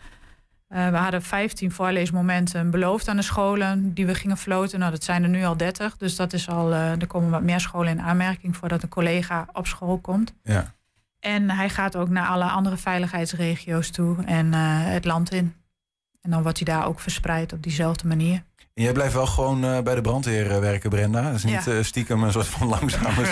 Eh, 0.67 0.89
we 0.89 0.97
hadden 0.97 1.21
15 1.21 1.71
voorleesmomenten 1.71 2.71
beloofd 2.71 3.07
aan 3.07 3.15
de 3.15 3.21
scholen 3.21 3.93
die 3.93 4.05
we 4.05 4.15
gingen 4.15 4.37
floten. 4.37 4.79
Nou, 4.79 4.91
dat 4.91 5.03
zijn 5.03 5.23
er 5.23 5.29
nu 5.29 5.43
al 5.43 5.57
30. 5.57 5.97
Dus 5.97 6.15
dat 6.15 6.33
is 6.33 6.49
al, 6.49 6.73
er 6.73 7.07
komen 7.07 7.29
wat 7.29 7.41
meer 7.41 7.59
scholen 7.59 7.91
in 7.91 8.01
aanmerking 8.01 8.57
voordat 8.57 8.83
een 8.83 8.89
collega 8.89 9.45
op 9.53 9.67
school 9.67 9.97
komt. 9.97 10.33
Ja. 10.43 10.73
En 11.21 11.49
hij 11.49 11.69
gaat 11.69 11.95
ook 11.95 12.09
naar 12.09 12.27
alle 12.27 12.49
andere 12.49 12.77
veiligheidsregio's 12.77 13.89
toe 13.89 14.23
en 14.25 14.53
het 14.53 15.05
land 15.05 15.31
in. 15.31 15.53
En 16.21 16.31
dan 16.31 16.41
wordt 16.41 16.57
hij 16.57 16.75
daar 16.75 16.87
ook 16.87 16.99
verspreid 16.99 17.53
op 17.53 17.63
diezelfde 17.63 18.07
manier. 18.07 18.43
En 18.73 18.83
jij 18.83 18.91
blijft 18.91 19.13
wel 19.13 19.25
gewoon 19.25 19.65
uh, 19.65 19.81
bij 19.81 19.95
de 19.95 20.01
brandweer 20.01 20.51
uh, 20.51 20.59
werken, 20.59 20.89
Brenda. 20.89 21.21
Dat 21.21 21.33
is 21.33 21.43
niet 21.43 21.63
ja. 21.63 21.71
uh, 21.71 21.83
stiekem 21.83 22.23
een 22.23 22.31
soort 22.31 22.47
van 22.47 22.67
langzame 22.67 23.23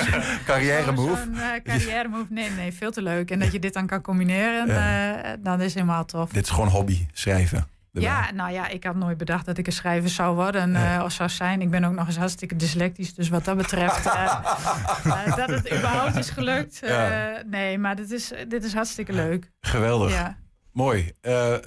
carrière 0.46 0.92
move. 0.92 1.16
Zo'n 1.16 1.62
carrière 1.64 2.08
move, 2.08 2.26
nee, 2.30 2.50
nee, 2.50 2.74
veel 2.74 2.92
te 2.92 3.02
leuk. 3.02 3.32
En 3.32 3.40
dat 3.40 3.52
je 3.52 3.60
dit 3.60 3.74
dan 3.74 3.88
kan 3.88 4.02
combineren, 4.02 4.68
ja. 4.68 5.36
dat 5.40 5.60
is 5.60 5.74
helemaal 5.74 6.06
tof. 6.06 6.32
Dit 6.32 6.44
is 6.44 6.50
gewoon 6.50 6.68
hobby, 6.68 7.08
schrijven. 7.14 7.68
Ja, 7.92 8.32
nou 8.32 8.52
ja, 8.52 8.68
ik 8.68 8.84
had 8.84 8.96
nooit 8.96 9.18
bedacht 9.18 9.46
dat 9.46 9.58
ik 9.58 9.68
een 9.68 9.74
schrijver 9.74 10.10
zou 10.10 10.36
worden 10.36 10.70
uh, 10.70 11.02
of 11.04 11.12
zou 11.12 11.30
zijn. 11.30 11.62
Ik 11.62 11.70
ben 11.70 11.84
ook 11.84 11.94
nog 11.94 12.08
eens 12.08 12.18
hartstikke 12.18 12.56
dyslectisch, 12.56 13.14
dus 13.14 13.30
wat 13.30 13.46
dat 13.46 13.58
betreft 13.58 14.06
uh, 14.06 14.14
uh, 15.06 15.36
dat 15.36 15.50
het 15.50 15.74
überhaupt 15.74 16.16
is 16.16 16.30
gelukt. 16.30 16.80
Ja. 16.82 17.42
nee, 17.46 17.78
maar 17.78 17.96
dit 17.96 18.12
is, 18.12 18.32
dit 18.48 18.64
is 18.64 18.74
hartstikke 18.74 19.14
leuk. 19.14 19.52
Geweldig. 19.62 20.12
Ja. 20.12 20.38
Mooi. 20.72 21.12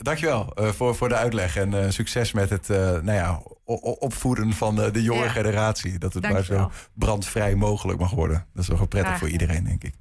Dankjewel 0.02 0.52
voor, 0.54 0.94
voor 0.94 1.08
de 1.08 1.14
uitleg 1.14 1.56
en 1.56 1.92
succes 1.92 2.32
met 2.32 2.50
het 2.50 2.68
nou 2.68 3.12
ja, 3.12 3.42
opvoeden 3.98 4.52
van 4.52 4.76
de, 4.76 4.90
de 4.90 5.02
jonge 5.02 5.24
ja. 5.24 5.28
generatie. 5.28 5.98
Dat 5.98 6.14
het 6.14 6.30
maar 6.30 6.44
zo 6.44 6.70
brandvrij 6.94 7.54
mogelijk 7.54 7.98
mag 7.98 8.10
worden. 8.10 8.46
Dat 8.54 8.62
is 8.62 8.68
wel 8.68 8.86
prettig 8.86 9.18
voor 9.18 9.28
iedereen, 9.28 9.64
denk 9.64 9.84
ik. 9.84 9.94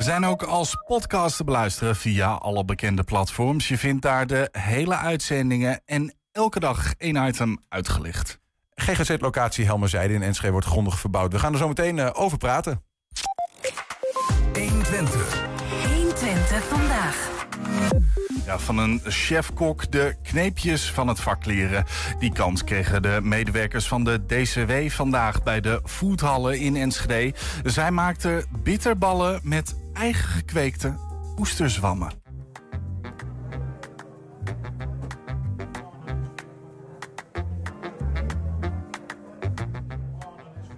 We 0.00 0.06
zijn 0.06 0.24
ook 0.24 0.42
als 0.42 0.76
podcast 0.86 1.36
te 1.36 1.44
beluisteren 1.44 1.96
via 1.96 2.32
alle 2.32 2.64
bekende 2.64 3.02
platforms. 3.02 3.68
Je 3.68 3.78
vindt 3.78 4.02
daar 4.02 4.26
de 4.26 4.48
hele 4.52 4.96
uitzendingen 4.96 5.80
en 5.84 6.14
elke 6.32 6.60
dag 6.60 6.94
één 6.98 7.26
item 7.26 7.58
uitgelicht. 7.68 8.38
GGZ-locatie 8.74 9.64
Helmerzijde 9.64 10.14
in 10.14 10.22
Enschede 10.22 10.52
wordt 10.52 10.66
grondig 10.66 10.98
verbouwd. 10.98 11.32
We 11.32 11.38
gaan 11.38 11.52
er 11.52 11.58
zo 11.58 11.68
meteen 11.68 12.14
over 12.14 12.38
praten. 12.38 12.82
120. 14.52 15.46
120 15.94 16.64
vandaag. 16.64 17.28
Ja, 18.44 18.58
van 18.58 18.78
een 18.78 19.00
chefkok 19.04 19.90
de 19.90 20.14
kneepjes 20.22 20.90
van 20.90 21.08
het 21.08 21.20
vak 21.20 21.44
leren. 21.44 21.84
Die 22.18 22.32
kans 22.32 22.64
kregen 22.64 23.02
de 23.02 23.18
medewerkers 23.22 23.88
van 23.88 24.04
de 24.04 24.26
DCW 24.26 24.72
vandaag 24.88 25.42
bij 25.42 25.60
de 25.60 25.80
foodhallen 25.84 26.58
in 26.58 26.76
Enschede. 26.76 27.38
Zij 27.64 27.90
maakten 27.90 28.44
bitterballen 28.62 29.40
met 29.42 29.74
eigen 29.92 30.28
gekweekte 30.28 30.94
oesterzwammen. 31.38 32.19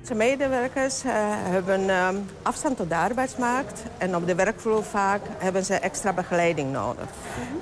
De 0.06 0.14
medewerkers 0.14 1.04
uh, 1.04 1.12
hebben 1.14 1.90
um, 1.90 2.26
afstand 2.42 2.76
tot 2.76 2.88
de 2.88 2.96
arbeidsmarkt. 2.96 3.82
En 3.98 4.16
op 4.16 4.26
de 4.26 4.34
werkvloer 4.34 4.84
vaak 4.84 5.20
hebben 5.38 5.64
ze 5.64 5.74
extra 5.74 6.12
begeleiding 6.12 6.72
nodig. 6.72 7.04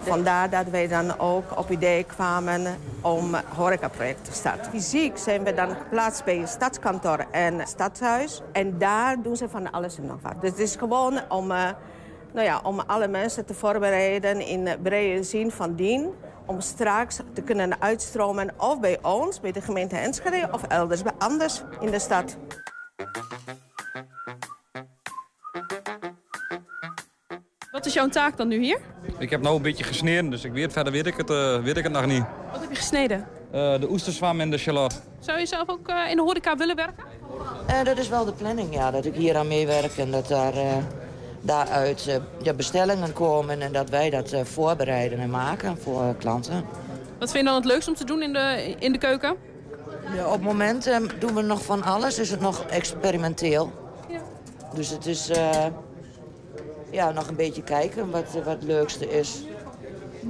Vandaar 0.00 0.50
dat 0.50 0.68
wij 0.70 0.88
dan 0.88 1.18
ook 1.18 1.58
op 1.58 1.70
idee 1.70 2.04
kwamen 2.04 2.62
om 3.00 3.34
horecaproject 3.54 4.24
te 4.24 4.32
starten. 4.32 4.70
Fysiek 4.70 5.18
zijn 5.18 5.44
we 5.44 5.54
dan 5.54 5.68
geplaatst 5.68 6.24
bij 6.24 6.42
stadskantoor 6.46 7.26
en 7.30 7.66
stadhuis. 7.66 8.42
En 8.52 8.78
daar 8.78 9.22
doen 9.22 9.36
ze 9.36 9.48
van 9.48 9.70
alles 9.70 9.98
en 9.98 10.06
nog 10.06 10.18
wat. 10.22 10.40
Dus 10.40 10.50
het 10.50 10.58
is 10.58 10.76
gewoon 10.76 11.20
om, 11.28 11.50
uh, 11.50 11.68
nou 12.32 12.46
ja, 12.46 12.60
om 12.62 12.80
alle 12.86 13.08
mensen 13.08 13.44
te 13.44 13.54
voorbereiden 13.54 14.40
in 14.40 14.68
brede 14.82 15.22
zin 15.22 15.50
van 15.50 15.74
dien 15.74 16.14
om 16.50 16.60
straks 16.60 17.20
te 17.32 17.42
kunnen 17.42 17.80
uitstromen 17.80 18.50
of 18.56 18.80
bij 18.80 18.98
ons, 19.02 19.40
bij 19.40 19.52
de 19.52 19.60
gemeente 19.60 19.96
Enschede... 19.96 20.48
of 20.52 20.62
elders 20.62 21.02
bij 21.02 21.12
anders 21.18 21.62
in 21.80 21.90
de 21.90 21.98
stad. 21.98 22.36
Wat 27.70 27.86
is 27.86 27.92
jouw 27.92 28.08
taak 28.08 28.36
dan 28.36 28.48
nu 28.48 28.62
hier? 28.62 28.78
Ik 29.18 29.30
heb 29.30 29.42
nou 29.42 29.56
een 29.56 29.62
beetje 29.62 29.84
gesneden, 29.84 30.30
dus 30.30 30.44
ik 30.44 30.52
weet, 30.52 30.72
verder 30.72 30.92
weet 30.92 31.06
ik, 31.06 31.16
het, 31.16 31.30
uh, 31.30 31.62
weet 31.62 31.76
ik 31.76 31.82
het 31.82 31.92
nog 31.92 32.06
niet. 32.06 32.24
Wat 32.52 32.60
heb 32.60 32.70
je 32.70 32.76
gesneden? 32.76 33.18
Uh, 33.54 33.80
de 33.80 33.90
oesterzwam 33.90 34.40
en 34.40 34.50
de 34.50 34.58
shallot. 34.58 35.02
Zou 35.18 35.38
je 35.38 35.46
zelf 35.46 35.68
ook 35.68 35.88
uh, 35.88 36.10
in 36.10 36.16
de 36.16 36.22
horeca 36.22 36.56
willen 36.56 36.76
werken? 36.76 37.04
dat 37.84 37.98
is 37.98 38.08
wel 38.08 38.24
de 38.24 38.32
planning, 38.32 38.74
ja. 38.74 38.90
Dat 38.90 39.04
ik 39.04 39.14
hier 39.14 39.36
aan 39.36 39.48
meewerk 39.48 39.96
en 39.96 40.10
dat 40.10 40.28
daar 40.28 40.54
daaruit 41.40 42.06
uh, 42.08 42.14
ja, 42.42 42.52
bestellingen 42.52 43.12
komen 43.12 43.62
en 43.62 43.72
dat 43.72 43.90
wij 43.90 44.10
dat 44.10 44.32
uh, 44.32 44.40
voorbereiden 44.44 45.18
en 45.18 45.30
maken 45.30 45.78
voor 45.78 46.14
klanten. 46.18 46.64
Wat 47.18 47.30
vind 47.30 47.44
je 47.44 47.50
dan 47.50 47.54
het 47.54 47.64
leukst 47.64 47.88
om 47.88 47.94
te 47.94 48.04
doen 48.04 48.22
in 48.22 48.32
de, 48.32 48.74
in 48.78 48.92
de 48.92 48.98
keuken? 48.98 49.36
Ja, 50.14 50.26
op 50.26 50.32
het 50.32 50.42
moment 50.42 50.90
doen 51.18 51.34
we 51.34 51.42
nog 51.42 51.64
van 51.64 51.82
alles, 51.82 52.18
is 52.18 52.30
het 52.30 52.40
nog 52.40 52.64
experimenteel. 52.64 53.72
Ja. 54.08 54.20
Dus 54.74 54.90
het 54.90 55.06
is 55.06 55.30
ja, 56.90 57.10
nog 57.10 57.28
een 57.28 57.36
beetje 57.36 57.62
kijken 57.62 58.10
wat, 58.10 58.32
wat 58.32 58.44
het 58.44 58.62
leukste 58.62 59.10
is. 59.18 59.42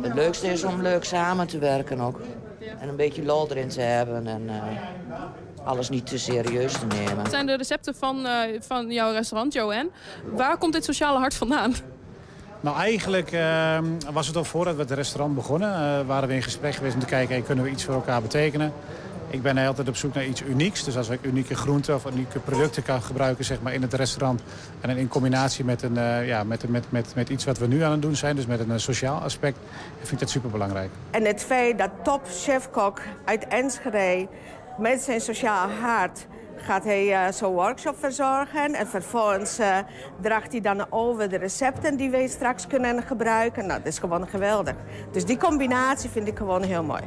Het 0.01 0.15
leukste 0.15 0.47
is 0.47 0.65
om 0.65 0.83
leuk 0.83 1.05
samen 1.05 1.47
te 1.47 1.59
werken 1.59 2.01
ook. 2.01 2.21
En 2.81 2.89
een 2.89 2.97
beetje 2.97 3.25
lol 3.25 3.51
erin 3.51 3.69
te 3.69 3.81
hebben 3.81 4.27
en 4.27 4.51
alles 5.65 5.89
niet 5.89 6.07
te 6.07 6.19
serieus 6.19 6.73
te 6.73 6.87
nemen. 6.87 7.19
Het 7.19 7.31
zijn 7.31 7.47
de 7.47 7.57
recepten 7.57 7.95
van, 7.95 8.27
uh, 8.27 8.33
van 8.61 8.91
jouw 8.91 9.13
restaurant, 9.13 9.53
Joanne. 9.53 9.91
Waar 10.33 10.59
komt 10.59 10.73
dit 10.73 10.85
sociale 10.85 11.19
hart 11.19 11.35
vandaan? 11.35 11.75
Nou, 12.61 12.77
eigenlijk 12.77 13.33
uh, 13.33 13.79
was 14.13 14.27
het 14.27 14.37
al 14.37 14.45
voordat 14.45 14.75
we 14.75 14.81
het 14.81 14.91
restaurant 14.91 15.35
begonnen. 15.35 15.71
Uh, 15.71 16.07
waren 16.07 16.29
we 16.29 16.35
in 16.35 16.43
gesprek 16.43 16.75
geweest 16.75 16.95
om 16.95 17.01
te 17.01 17.07
kijken, 17.07 17.35
hey, 17.35 17.45
kunnen 17.45 17.65
we 17.65 17.71
iets 17.71 17.85
voor 17.85 17.95
elkaar 17.95 18.23
betekenen. 18.23 18.73
Ik 19.31 19.43
ben 19.43 19.59
altijd 19.59 19.89
op 19.89 19.97
zoek 19.97 20.15
naar 20.15 20.27
iets 20.27 20.43
unieks. 20.43 20.85
Dus 20.85 20.97
als 20.97 21.09
ik 21.09 21.19
unieke 21.23 21.55
groenten 21.55 21.95
of 21.95 22.07
unieke 22.07 22.39
producten 22.39 22.83
kan 22.83 23.03
gebruiken 23.03 23.45
zeg 23.45 23.63
maar, 23.63 23.75
in 23.75 23.83
het 23.83 23.95
restaurant... 23.95 24.43
en 24.81 24.97
in 24.97 25.09
combinatie 25.09 25.65
met, 25.65 25.83
een, 25.83 25.97
uh, 25.97 26.27
ja, 26.27 26.45
met, 26.45 26.69
met, 26.69 26.85
met, 26.89 27.13
met 27.15 27.29
iets 27.29 27.45
wat 27.45 27.59
we 27.59 27.67
nu 27.67 27.83
aan 27.83 27.91
het 27.91 28.03
doen 28.03 28.17
zijn... 28.17 28.37
dus 28.37 28.47
met 28.47 28.69
een 28.69 28.81
sociaal 28.81 29.21
aspect, 29.21 29.59
vind 29.99 30.13
ik 30.13 30.19
dat 30.19 30.31
superbelangrijk. 30.31 30.91
En 31.11 31.25
het 31.25 31.43
feit 31.43 31.79
dat 31.79 31.91
top 32.03 32.21
chefkok 32.27 33.01
uit 33.25 33.47
Enschede 33.49 34.29
met 34.81 35.01
zijn 35.01 35.21
sociaal 35.21 35.69
hart 35.69 36.27
gaat 36.57 36.85
hij 36.85 37.27
uh, 37.27 37.33
zo'n 37.33 37.53
workshop 37.53 37.99
verzorgen. 37.99 38.75
En 38.75 38.87
vervolgens 38.87 39.61
uh, 39.61 39.79
draagt 40.21 40.53
hij 40.53 40.61
dan 40.61 40.93
over 40.93 41.29
de 41.29 41.37
recepten 41.37 41.97
die 41.97 42.11
wij 42.11 42.27
straks 42.27 42.67
kunnen 42.67 43.03
gebruiken. 43.03 43.67
Nou, 43.67 43.79
dat 43.79 43.89
is 43.89 43.99
gewoon 43.99 44.29
geweldig. 44.29 44.75
Dus 45.13 45.25
die 45.25 45.37
combinatie 45.37 46.11
vind 46.11 46.29
ik 46.29 46.37
gewoon 46.37 46.63
heel 46.63 46.83
mooi. 46.83 47.03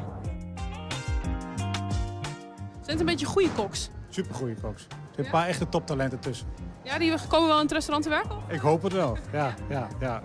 Zijn 2.80 2.98
het 2.98 3.00
een 3.00 3.06
beetje 3.06 3.26
goede 3.26 3.50
koks? 3.50 3.90
Super 4.08 4.34
goede 4.34 4.54
koks. 4.60 4.82
Er 4.82 4.96
zijn 5.14 5.26
een 5.26 5.32
paar 5.32 5.46
echte 5.46 5.68
toptalenten 5.68 6.18
tussen. 6.18 6.46
Ja, 6.82 6.98
die 6.98 7.14
komen 7.28 7.48
wel 7.48 7.56
in 7.56 7.62
het 7.62 7.72
restaurant 7.72 8.04
te 8.04 8.10
werken? 8.10 8.36
Ik 8.48 8.60
hoop 8.60 8.82
het 8.82 8.92
wel, 8.92 9.16
ja, 9.32 9.54
ja, 9.68 9.88
ja. 10.00 10.20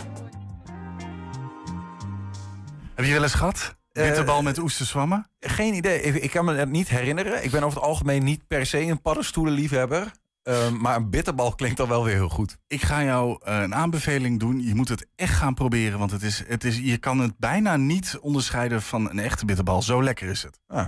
Heb 2.96 3.06
je 3.06 3.14
wel 3.14 3.24
eens 3.24 3.34
gehad? 3.34 3.79
Bitterbal 4.08 4.42
met 4.42 4.58
oesterzwammen? 4.58 5.30
Geen 5.40 5.74
idee. 5.74 6.02
Ik 6.02 6.32
kan 6.32 6.46
me 6.46 6.54
het 6.54 6.70
niet 6.70 6.90
herinneren. 6.90 7.44
Ik 7.44 7.52
ben 7.52 7.64
over 7.64 7.78
het 7.78 7.88
algemeen 7.88 8.24
niet 8.24 8.48
per 8.48 8.66
se 8.66 8.82
een 8.82 9.02
paddenstoelenliefhebber. 9.02 10.12
Uh, 10.44 10.70
maar 10.70 10.96
een 10.96 11.10
bitterbal 11.10 11.56
klinkt 11.56 11.78
dan 11.78 11.88
wel 11.88 12.04
weer 12.04 12.14
heel 12.14 12.30
goed. 12.30 12.58
Ik 12.68 12.82
ga 12.82 13.04
jou 13.04 13.40
uh, 13.48 13.62
een 13.62 13.76
aanbeveling 13.76 14.40
doen. 14.40 14.60
Je 14.64 14.76
moet 14.76 14.90
het 14.90 15.08
echt 15.16 15.34
gaan 15.34 15.54
proberen. 15.54 16.00
Want 16.00 16.12
het 16.12 16.22
is, 16.22 16.44
het 16.48 16.64
is, 16.64 16.78
je 16.78 16.98
kan 16.98 17.20
het 17.20 17.38
bijna 17.38 17.78
niet 17.78 18.18
onderscheiden 18.22 18.82
van 18.82 19.10
een 19.10 19.20
echte 19.20 19.46
bitterbal. 19.46 19.82
Zo 19.82 20.04
lekker 20.04 20.30
is 20.30 20.44
het. 20.44 20.60
Ah. 20.68 20.86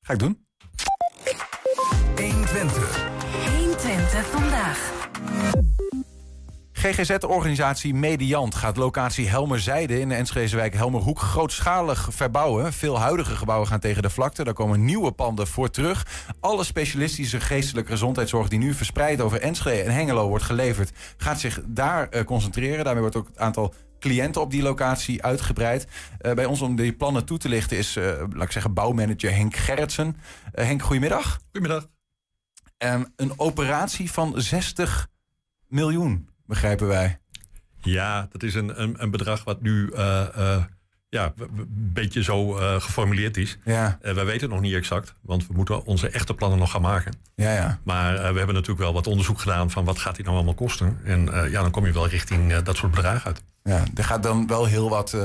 Ga 0.00 0.12
ik 0.12 0.18
doen. 0.18 0.46
120. 2.16 3.08
120 3.56 4.26
vandaag. 4.26 4.94
GGZ-organisatie 6.78 7.94
Mediant 7.94 8.54
gaat 8.54 8.76
locatie 8.76 9.28
Helmerzijde 9.28 10.00
in 10.00 10.08
de 10.08 10.14
Enschedewijk 10.14 10.74
Helmerhoek 10.74 11.18
grootschalig 11.18 12.08
verbouwen. 12.12 12.72
Veel 12.72 12.98
huidige 12.98 13.36
gebouwen 13.36 13.68
gaan 13.68 13.80
tegen 13.80 14.02
de 14.02 14.10
vlakte. 14.10 14.44
Daar 14.44 14.54
komen 14.54 14.84
nieuwe 14.84 15.12
panden 15.12 15.46
voor 15.46 15.70
terug. 15.70 16.06
Alle 16.40 16.64
specialistische 16.64 17.40
geestelijke 17.40 17.90
gezondheidszorg 17.90 18.48
die 18.48 18.58
nu 18.58 18.74
verspreid 18.74 19.20
over 19.20 19.40
Enschede 19.40 19.82
en 19.82 19.92
Hengelo 19.92 20.28
wordt 20.28 20.44
geleverd, 20.44 20.92
gaat 21.16 21.40
zich 21.40 21.60
daar 21.66 22.08
uh, 22.10 22.22
concentreren. 22.22 22.84
Daarmee 22.84 23.02
wordt 23.02 23.16
ook 23.16 23.26
het 23.26 23.38
aantal 23.38 23.74
cliënten 23.98 24.40
op 24.40 24.50
die 24.50 24.62
locatie 24.62 25.22
uitgebreid. 25.22 25.86
Uh, 26.20 26.32
bij 26.32 26.44
ons 26.44 26.60
om 26.60 26.76
die 26.76 26.92
plannen 26.92 27.24
toe 27.24 27.38
te 27.38 27.48
lichten 27.48 27.76
is, 27.76 27.96
uh, 27.96 28.04
laat 28.32 28.44
ik 28.44 28.52
zeggen, 28.52 28.74
bouwmanager 28.74 29.34
Henk 29.34 29.56
Gerritsen. 29.56 30.16
Henk, 30.52 30.82
goedemiddag. 30.82 31.38
Goedemiddag. 31.52 31.88
Um, 32.78 33.12
een 33.16 33.32
operatie 33.36 34.12
van 34.12 34.32
60 34.36 35.08
miljoen 35.68 36.34
begrijpen 36.46 36.86
wij. 36.86 37.18
Ja, 37.80 38.28
dat 38.30 38.42
is 38.42 38.54
een, 38.54 38.82
een, 38.82 38.94
een 39.02 39.10
bedrag 39.10 39.44
wat 39.44 39.62
nu 39.62 39.90
uh, 39.92 40.26
uh, 40.38 40.64
ja, 41.08 41.32
een 41.36 41.90
beetje 41.92 42.22
zo 42.22 42.58
uh, 42.58 42.80
geformuleerd 42.80 43.36
is. 43.36 43.58
Ja. 43.64 43.98
wij 44.00 44.14
weten 44.14 44.40
het 44.40 44.50
nog 44.50 44.60
niet 44.60 44.74
exact, 44.74 45.12
want 45.22 45.46
we 45.46 45.52
moeten 45.54 45.84
onze 45.84 46.08
echte 46.08 46.34
plannen 46.34 46.58
nog 46.58 46.70
gaan 46.70 46.82
maken. 46.82 47.12
Ja, 47.34 47.52
ja. 47.52 47.80
Maar 47.84 48.12
we 48.12 48.38
hebben 48.38 48.54
natuurlijk 48.54 48.78
wel 48.78 48.92
wat 48.92 49.06
onderzoek 49.06 49.40
gedaan 49.40 49.70
van 49.70 49.84
wat 49.84 49.98
gaat 49.98 50.16
dit 50.16 50.24
nou 50.24 50.36
allemaal 50.36 50.54
kosten. 50.54 50.98
En 51.04 51.50
ja, 51.50 51.62
dan 51.62 51.70
kom 51.70 51.86
je 51.86 51.92
wel 51.92 52.08
richting 52.08 52.56
dat 52.56 52.76
soort 52.76 52.92
bedragen 52.92 53.26
uit. 53.26 53.42
Ja, 53.62 53.82
er 53.94 54.04
gaat 54.04 54.22
dan 54.22 54.46
wel 54.46 54.64
heel 54.64 54.88
wat 54.88 55.16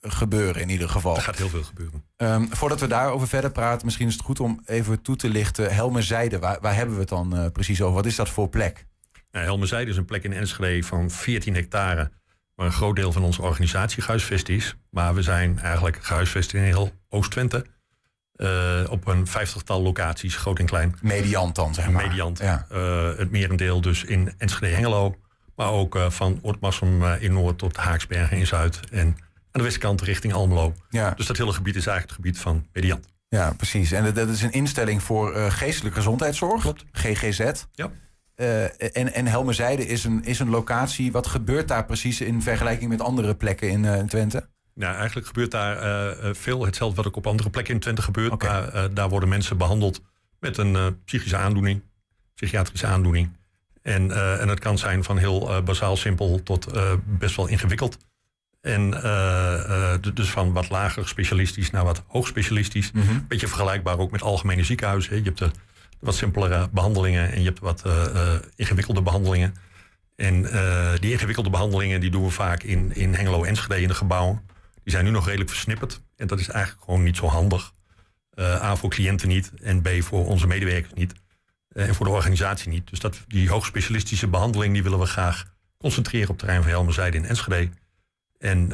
gebeuren 0.00 0.62
in 0.62 0.68
ieder 0.68 0.88
geval. 0.88 1.16
Er 1.16 1.22
gaat 1.22 1.38
heel 1.38 1.48
veel 1.48 1.62
gebeuren. 1.62 2.04
Um, 2.16 2.48
voordat 2.50 2.80
we 2.80 2.86
daarover 2.86 3.28
verder 3.28 3.50
praten, 3.50 3.84
misschien 3.84 4.06
is 4.06 4.14
het 4.14 4.22
goed 4.22 4.40
om 4.40 4.60
even 4.64 5.02
toe 5.02 5.16
te 5.16 5.28
lichten. 5.28 5.74
Helmerzijde, 5.74 6.38
waar, 6.38 6.58
waar 6.60 6.74
hebben 6.74 6.94
we 6.94 7.00
het 7.00 7.08
dan 7.08 7.50
precies 7.52 7.82
over? 7.82 7.94
Wat 7.94 8.06
is 8.06 8.16
dat 8.16 8.28
voor 8.28 8.48
plek? 8.48 8.86
Nou, 9.30 9.44
Helmerzijde 9.44 9.90
is 9.90 9.96
een 9.96 10.04
plek 10.04 10.24
in 10.24 10.32
Enschede 10.32 10.86
van 10.86 11.10
14 11.10 11.54
hectare... 11.54 12.10
waar 12.54 12.66
een 12.66 12.72
groot 12.72 12.96
deel 12.96 13.12
van 13.12 13.22
onze 13.22 13.42
organisatie 13.42 14.02
gehuisvest 14.02 14.48
is. 14.48 14.76
Maar 14.90 15.14
we 15.14 15.22
zijn 15.22 15.58
eigenlijk 15.58 15.98
gehuisvest 16.04 16.54
in 16.54 16.62
heel 16.62 16.90
Oost-Twente... 17.08 17.64
Uh, 18.40 18.82
op 18.90 19.06
een 19.06 19.26
vijftigtal 19.26 19.82
locaties, 19.82 20.36
groot 20.36 20.58
en 20.58 20.66
klein. 20.66 20.96
Mediant 21.02 21.54
dan, 21.54 21.74
zeg 21.74 21.90
maar. 21.90 22.06
Mediant. 22.06 22.38
Ja. 22.38 22.66
Uh, 22.72 23.16
het 23.16 23.30
merendeel 23.30 23.80
dus 23.80 24.04
in 24.04 24.32
Enschede-Hengelo. 24.38 25.16
Maar 25.56 25.70
ook 25.70 25.94
uh, 25.96 26.10
van 26.10 26.38
Oortmassum 26.42 27.04
in 27.04 27.32
Noord 27.32 27.58
tot 27.58 27.76
Haaksbergen 27.76 28.36
in 28.36 28.46
Zuid. 28.46 28.80
En 28.90 29.06
aan 29.06 29.16
de 29.50 29.62
westkant 29.62 30.00
richting 30.00 30.32
Almelo. 30.32 30.74
Ja. 30.90 31.10
Dus 31.10 31.26
dat 31.26 31.36
hele 31.36 31.52
gebied 31.52 31.76
is 31.76 31.86
eigenlijk 31.86 32.16
het 32.16 32.26
gebied 32.26 32.42
van 32.42 32.66
Mediant. 32.72 33.06
Ja, 33.28 33.52
precies. 33.52 33.92
En 33.92 34.14
dat 34.14 34.28
is 34.28 34.42
een 34.42 34.52
instelling 34.52 35.02
voor 35.02 35.34
geestelijke 35.50 35.96
gezondheidszorg. 35.96 36.62
Klopt. 36.62 36.84
GGZ. 36.92 37.52
Ja. 37.72 37.90
En, 38.92 39.12
en 39.14 39.26
Helmerzijde 39.26 39.86
is 39.86 40.04
een, 40.04 40.24
is 40.24 40.38
een 40.38 40.50
locatie. 40.50 41.12
Wat 41.12 41.26
gebeurt 41.26 41.68
daar 41.68 41.84
precies 41.84 42.20
in 42.20 42.42
vergelijking 42.42 42.90
met 42.90 43.00
andere 43.00 43.34
plekken 43.34 43.70
in, 43.70 43.84
in 43.84 44.06
Twente? 44.06 44.48
Nou, 44.74 44.96
eigenlijk 44.96 45.26
gebeurt 45.26 45.50
daar 45.50 45.76
uh, 45.76 46.34
veel 46.34 46.64
hetzelfde 46.64 46.96
wat 46.96 47.06
ook 47.06 47.16
op 47.16 47.26
andere 47.26 47.50
plekken 47.50 47.74
in 47.74 47.80
Twente 47.80 48.02
gebeurt. 48.02 48.32
Okay. 48.32 48.66
Uh, 48.66 48.84
daar 48.92 49.08
worden 49.08 49.28
mensen 49.28 49.56
behandeld 49.56 50.02
met 50.38 50.56
een 50.56 50.74
uh, 50.74 50.86
psychische 51.04 51.36
aandoening, 51.36 51.82
psychiatrische 52.34 52.86
aandoening. 52.86 53.38
En, 53.82 54.10
en 54.40 54.48
het 54.48 54.58
kan 54.58 54.78
zijn 54.78 55.04
van 55.04 55.18
heel 55.18 55.62
bazaal 55.62 55.96
simpel 55.96 56.42
tot 56.42 56.72
best 57.04 57.36
wel 57.36 57.46
ingewikkeld. 57.46 57.96
En 58.60 58.90
dus 60.14 60.30
van 60.30 60.52
wat 60.52 60.70
lager 60.70 61.08
specialistisch 61.08 61.70
naar 61.70 61.84
wat 61.84 62.02
hoog 62.06 62.26
specialistisch. 62.26 62.92
Mm 62.92 63.02
-hmm. 63.02 63.24
Beetje 63.28 63.48
vergelijkbaar 63.48 63.98
ook 63.98 64.10
met 64.10 64.22
algemene 64.22 64.64
ziekenhuizen. 64.64 65.16
Je 65.16 65.22
hebt 65.22 65.38
de 65.38 65.50
wat 66.00 66.14
simpelere 66.14 66.68
behandelingen 66.72 67.32
en 67.32 67.38
je 67.38 67.46
hebt 67.46 67.60
wat 67.60 67.82
ingewikkelde 68.56 69.02
behandelingen. 69.02 69.54
En 70.16 70.42
die 71.00 71.12
ingewikkelde 71.12 71.50
behandelingen 71.50 72.00
die 72.00 72.10
doen 72.10 72.24
we 72.24 72.30
vaak 72.30 72.62
in, 72.62 72.94
in 72.94 73.14
Hengelo 73.14 73.44
Enschede 73.44 73.82
in 73.82 73.88
de 73.88 73.94
gebouwen. 73.94 74.48
Die 74.82 74.92
zijn 74.92 75.04
nu 75.04 75.10
nog 75.10 75.24
redelijk 75.24 75.50
versnipperd. 75.50 76.00
En 76.16 76.26
dat 76.26 76.40
is 76.40 76.48
eigenlijk 76.48 76.84
gewoon 76.84 77.02
niet 77.02 77.16
zo 77.16 77.26
handig. 77.26 77.72
A, 78.38 78.76
voor 78.76 78.90
cliënten 78.90 79.28
niet. 79.28 79.52
En 79.62 79.82
B, 79.82 79.88
voor 80.00 80.26
onze 80.26 80.46
medewerkers 80.46 80.92
niet. 80.94 81.12
En 81.72 81.94
voor 81.94 82.06
de 82.06 82.12
organisatie 82.12 82.70
niet. 82.70 82.90
Dus 82.90 83.00
dat, 83.00 83.24
die 83.26 83.48
hoogspecialistische 83.48 84.28
behandeling... 84.28 84.72
die 84.72 84.82
willen 84.82 84.98
we 84.98 85.06
graag 85.06 85.54
concentreren 85.78 86.28
op 86.28 86.34
het 86.34 86.38
terrein 86.38 86.62
van 86.62 86.70
Helmerzijde 86.70 87.16
in 87.16 87.24
Enschede. 87.24 87.70
En 88.38 88.68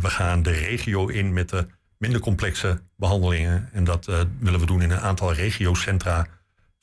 we 0.00 0.08
gaan 0.08 0.42
de 0.42 0.50
regio 0.50 1.06
in 1.06 1.32
met 1.32 1.48
de 1.48 1.66
minder 1.98 2.20
complexe 2.20 2.82
behandelingen. 2.96 3.68
En 3.72 3.84
dat 3.84 4.04
willen 4.38 4.60
we 4.60 4.66
doen 4.66 4.82
in 4.82 4.90
een 4.90 5.00
aantal 5.00 5.32
regiocentra. 5.32 6.26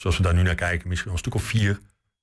Zoals 0.02 0.18
we 0.18 0.24
daar 0.24 0.34
nu 0.34 0.42
naar 0.42 0.56
kijken. 0.56 0.88
Misschien 0.88 1.12
wel 1.12 1.14
een 1.14 1.26
stuk 1.30 1.36
of 1.36 1.44
vier. 1.44 1.70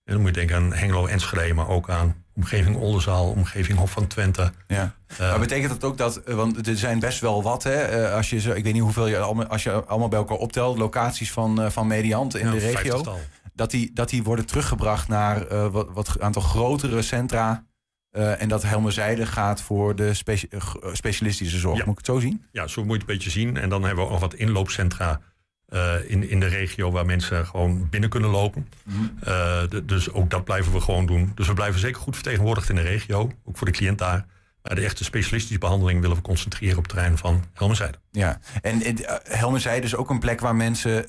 En 0.04 0.12
dan 0.12 0.20
moet 0.20 0.34
je 0.34 0.36
denken 0.36 0.56
aan 0.56 0.72
Hengelo, 0.72 1.06
Enschede, 1.06 1.54
maar 1.54 1.68
ook 1.68 1.90
aan 1.90 2.24
omgeving 2.34 2.76
Oldenzaal, 2.76 3.30
omgeving 3.30 3.78
Hof 3.78 3.90
van 3.90 4.06
Twente. 4.06 4.52
Ja. 4.66 4.94
Uh, 5.12 5.18
maar 5.18 5.38
betekent 5.38 5.72
dat 5.72 5.84
ook 5.84 5.98
dat, 5.98 6.22
want 6.26 6.66
er 6.66 6.76
zijn 6.76 6.98
best 6.98 7.20
wel 7.20 7.42
wat, 7.42 7.62
hè, 7.62 8.08
uh, 8.08 8.14
als 8.14 8.30
je, 8.30 8.36
ik 8.36 8.64
weet 8.64 8.72
niet 8.72 8.82
hoeveel 8.82 9.06
je 9.06 9.18
allemaal, 9.18 9.46
als 9.46 9.62
je 9.62 9.84
allemaal 9.84 10.08
bij 10.08 10.18
elkaar 10.18 10.36
optelt, 10.36 10.78
locaties 10.78 11.32
van, 11.32 11.72
van 11.72 11.86
Mediant 11.86 12.36
in 12.36 12.46
ja, 12.46 12.52
de 12.52 12.58
regio, 12.58 13.18
dat 13.54 13.70
die, 13.70 13.90
dat 13.94 14.08
die 14.08 14.22
worden 14.22 14.46
teruggebracht 14.46 15.08
naar 15.08 15.70
wat, 15.70 15.88
wat 15.92 16.20
aantal 16.20 16.42
grotere 16.42 17.02
centra. 17.02 17.64
en 18.10 18.48
dat 18.48 18.62
Helmerzijde 18.62 19.26
gaat 19.26 19.62
voor 19.62 19.96
de 19.96 20.14
speci 20.14 20.48
specialistische 20.92 21.58
zorg. 21.58 21.78
Ja. 21.78 21.84
Moet 21.84 21.98
ik 21.98 22.06
het 22.06 22.14
zo 22.14 22.20
zien? 22.20 22.44
Ja, 22.52 22.66
zo 22.66 22.84
moet 22.84 22.92
je 22.92 23.00
het 23.00 23.08
een 23.08 23.16
beetje 23.16 23.30
zien. 23.30 23.56
En 23.56 23.68
dan 23.68 23.82
hebben 23.82 23.98
we 23.98 24.04
ook 24.04 24.10
nog 24.10 24.20
wat 24.20 24.34
inloopcentra 24.34 25.20
uh, 25.68 25.94
in, 26.06 26.28
in 26.28 26.40
de 26.40 26.46
regio 26.46 26.90
waar 26.90 27.06
mensen 27.06 27.46
gewoon 27.46 27.88
binnen 27.90 28.10
kunnen 28.10 28.30
lopen. 28.30 28.68
Mm 28.84 29.14
uh, 29.20 29.28
de, 29.68 29.84
dus 29.84 30.12
ook 30.12 30.30
dat 30.30 30.44
blijven 30.44 30.72
we 30.72 30.80
gewoon 30.80 31.06
doen. 31.06 31.32
Dus 31.34 31.46
we 31.46 31.54
blijven 31.54 31.80
zeker 31.80 32.00
goed 32.00 32.14
vertegenwoordigd 32.14 32.68
in 32.68 32.74
de 32.74 32.80
regio, 32.80 33.30
ook 33.44 33.56
voor 33.56 33.66
de 33.66 33.72
cliënt 33.72 33.98
daar. 33.98 34.26
Maar 34.62 34.74
de 34.74 34.84
echte 34.84 35.04
specialistische 35.04 35.58
behandeling 35.58 36.00
willen 36.00 36.16
we 36.16 36.22
concentreren 36.22 36.76
op 36.76 36.82
het 36.82 36.92
terrein 36.92 37.18
van 37.18 37.44
Helmerzijde. 37.54 37.98
Ja, 38.10 38.38
en 38.62 38.86
uh, 38.86 39.06
Helmerzijde 39.22 39.86
is 39.86 39.96
ook 39.96 40.10
een 40.10 40.18
plek 40.18 40.40
waar 40.40 40.56
mensen 40.56 41.06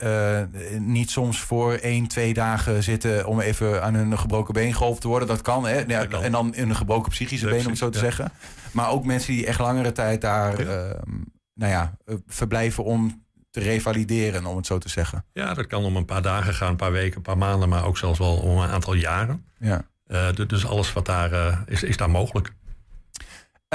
niet 0.79 1.09
soms 1.09 1.39
voor 1.39 1.73
één, 1.73 2.07
twee 2.07 2.33
dagen 2.33 2.83
zitten 2.83 3.25
om 3.25 3.39
even 3.39 3.83
aan 3.83 3.93
hun 3.93 4.17
gebroken 4.17 4.53
been 4.53 4.73
geholpen 4.73 5.01
te 5.01 5.07
worden. 5.07 5.27
Dat 5.27 5.41
kan, 5.41 5.65
hè? 5.65 5.77
Ja, 5.77 5.85
dat 5.85 6.07
kan. 6.07 6.23
En 6.23 6.31
dan 6.31 6.55
in 6.55 6.69
een 6.69 6.75
gebroken 6.75 7.11
psychische 7.11 7.47
been, 7.47 7.59
om 7.59 7.67
het 7.67 7.77
zo 7.77 7.89
te 7.89 7.97
ja. 7.97 8.03
zeggen. 8.03 8.31
Maar 8.71 8.89
ook 8.89 9.05
mensen 9.05 9.33
die 9.33 9.45
echt 9.45 9.59
langere 9.59 9.91
tijd 9.91 10.21
daar 10.21 10.63
ja. 10.63 10.95
nou 11.53 11.71
ja, 11.71 11.97
verblijven 12.27 12.83
om 12.83 13.25
te 13.57 13.63
revalideren, 13.63 14.45
om 14.45 14.55
het 14.55 14.65
zo 14.65 14.77
te 14.77 14.89
zeggen. 14.89 15.25
Ja, 15.33 15.53
dat 15.53 15.67
kan 15.67 15.83
om 15.83 15.95
een 15.95 16.05
paar 16.05 16.21
dagen 16.21 16.53
gaan, 16.53 16.69
een 16.69 16.75
paar 16.75 16.91
weken, 16.91 17.17
een 17.17 17.21
paar 17.21 17.37
maanden, 17.37 17.69
maar 17.69 17.85
ook 17.85 17.97
zelfs 17.97 18.19
wel 18.19 18.35
om 18.35 18.57
een 18.57 18.69
aantal 18.69 18.93
jaren. 18.93 19.45
Ja. 19.59 19.85
Uh, 20.07 20.27
dus 20.47 20.65
alles 20.65 20.93
wat 20.93 21.05
daar 21.05 21.31
uh, 21.31 21.59
is, 21.65 21.83
is 21.83 21.97
daar 21.97 22.09
mogelijk. 22.09 22.53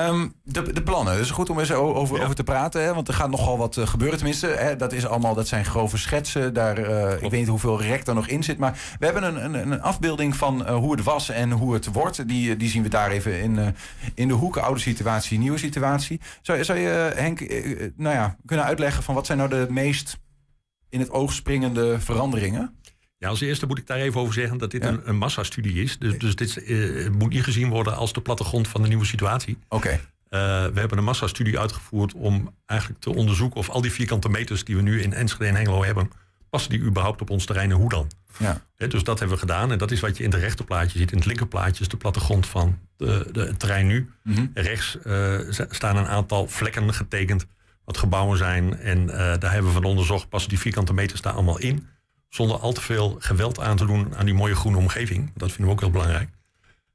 Um, 0.01 0.33
de, 0.43 0.73
de 0.73 0.83
plannen, 0.83 1.13
dat 1.13 1.23
is 1.23 1.31
goed 1.31 1.51
om 1.51 1.59
eens 1.59 1.73
over, 1.73 2.17
ja. 2.17 2.23
over 2.23 2.35
te 2.35 2.45
praten. 2.45 2.83
Hè? 2.83 2.95
Want 2.95 3.09
er 3.09 3.15
gaat 3.15 3.31
nogal 3.31 3.59
wat 3.59 3.77
uh, 3.77 3.87
gebeuren. 3.87 4.17
Tenminste, 4.17 4.47
hè? 4.47 4.77
dat, 4.77 4.93
is 4.93 5.07
allemaal, 5.07 5.35
dat 5.35 5.49
zijn 5.49 5.65
grove 5.65 5.97
schetsen. 5.97 6.55
Daar, 6.55 6.79
uh, 6.79 7.13
ik 7.13 7.21
weet 7.21 7.33
niet 7.41 7.49
hoeveel 7.49 7.83
rek 7.83 8.07
er 8.07 8.15
nog 8.15 8.27
in 8.27 8.43
zit. 8.43 8.59
Maar 8.59 8.97
we 8.99 9.05
hebben 9.05 9.23
een, 9.23 9.45
een, 9.45 9.73
een 9.73 9.83
afbeelding 9.83 10.37
van 10.37 10.61
uh, 10.61 10.75
hoe 10.75 10.93
het 10.93 11.05
was 11.05 11.29
en 11.29 11.51
hoe 11.51 11.75
het 11.75 11.93
wordt. 11.93 12.29
Die, 12.29 12.57
die 12.57 12.69
zien 12.69 12.83
we 12.83 12.89
daar 12.89 13.11
even 13.11 13.41
in, 13.41 13.75
in 14.15 14.29
de 14.29 14.35
hoek. 14.35 14.57
Oude 14.57 14.81
situatie, 14.81 15.39
nieuwe 15.39 15.59
situatie. 15.59 16.21
Zou, 16.43 16.65
zou 16.65 16.79
je, 16.79 17.13
Henk, 17.15 17.41
nou 17.97 18.15
ja, 18.15 18.37
kunnen 18.47 18.67
uitleggen 18.67 19.03
van 19.03 19.15
wat 19.15 19.27
zijn 19.27 19.39
nou 19.39 19.51
de 19.51 19.67
meest 19.71 20.19
in 20.89 21.01
het 21.01 21.11
oog 21.11 21.33
springende 21.33 22.01
veranderingen? 22.01 22.81
Ja, 23.23 23.29
als 23.29 23.41
eerste 23.41 23.67
moet 23.67 23.79
ik 23.79 23.87
daar 23.87 23.99
even 23.99 24.21
over 24.21 24.35
zeggen 24.35 24.59
dat 24.59 24.71
dit 24.71 24.83
ja. 24.83 24.89
een, 24.89 25.01
een 25.05 25.17
massastudie 25.17 25.83
is. 25.83 25.99
Dus, 25.99 26.19
dus 26.19 26.37
dit 26.37 26.57
uh, 26.57 27.09
moet 27.09 27.33
niet 27.33 27.43
gezien 27.43 27.69
worden 27.69 27.97
als 27.97 28.13
de 28.13 28.21
plattegrond 28.21 28.69
van 28.69 28.83
de 28.83 28.89
nieuwe 28.89 29.05
situatie. 29.05 29.59
Oké. 29.69 29.77
Okay. 29.77 29.95
Uh, 29.95 30.73
we 30.73 30.81
hebben 30.81 30.99
een 30.99 31.05
massastudie 31.05 31.59
uitgevoerd 31.59 32.15
om 32.15 32.55
eigenlijk 32.67 33.01
te 33.01 33.15
onderzoeken 33.15 33.59
of 33.59 33.69
al 33.69 33.81
die 33.81 33.93
vierkante 33.93 34.29
meters 34.29 34.65
die 34.65 34.77
we 34.77 34.83
nu 34.83 35.03
in 35.03 35.13
Enschede 35.13 35.47
en 35.47 35.55
Hengelo 35.55 35.85
hebben, 35.85 36.11
passen 36.51 36.71
die 36.71 36.81
überhaupt 36.81 37.21
op 37.21 37.31
ons 37.31 37.45
terrein 37.45 37.71
en 37.71 37.77
hoe 37.77 37.89
dan? 37.89 38.11
Ja. 38.39 38.63
He, 38.77 38.89
dus 38.89 39.05
dat 39.05 39.19
hebben 39.19 39.37
we 39.37 39.43
gedaan 39.43 39.73
en 39.73 39.79
dat 39.79 39.91
is 39.91 40.01
wat 40.01 40.17
je 40.17 40.25
in 40.25 40.31
het 40.31 40.41
rechterplaatje 40.41 40.99
ziet. 40.99 41.11
In 41.11 41.17
het 41.17 41.27
linkerplaatje 41.27 41.83
is 41.83 41.89
de 41.89 41.97
plattegrond 41.97 42.47
van 42.47 42.79
de, 42.97 43.29
de, 43.33 43.41
het 43.41 43.59
terrein 43.59 43.87
nu. 43.87 44.11
Mhm. 44.23 44.31
Mm 44.31 44.35
-hmm. 44.37 44.51
Rechts 44.63 44.99
uh, 45.07 45.39
staan 45.51 45.97
een 45.97 46.07
aantal 46.07 46.49
vlekken 46.49 46.95
getekend 46.95 47.47
wat 47.85 47.99
gebouwen 47.99 48.39
zijn 48.39 48.79
en 48.79 49.07
daar 49.07 49.53
hebben 49.53 49.67
we 49.67 49.81
van 49.81 49.85
onderzocht, 49.85 50.29
passen 50.29 50.51
die 50.51 50.59
vierkante 50.59 50.93
meters 50.93 51.21
daar 51.21 51.33
allemaal 51.33 51.59
in? 51.59 51.87
Zonder 52.35 52.59
al 52.59 52.73
te 52.73 52.81
veel 52.81 53.17
geweld 53.19 53.61
aan 53.61 53.77
te 53.77 53.87
doen 53.87 54.17
aan 54.17 54.25
die 54.25 54.35
mooie 54.35 54.55
groene 54.55 54.77
omgeving. 54.77 55.31
Dat 55.35 55.49
vinden 55.49 55.67
we 55.67 55.73
ook 55.73 55.81
heel 55.81 55.91
belangrijk. 55.91 56.29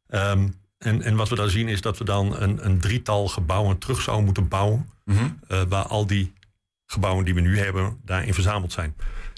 Um, 0.09 0.55
en, 0.77 1.01
en 1.01 1.15
wat 1.15 1.29
we 1.29 1.35
daar 1.35 1.49
zien 1.49 1.67
is 1.67 1.81
dat 1.81 1.97
we 1.97 2.03
dan 2.03 2.41
een, 2.41 2.65
een 2.65 2.79
drietal 2.79 3.27
gebouwen 3.27 3.77
terug 3.77 4.01
zouden 4.01 4.25
moeten 4.25 4.47
bouwen. 4.47 4.89
Mm 5.03 5.17
-hmm. 5.17 5.39
uh, 5.51 5.61
waar 5.69 5.85
al 5.85 6.07
die 6.07 6.33
gebouwen 6.85 7.25
die 7.25 7.33
we 7.33 7.41
nu 7.41 7.59
hebben 7.59 7.99
daarin 8.05 8.33
verzameld 8.33 8.71
zijn. 8.71 8.95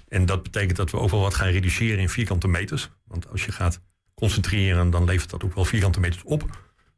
En 0.08 0.26
dat 0.26 0.44
betekent 0.44 0.78
dat 0.78 0.92
we 0.92 0.98
ook 1.00 1.10
wel 1.10 1.20
wat 1.20 1.34
gaan 1.34 1.48
reduceren 1.48 2.00
in 2.00 2.10
vierkante 2.10 2.48
meters. 2.48 2.90
Want 3.06 3.30
als 3.30 3.46
je 3.46 3.52
gaat 3.52 3.82
concentreren, 4.14 4.90
dan 4.90 5.06
levert 5.06 5.30
dat 5.30 5.44
ook 5.44 5.56
wel 5.56 5.66
vierkante 5.66 6.00
meters 6.00 6.24
op. 6.24 6.44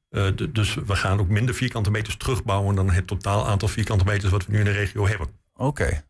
Uh, 0.09 0.27
dus 0.49 0.73
we 0.73 0.95
gaan 0.95 1.19
ook 1.19 1.29
minder 1.29 1.55
vierkante 1.55 1.91
meters 1.91 2.17
terugbouwen 2.17 2.75
dan 2.75 2.91
het 2.91 3.07
totaal 3.07 3.47
aantal 3.47 3.67
vierkante 3.67 4.05
meters 4.05 4.31
wat 4.31 4.45
we 4.45 4.51
nu 4.51 4.59
in 4.59 4.65
de 4.65 4.71
regio 4.71 5.07
hebben. 5.07 5.27
Oké. 5.53 5.67
Okay. 5.67 6.03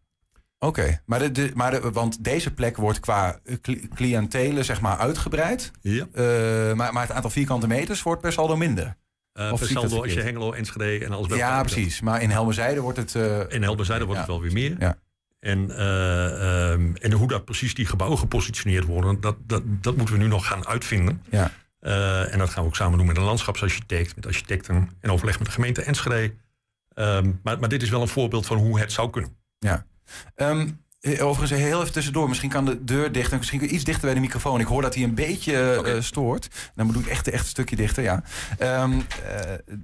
Oké, 0.64 0.80
okay. 0.80 1.01
maar, 1.05 1.20
de, 1.20 1.32
de, 1.32 1.51
maar 1.53 1.72
de, 1.72 1.91
want 1.91 2.24
deze 2.24 2.53
plek 2.53 2.78
wordt 2.78 2.99
qua 2.99 3.39
cliëntelen 3.93 4.66
zeg 4.66 4.82
maar 4.82 4.97
uitgebreid. 4.97 5.72
Ja. 5.82 6.07
Uh, 6.14 6.74
maar, 6.74 6.93
maar 6.93 7.01
het 7.01 7.12
aantal 7.12 7.30
vierkante 7.30 7.68
meters 7.68 8.03
wordt 8.03 8.22
per 8.22 8.32
saldo 8.32 8.57
minder. 8.57 8.95
Uh, 9.34 9.53
per 9.53 9.68
saldo 9.68 10.01
als 10.01 10.14
je 10.14 10.22
Hengelo, 10.22 10.53
Enschede 10.53 11.05
en 11.05 11.12
alles 11.12 11.28
bij 11.28 11.38
Ja, 11.38 11.62
precies. 11.62 11.93
Dat. 11.93 12.03
Maar 12.03 12.22
in 12.22 12.30
Helmerzijde 12.30 12.82
wordt 12.82 12.97
het... 12.97 13.14
Uh, 13.14 13.39
in 13.49 13.62
Helmerzijde 13.62 14.05
wordt 14.05 14.20
ja. 14.22 14.26
het 14.26 14.36
wel 14.36 14.41
weer 14.41 14.53
meer. 14.53 14.76
Ja. 14.80 14.97
En, 15.39 15.86
um, 15.86 16.95
en 16.95 17.12
hoe 17.12 17.28
dat 17.28 17.45
precies 17.45 17.74
die 17.74 17.86
gebouwen 17.86 18.20
gepositioneerd 18.20 18.86
worden, 18.86 19.22
dat, 19.22 19.36
dat, 19.45 19.62
dat 19.66 19.95
moeten 19.95 20.16
we 20.16 20.22
nu 20.22 20.28
nog 20.28 20.47
gaan 20.47 20.68
uitvinden. 20.68 21.24
Ja. 21.30 21.51
en 22.26 22.38
dat 22.38 22.49
gaan 22.49 22.64
we 22.64 22.70
ook 22.70 22.76
samen 22.76 22.97
doen 22.97 23.07
met 23.07 23.18
een 23.18 23.24
landschapsarchitect, 23.24 24.16
met 24.16 24.26
architecten 24.26 24.89
en 24.99 25.12
overleg 25.12 25.38
met 25.38 25.47
de 25.47 25.53
gemeente 25.53 25.82
Enschede. 25.82 26.34
Um, 26.95 27.39
maar, 27.43 27.59
maar 27.59 27.70
dit 27.70 27.82
is 27.82 27.89
wel 27.89 28.01
een 28.01 28.07
voorbeeld 28.07 28.45
van 28.45 28.57
hoe 28.57 28.80
het 28.80 28.91
zou 28.91 29.09
kunnen. 29.09 29.38
Ja. 29.59 29.86
Um, 30.36 30.80
overigens, 31.20 31.62
heel 31.62 31.82
even 31.82 31.93
tussendoor. 31.93 32.28
Misschien 32.28 32.49
kan 32.49 32.66
de 32.66 32.84
deur 32.84 33.12
dichter. 33.12 33.38
Misschien 33.38 33.74
iets 33.74 33.84
dichter 33.84 34.05
bij 34.05 34.14
de 34.14 34.20
microfoon. 34.20 34.59
Ik 34.59 34.68
hoor 34.68 34.82
dat 34.82 34.95
hij 34.95 35.03
een 35.03 35.16
beetje 35.16 35.76
okay. 35.80 35.95
uh, 35.95 36.01
stoort. 36.01 36.47
Dan 36.76 36.88
bedoel 36.88 37.01
ik 37.01 37.07
echt, 37.07 37.28
echt 37.28 37.43
een 37.43 37.49
stukje 37.49 37.76
dichter, 37.76 38.03
ja. 38.03 38.24
Um, 38.84 38.93
uh, 38.93 39.78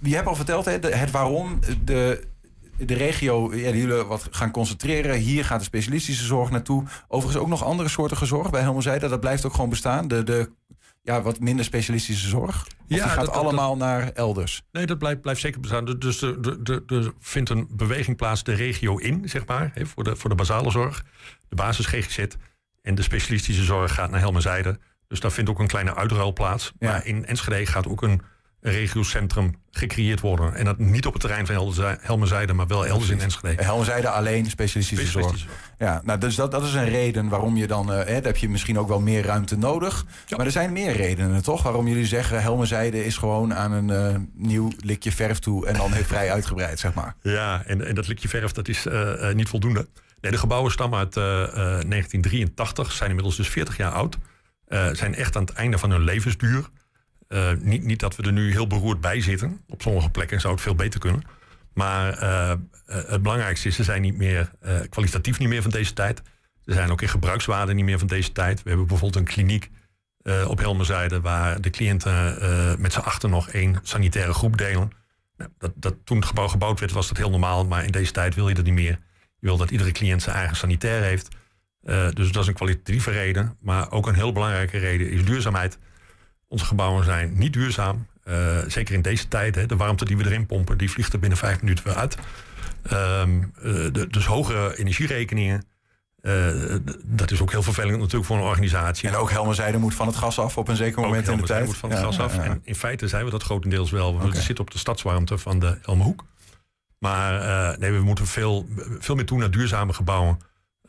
je 0.00 0.14
hebt 0.14 0.26
al 0.26 0.34
verteld 0.34 0.64
hè, 0.64 0.72
het 0.72 1.10
waarom 1.10 1.58
de, 1.84 2.24
de 2.76 2.94
regio, 2.94 3.54
ja, 3.54 3.70
die 3.70 3.80
jullie 3.80 4.02
wat 4.02 4.28
gaan 4.30 4.50
concentreren. 4.50 5.16
Hier 5.16 5.44
gaat 5.44 5.58
de 5.58 5.64
specialistische 5.64 6.24
zorg 6.24 6.50
naartoe. 6.50 6.84
Overigens 7.08 7.42
ook 7.42 7.48
nog 7.48 7.64
andere 7.64 7.88
soorten 7.88 8.26
zorg 8.26 8.50
bij 8.50 8.60
Helmerzijde. 8.60 9.08
Dat 9.08 9.20
blijft 9.20 9.44
ook 9.44 9.54
gewoon 9.54 9.70
bestaan. 9.70 10.08
De, 10.08 10.22
de 10.24 10.50
ja, 11.02 11.22
wat 11.22 11.40
minder 11.40 11.64
specialistische 11.64 12.28
zorg? 12.28 12.62
Of 12.62 12.74
ja, 12.86 12.96
die 12.96 13.12
gaat 13.12 13.24
dat, 13.26 13.34
allemaal 13.34 13.76
dat, 13.76 13.88
naar 13.88 14.10
elders? 14.12 14.62
Nee, 14.72 14.86
dat 14.86 14.98
blijft, 14.98 15.20
blijft 15.20 15.40
zeker 15.40 15.60
bestaan. 15.60 15.84
Dus 15.84 16.22
er, 16.22 17.12
vindt 17.18 17.50
een 17.50 17.66
beweging 17.70 18.16
plaats 18.16 18.44
de 18.44 18.52
regio 18.52 18.96
in, 18.96 19.28
zeg 19.28 19.46
maar, 19.46 19.70
hè, 19.74 19.86
voor, 19.86 20.04
de, 20.04 20.16
voor 20.16 20.30
de 20.30 20.36
basale 20.36 20.70
zorg. 20.70 21.04
De 21.48 21.56
basis 21.56 21.86
GGZ 21.86 22.26
en 22.82 22.94
de 22.94 23.02
specialistische 23.02 23.64
zorg 23.64 23.94
gaat 23.94 24.10
naar 24.10 24.20
Helmerzijde. 24.20 24.78
Dus 25.08 25.20
daar 25.20 25.32
vindt 25.32 25.50
ook 25.50 25.58
een 25.58 25.66
kleine 25.66 25.94
uitruil 25.94 26.32
plaats. 26.32 26.72
Maar 26.78 27.06
in 27.06 27.24
Enschede 27.26 27.66
gaat 27.66 27.88
ook 27.88 28.02
een 28.02 28.22
regiocentrum 28.60 29.54
gecreëerd 29.70 30.20
worden. 30.20 30.54
En 30.54 30.64
dat 30.64 30.78
niet 30.78 31.06
op 31.06 31.12
het 31.12 31.22
terrein 31.22 31.46
van 31.46 31.74
Helmerzijde, 32.00 32.52
maar 32.52 32.66
wel 32.66 32.86
elders 32.86 33.10
in 33.10 33.20
Enschede. 33.20 33.62
Helmerzijde 33.62 34.08
alleen 34.08 34.46
specialistische, 34.46 35.04
Specialistische 35.06 35.46
zorg. 35.48 35.60
Ja, 35.78 36.00
nou, 36.04 36.18
dus 36.18 36.34
dat, 36.34 36.50
dat 36.50 36.64
is 36.64 36.74
een 36.74 36.88
reden 36.88 37.28
waarom 37.28 37.56
je 37.56 37.66
dan... 37.66 37.92
eh, 37.92 37.98
hè, 37.98 38.14
dan 38.14 38.22
heb 38.24 38.36
je 38.36 38.48
misschien 38.48 38.78
ook 38.78 38.88
wel 38.88 39.00
meer 39.00 39.24
ruimte 39.24 39.58
nodig. 39.58 40.04
Maar 40.36 40.46
er 40.46 40.52
zijn 40.52 40.72
meer 40.72 40.96
redenen, 40.96 41.42
toch? 41.42 41.62
Waarom 41.62 41.88
jullie 41.88 42.06
zeggen... 42.06 42.42
Helmerzijde 42.42 43.04
is 43.04 43.16
gewoon 43.16 43.54
aan 43.54 43.72
een 43.72 43.90
eh, 43.90 44.20
nieuw 44.34 44.70
likje 44.80 45.12
verf 45.12 45.38
toe... 45.38 45.66
en 45.66 45.74
dan 45.74 45.92
heel 45.92 46.04
vrij 46.04 46.32
uitgebreid, 46.32 46.78
zeg 46.78 46.94
maar. 46.94 47.14
Ja, 47.22 47.62
en, 47.66 47.86
en 47.86 47.94
dat 47.94 48.08
likje 48.08 48.28
verf, 48.28 48.52
dat 48.52 48.68
is 48.68 48.86
eh, 48.86 49.32
niet 49.32 49.48
voldoende. 49.48 49.88
Nee, 50.20 50.32
de 50.32 50.38
gebouwen 50.38 50.72
stammen 50.72 50.98
uit 50.98 51.16
eh, 51.16 51.42
eh, 51.42 51.50
1983, 51.54 52.92
zijn 52.92 53.08
inmiddels 53.08 53.36
dus 53.36 53.48
40 53.48 53.76
jaar 53.76 53.92
oud. 53.92 54.18
Zijn 54.92 55.14
echt 55.14 55.36
aan 55.36 55.44
het 55.44 55.52
einde 55.52 55.78
van 55.78 55.90
hun 55.90 56.04
levensduur. 56.04 56.68
Eh, 57.30 57.52
niet, 57.58 57.84
niet 57.84 58.00
dat 58.00 58.16
we 58.16 58.22
er 58.22 58.32
nu 58.32 58.50
heel 58.50 58.66
beroerd 58.66 59.00
bij 59.00 59.20
zitten. 59.20 59.60
Op 59.68 59.82
sommige 59.82 60.10
plekken 60.10 60.40
zou 60.40 60.52
het 60.52 60.62
veel 60.62 60.74
beter 60.74 61.00
kunnen. 61.00 61.22
Maar 61.74 62.12
eh, 62.12 62.50
eh, 62.50 62.58
het 62.86 63.22
belangrijkste 63.22 63.68
is, 63.68 63.74
ze 63.74 63.84
zijn 63.84 64.02
niet 64.02 64.16
meer 64.16 64.50
kwalitatief 64.88 65.38
niet 65.38 65.48
meer 65.48 65.62
van 65.62 65.70
deze 65.70 65.92
tijd. 65.92 66.22
Ze 66.64 66.72
zijn 66.72 66.90
ook 66.90 67.02
in 67.02 67.08
gebruikswaarde 67.08 67.74
niet 67.74 67.84
meer 67.84 67.98
van 67.98 68.06
deze 68.06 68.32
tijd. 68.32 68.62
We 68.62 68.68
hebben 68.68 68.86
bijvoorbeeld 68.86 69.26
een 69.26 69.34
kliniek 69.34 69.70
op 70.46 70.58
Helmerzijde... 70.58 71.20
waar 71.20 71.60
de 71.60 71.70
cliënten 71.70 72.36
met 72.80 72.92
z'n 72.92 72.98
achter 72.98 73.28
nog 73.28 73.48
één 73.48 73.78
sanitaire 73.82 74.32
groep 74.32 74.56
delen. 74.58 74.90
Nou, 75.36 75.50
dat, 75.58 75.72
dat, 75.74 75.94
toen 76.04 76.16
het 76.16 76.26
gebouw 76.26 76.48
gebouwd 76.48 76.80
werd, 76.80 76.92
was 76.92 77.08
dat 77.08 77.16
heel 77.16 77.30
normaal. 77.30 77.66
Maar 77.66 77.84
in 77.84 77.90
deze 77.90 78.12
tijd 78.12 78.34
wil 78.34 78.48
je 78.48 78.54
dat 78.54 78.64
niet 78.64 78.74
meer. 78.74 78.98
Je 79.20 79.46
wil 79.46 79.56
dat 79.56 79.70
iedere 79.70 79.92
cliënt 79.92 80.22
zijn 80.22 80.36
eigen 80.36 80.56
sanitair 80.56 81.02
heeft. 81.02 81.28
Dus 82.14 82.32
dat 82.32 82.42
is 82.42 82.48
een 82.48 82.54
kwalitatieve 82.54 83.10
reden. 83.10 83.56
Maar 83.60 83.90
ook 83.90 84.06
een 84.06 84.14
heel 84.14 84.32
belangrijke 84.32 84.78
reden 84.78 85.10
is 85.10 85.24
duurzaamheid. 85.24 85.78
Onze 86.50 86.64
gebouwen 86.64 87.04
zijn 87.04 87.38
niet 87.38 87.52
duurzaam. 87.52 88.06
Eh, 88.24 88.58
zeker 88.66 88.94
in 88.94 89.02
deze 89.02 89.28
tijd. 89.28 89.54
Hè, 89.54 89.66
de 89.66 89.76
warmte 89.76 90.04
die 90.04 90.16
we 90.16 90.24
erin 90.24 90.46
pompen, 90.46 90.78
die 90.78 90.90
vliegt 90.90 91.12
er 91.12 91.18
binnen 91.18 91.38
vijf 91.38 91.60
minuten 91.60 91.84
weer 91.84 91.94
uit. 91.96 92.16
Ehm, 92.82 93.42
eh, 93.42 93.62
de- 93.92 94.06
dus 94.10 94.26
hogere 94.26 94.78
energierekeningen. 94.78 95.64
Eh, 96.20 96.46
dat 97.04 97.30
is 97.30 97.40
ook 97.40 97.50
heel 97.50 97.62
vervelend 97.62 97.98
natuurlijk 97.98 98.24
voor 98.24 98.36
een 98.36 98.42
organisatie. 98.42 99.08
En 99.08 99.14
ook 99.14 99.30
Helmerzijde 99.30 99.78
moet 99.78 99.94
van 99.94 100.06
het 100.06 100.16
gas 100.16 100.38
af 100.38 100.56
op 100.56 100.68
een 100.68 100.76
zeker 100.76 101.00
moment 101.02 101.28
in 101.28 101.36
de 101.36 101.42
tijd. 101.42 101.66
moet 101.66 101.76
van 101.76 101.90
het 101.90 101.98
Ja, 101.98 102.04
gas 102.04 102.16
ja, 102.16 102.22
af. 102.22 102.34
ja. 102.34 102.42
En 102.42 102.60
in 102.64 102.74
feite 102.74 103.08
zijn 103.08 103.24
we 103.24 103.30
dat 103.30 103.42
grotendeels 103.42 103.90
wel. 103.90 104.20
We 104.20 104.40
zitten 104.40 104.64
op 104.64 104.70
de 104.70 104.78
stadswarmte 104.78 105.38
van 105.38 105.58
de 105.58 105.78
Elmenhoek. 105.82 106.24
Maar 106.98 107.78
nee, 107.78 107.92
we 107.92 108.00
moeten 108.00 108.26
veel, 108.26 108.68
veel 108.98 109.14
meer 109.14 109.26
toe 109.26 109.38
naar 109.38 109.50
duurzame 109.50 109.92
gebouwen. 109.92 110.38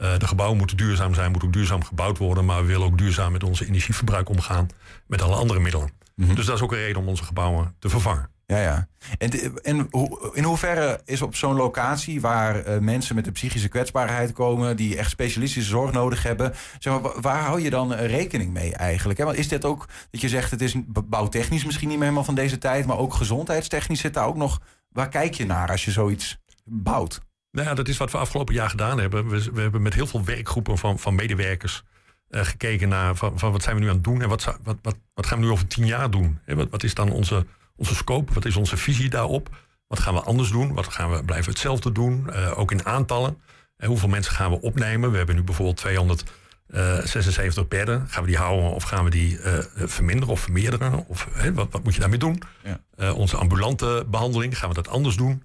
Eh, 0.01 0.17
de 0.17 0.27
gebouwen 0.27 0.57
moeten 0.57 0.77
duurzaam 0.77 1.13
zijn, 1.13 1.29
moeten 1.31 1.47
ook 1.47 1.53
duurzaam 1.55 1.83
gebouwd 1.83 2.17
worden. 2.17 2.45
Maar 2.45 2.61
we 2.61 2.67
willen 2.67 2.85
ook 2.87 2.97
duurzaam 2.97 3.31
met 3.31 3.43
onze 3.43 3.65
energieverbruik 3.67 4.29
omgaan. 4.29 4.67
Met 5.07 5.21
alle 5.21 5.35
andere 5.35 5.59
middelen. 5.59 5.91
Mhm. 6.15 6.35
Dus 6.35 6.45
dat 6.45 6.55
is 6.55 6.61
ook 6.61 6.71
een 6.71 6.77
reden 6.77 7.01
om 7.01 7.07
onze 7.07 7.23
gebouwen 7.23 7.75
te 7.79 7.89
vervangen. 7.89 8.29
Ja, 8.45 8.57
ja. 8.57 8.87
En, 9.17 9.61
en 9.63 9.89
in 10.33 10.43
hoeverre 10.43 11.01
is 11.05 11.21
op 11.21 11.35
zo'n 11.35 11.55
locatie 11.55 12.21
waar 12.21 12.55
eh, 12.59 12.79
mensen 12.79 13.15
met 13.15 13.27
een 13.27 13.33
psychische 13.33 13.67
kwetsbaarheid 13.67 14.31
komen, 14.33 14.75
die 14.77 14.97
echt 14.97 15.09
specialistische 15.09 15.69
zorg 15.69 15.91
nodig 15.91 16.23
hebben, 16.23 16.53
zeg 16.79 16.93
maar, 16.93 17.01
wa- 17.01 17.21
waar 17.21 17.41
hou 17.41 17.61
je 17.61 17.69
dan 17.69 17.93
eh, 17.93 18.07
rekening 18.07 18.53
mee 18.53 18.75
eigenlijk? 18.75 19.19
Hè? 19.19 19.25
Want 19.25 19.37
is 19.37 19.47
dit 19.47 19.65
ook 19.65 19.87
dat 20.11 20.21
je 20.21 20.29
zegt 20.29 20.51
het 20.51 20.61
is 20.61 20.75
bouwtechnisch 21.05 21.65
misschien 21.65 21.87
niet 21.87 21.97
meer 21.97 22.05
helemaal 22.05 22.25
van 22.25 22.35
deze 22.35 22.57
tijd, 22.57 22.85
maar 22.85 22.97
ook 22.97 23.13
gezondheidstechnisch 23.13 23.99
zit 23.99 24.13
daar 24.13 24.25
ook 24.27 24.37
nog. 24.37 24.59
Waar 24.89 25.09
kijk 25.09 25.33
je 25.33 25.45
naar 25.45 25.69
als 25.69 25.85
je 25.85 25.91
zoiets 25.91 26.37
bouwt? 26.65 27.21
Nou 27.51 27.67
ja, 27.67 27.73
dat 27.73 27.87
is 27.87 27.97
wat 27.97 28.11
we 28.11 28.17
afgelopen 28.17 28.53
jaar 28.53 28.69
gedaan 28.69 28.99
hebben. 28.99 29.29
We, 29.29 29.51
we 29.53 29.61
hebben 29.61 29.81
met 29.81 29.93
heel 29.93 30.07
veel 30.07 30.23
werkgroepen 30.23 30.77
van, 30.77 30.99
van 30.99 31.15
medewerkers 31.15 31.83
eh, 32.29 32.45
gekeken 32.45 32.89
naar 32.89 33.15
van, 33.15 33.39
van 33.39 33.51
wat 33.51 33.63
zijn 33.63 33.75
we 33.75 33.81
nu 33.81 33.87
aan 33.87 33.95
het 33.95 34.03
doen 34.03 34.21
en 34.21 34.29
wat, 34.29 34.43
wat, 34.63 34.77
wat, 34.81 34.95
wat 35.13 35.25
gaan 35.25 35.39
we 35.39 35.45
nu 35.45 35.51
over 35.51 35.67
tien 35.67 35.85
jaar 35.85 36.11
doen? 36.11 36.39
Wat, 36.45 36.69
wat 36.69 36.83
is 36.83 36.93
dan 36.93 37.11
onze, 37.11 37.45
onze 37.75 37.95
scope? 37.95 38.33
Wat 38.33 38.45
is 38.45 38.55
onze 38.55 38.77
visie 38.77 39.09
daarop? 39.09 39.49
Wat 39.87 39.99
gaan 39.99 40.13
we 40.13 40.21
anders 40.21 40.51
doen? 40.51 40.73
Wat 40.73 40.87
gaan 40.87 41.11
we 41.11 41.23
blijven 41.25 41.51
hetzelfde 41.51 41.91
doen? 41.91 42.29
Eh, 42.29 42.59
ook 42.59 42.71
in 42.71 42.85
aantallen. 42.85 43.37
Eh, 43.75 43.87
hoeveel 43.87 44.09
mensen 44.09 44.33
gaan 44.33 44.51
we 44.51 44.61
opnemen? 44.61 45.11
We 45.11 45.17
hebben 45.17 45.35
nu 45.35 45.43
bijvoorbeeld 45.43 45.77
276 45.77 47.67
bedden. 47.67 48.07
Gaan 48.07 48.23
we 48.23 48.29
die 48.29 48.37
houden 48.37 48.71
of 48.71 48.83
gaan 48.83 49.03
we 49.03 49.09
die 49.09 49.39
verminderen 49.75 50.33
of 50.33 50.39
vermeerderen? 50.39 51.05
Of 51.07 51.27
wat, 51.53 51.67
wat 51.71 51.83
moet 51.83 51.93
je 51.93 51.99
daarmee 51.99 52.19
doen? 52.19 52.41
Ja. 52.63 53.11
Onze 53.11 53.37
ambulante 53.37 54.05
behandeling, 54.07 54.57
gaan 54.57 54.69
we 54.69 54.75
dat 54.75 54.87
anders 54.87 55.15
doen? 55.15 55.43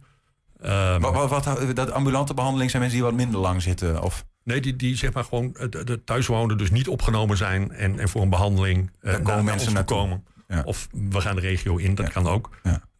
Ehm, 0.61 1.01
Wat, 1.01 1.29
wat, 1.29 1.45
wat- 1.45 1.77
dat 1.77 1.91
ambulante 1.91 2.35
behandeling 2.35 2.71
zijn 2.71 2.83
mensen 2.83 3.01
die 3.01 3.09
wat 3.11 3.19
minder 3.19 3.41
lang 3.41 3.63
zitten? 3.63 4.03
Of? 4.03 4.25
Nee, 4.45 4.61
die, 4.61 4.77
die 4.77 4.97
zeg 4.97 5.13
maar 5.13 5.25
gewoon 5.25 5.55
eh, 5.57 5.67
de, 5.71 5.85
de 5.85 6.05
thuiswonenden 6.05 6.59
dus 6.59 6.71
niet 6.71 6.89
opgenomen 6.89 7.37
zijn 7.37 7.73
en, 7.73 7.99
en 7.99 8.09
voor 8.09 8.23
een 8.23 8.31
behandeling 8.31 8.91
eh 9.01 9.11
komen 9.13 9.25
naar- 9.27 9.35
naar 9.37 9.45
mensen 9.45 9.73
naartoe. 9.73 9.97
komen. 9.97 10.25
Ja. 10.49 10.63
Of 10.65 10.89
we 11.11 11.21
gaan 11.21 11.35
de 11.35 11.41
regio 11.41 11.77
in, 11.77 11.95
dat 11.95 12.09
kan 12.09 12.27
ook. 12.29 12.51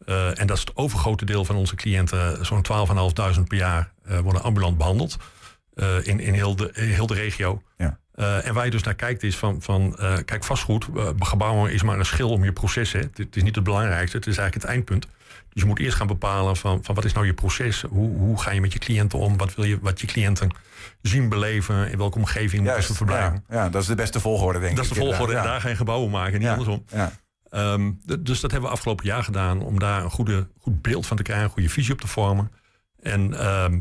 Eh, 0.05 0.39
en 0.39 0.47
dat 0.47 0.55
is 0.57 0.63
het 0.63 0.75
overgrote 0.75 1.25
deel 1.25 1.45
van 1.45 1.55
onze 1.55 1.75
cliënten, 1.75 2.45
zo'n 2.45 2.61
12.500 3.37 3.43
per 3.47 3.57
jaar, 3.57 3.91
worden 4.23 4.43
ambulant 4.43 4.77
behandeld. 4.77 5.17
eh, 5.73 6.05
in, 6.07 6.19
in 6.19 6.33
heel 6.33 6.55
de, 6.55 6.71
in 6.73 6.87
heel 6.87 7.07
de 7.07 7.13
regio. 7.13 7.61
Ja. 7.77 7.99
En 8.41 8.53
waar 8.53 8.65
je 8.65 8.71
dus 8.71 8.83
naar 8.83 8.95
kijkt 8.95 9.23
is 9.23 9.37
van, 9.37 9.61
van 9.61 9.95
kijk 10.25 10.43
vastgoed, 10.43 10.87
gebouwen 11.19 11.71
is 11.71 11.83
maar 11.83 11.99
een 11.99 12.05
schil 12.05 12.29
om 12.29 12.43
je 12.43 12.51
processen. 12.53 13.11
Het 13.15 13.35
is 13.35 13.43
niet 13.43 13.55
het 13.55 13.63
belangrijkste, 13.63 14.17
het 14.17 14.27
is 14.27 14.37
eigenlijk 14.37 14.65
het 14.67 14.75
eindpunt. 14.75 15.07
Dus 15.57 15.65
je 15.65 15.71
moet 15.71 15.81
eerst 15.85 15.97
gaan 15.97 16.07
bepalen 16.07 16.55
van, 16.57 16.83
van 16.83 16.95
wat 16.95 17.05
is 17.05 17.13
nou 17.13 17.25
je 17.25 17.33
proces? 17.33 17.81
Hoe, 17.89 18.17
hoe 18.17 18.41
ga 18.41 18.51
je 18.51 18.61
met 18.61 18.73
je 18.73 18.79
cliënten 18.79 19.19
om? 19.19 19.37
Wat 19.37 19.55
wil 19.55 19.65
je 19.65 19.79
wat 19.81 20.01
je 20.01 20.07
cliënten 20.07 20.49
zien, 21.01 21.29
beleven? 21.29 21.91
In 21.91 21.97
welke 21.97 22.17
omgeving 22.17 22.63
moeten 22.63 22.83
ze 22.83 22.93
verblijven? 22.93 23.43
Ja, 23.49 23.55
ja, 23.63 23.69
dat 23.69 23.81
is 23.81 23.87
de 23.87 23.95
beste 23.95 24.19
volgorde, 24.19 24.59
denk 24.59 24.71
ik. 24.71 24.77
Dat 24.77 24.85
is 24.85 24.91
de 24.91 24.99
volgorde. 24.99 25.33
En 25.35 25.43
daar 25.43 25.69
je 25.69 25.75
gebouwen 25.75 26.09
maken, 26.11 26.39
niet 26.39 26.47
andersom. 26.47 26.83
Ja. 26.93 27.11
Ehm, 27.49 27.91
d- 28.05 28.25
dus 28.25 28.39
dat 28.39 28.51
hebben 28.51 28.69
we 28.69 28.75
afgelopen 28.75 29.05
jaar 29.05 29.23
gedaan 29.23 29.61
om 29.61 29.79
daar 29.79 30.03
een 30.03 30.09
goede, 30.11 30.47
goed 30.59 30.81
beeld 30.81 31.05
van 31.07 31.17
te 31.17 31.23
krijgen, 31.23 31.45
een 31.45 31.51
goede 31.51 31.69
visie 31.69 31.93
op 31.93 32.01
te 32.01 32.07
vormen. 32.07 32.51
En, 33.01 33.33
ehm, 33.33 33.79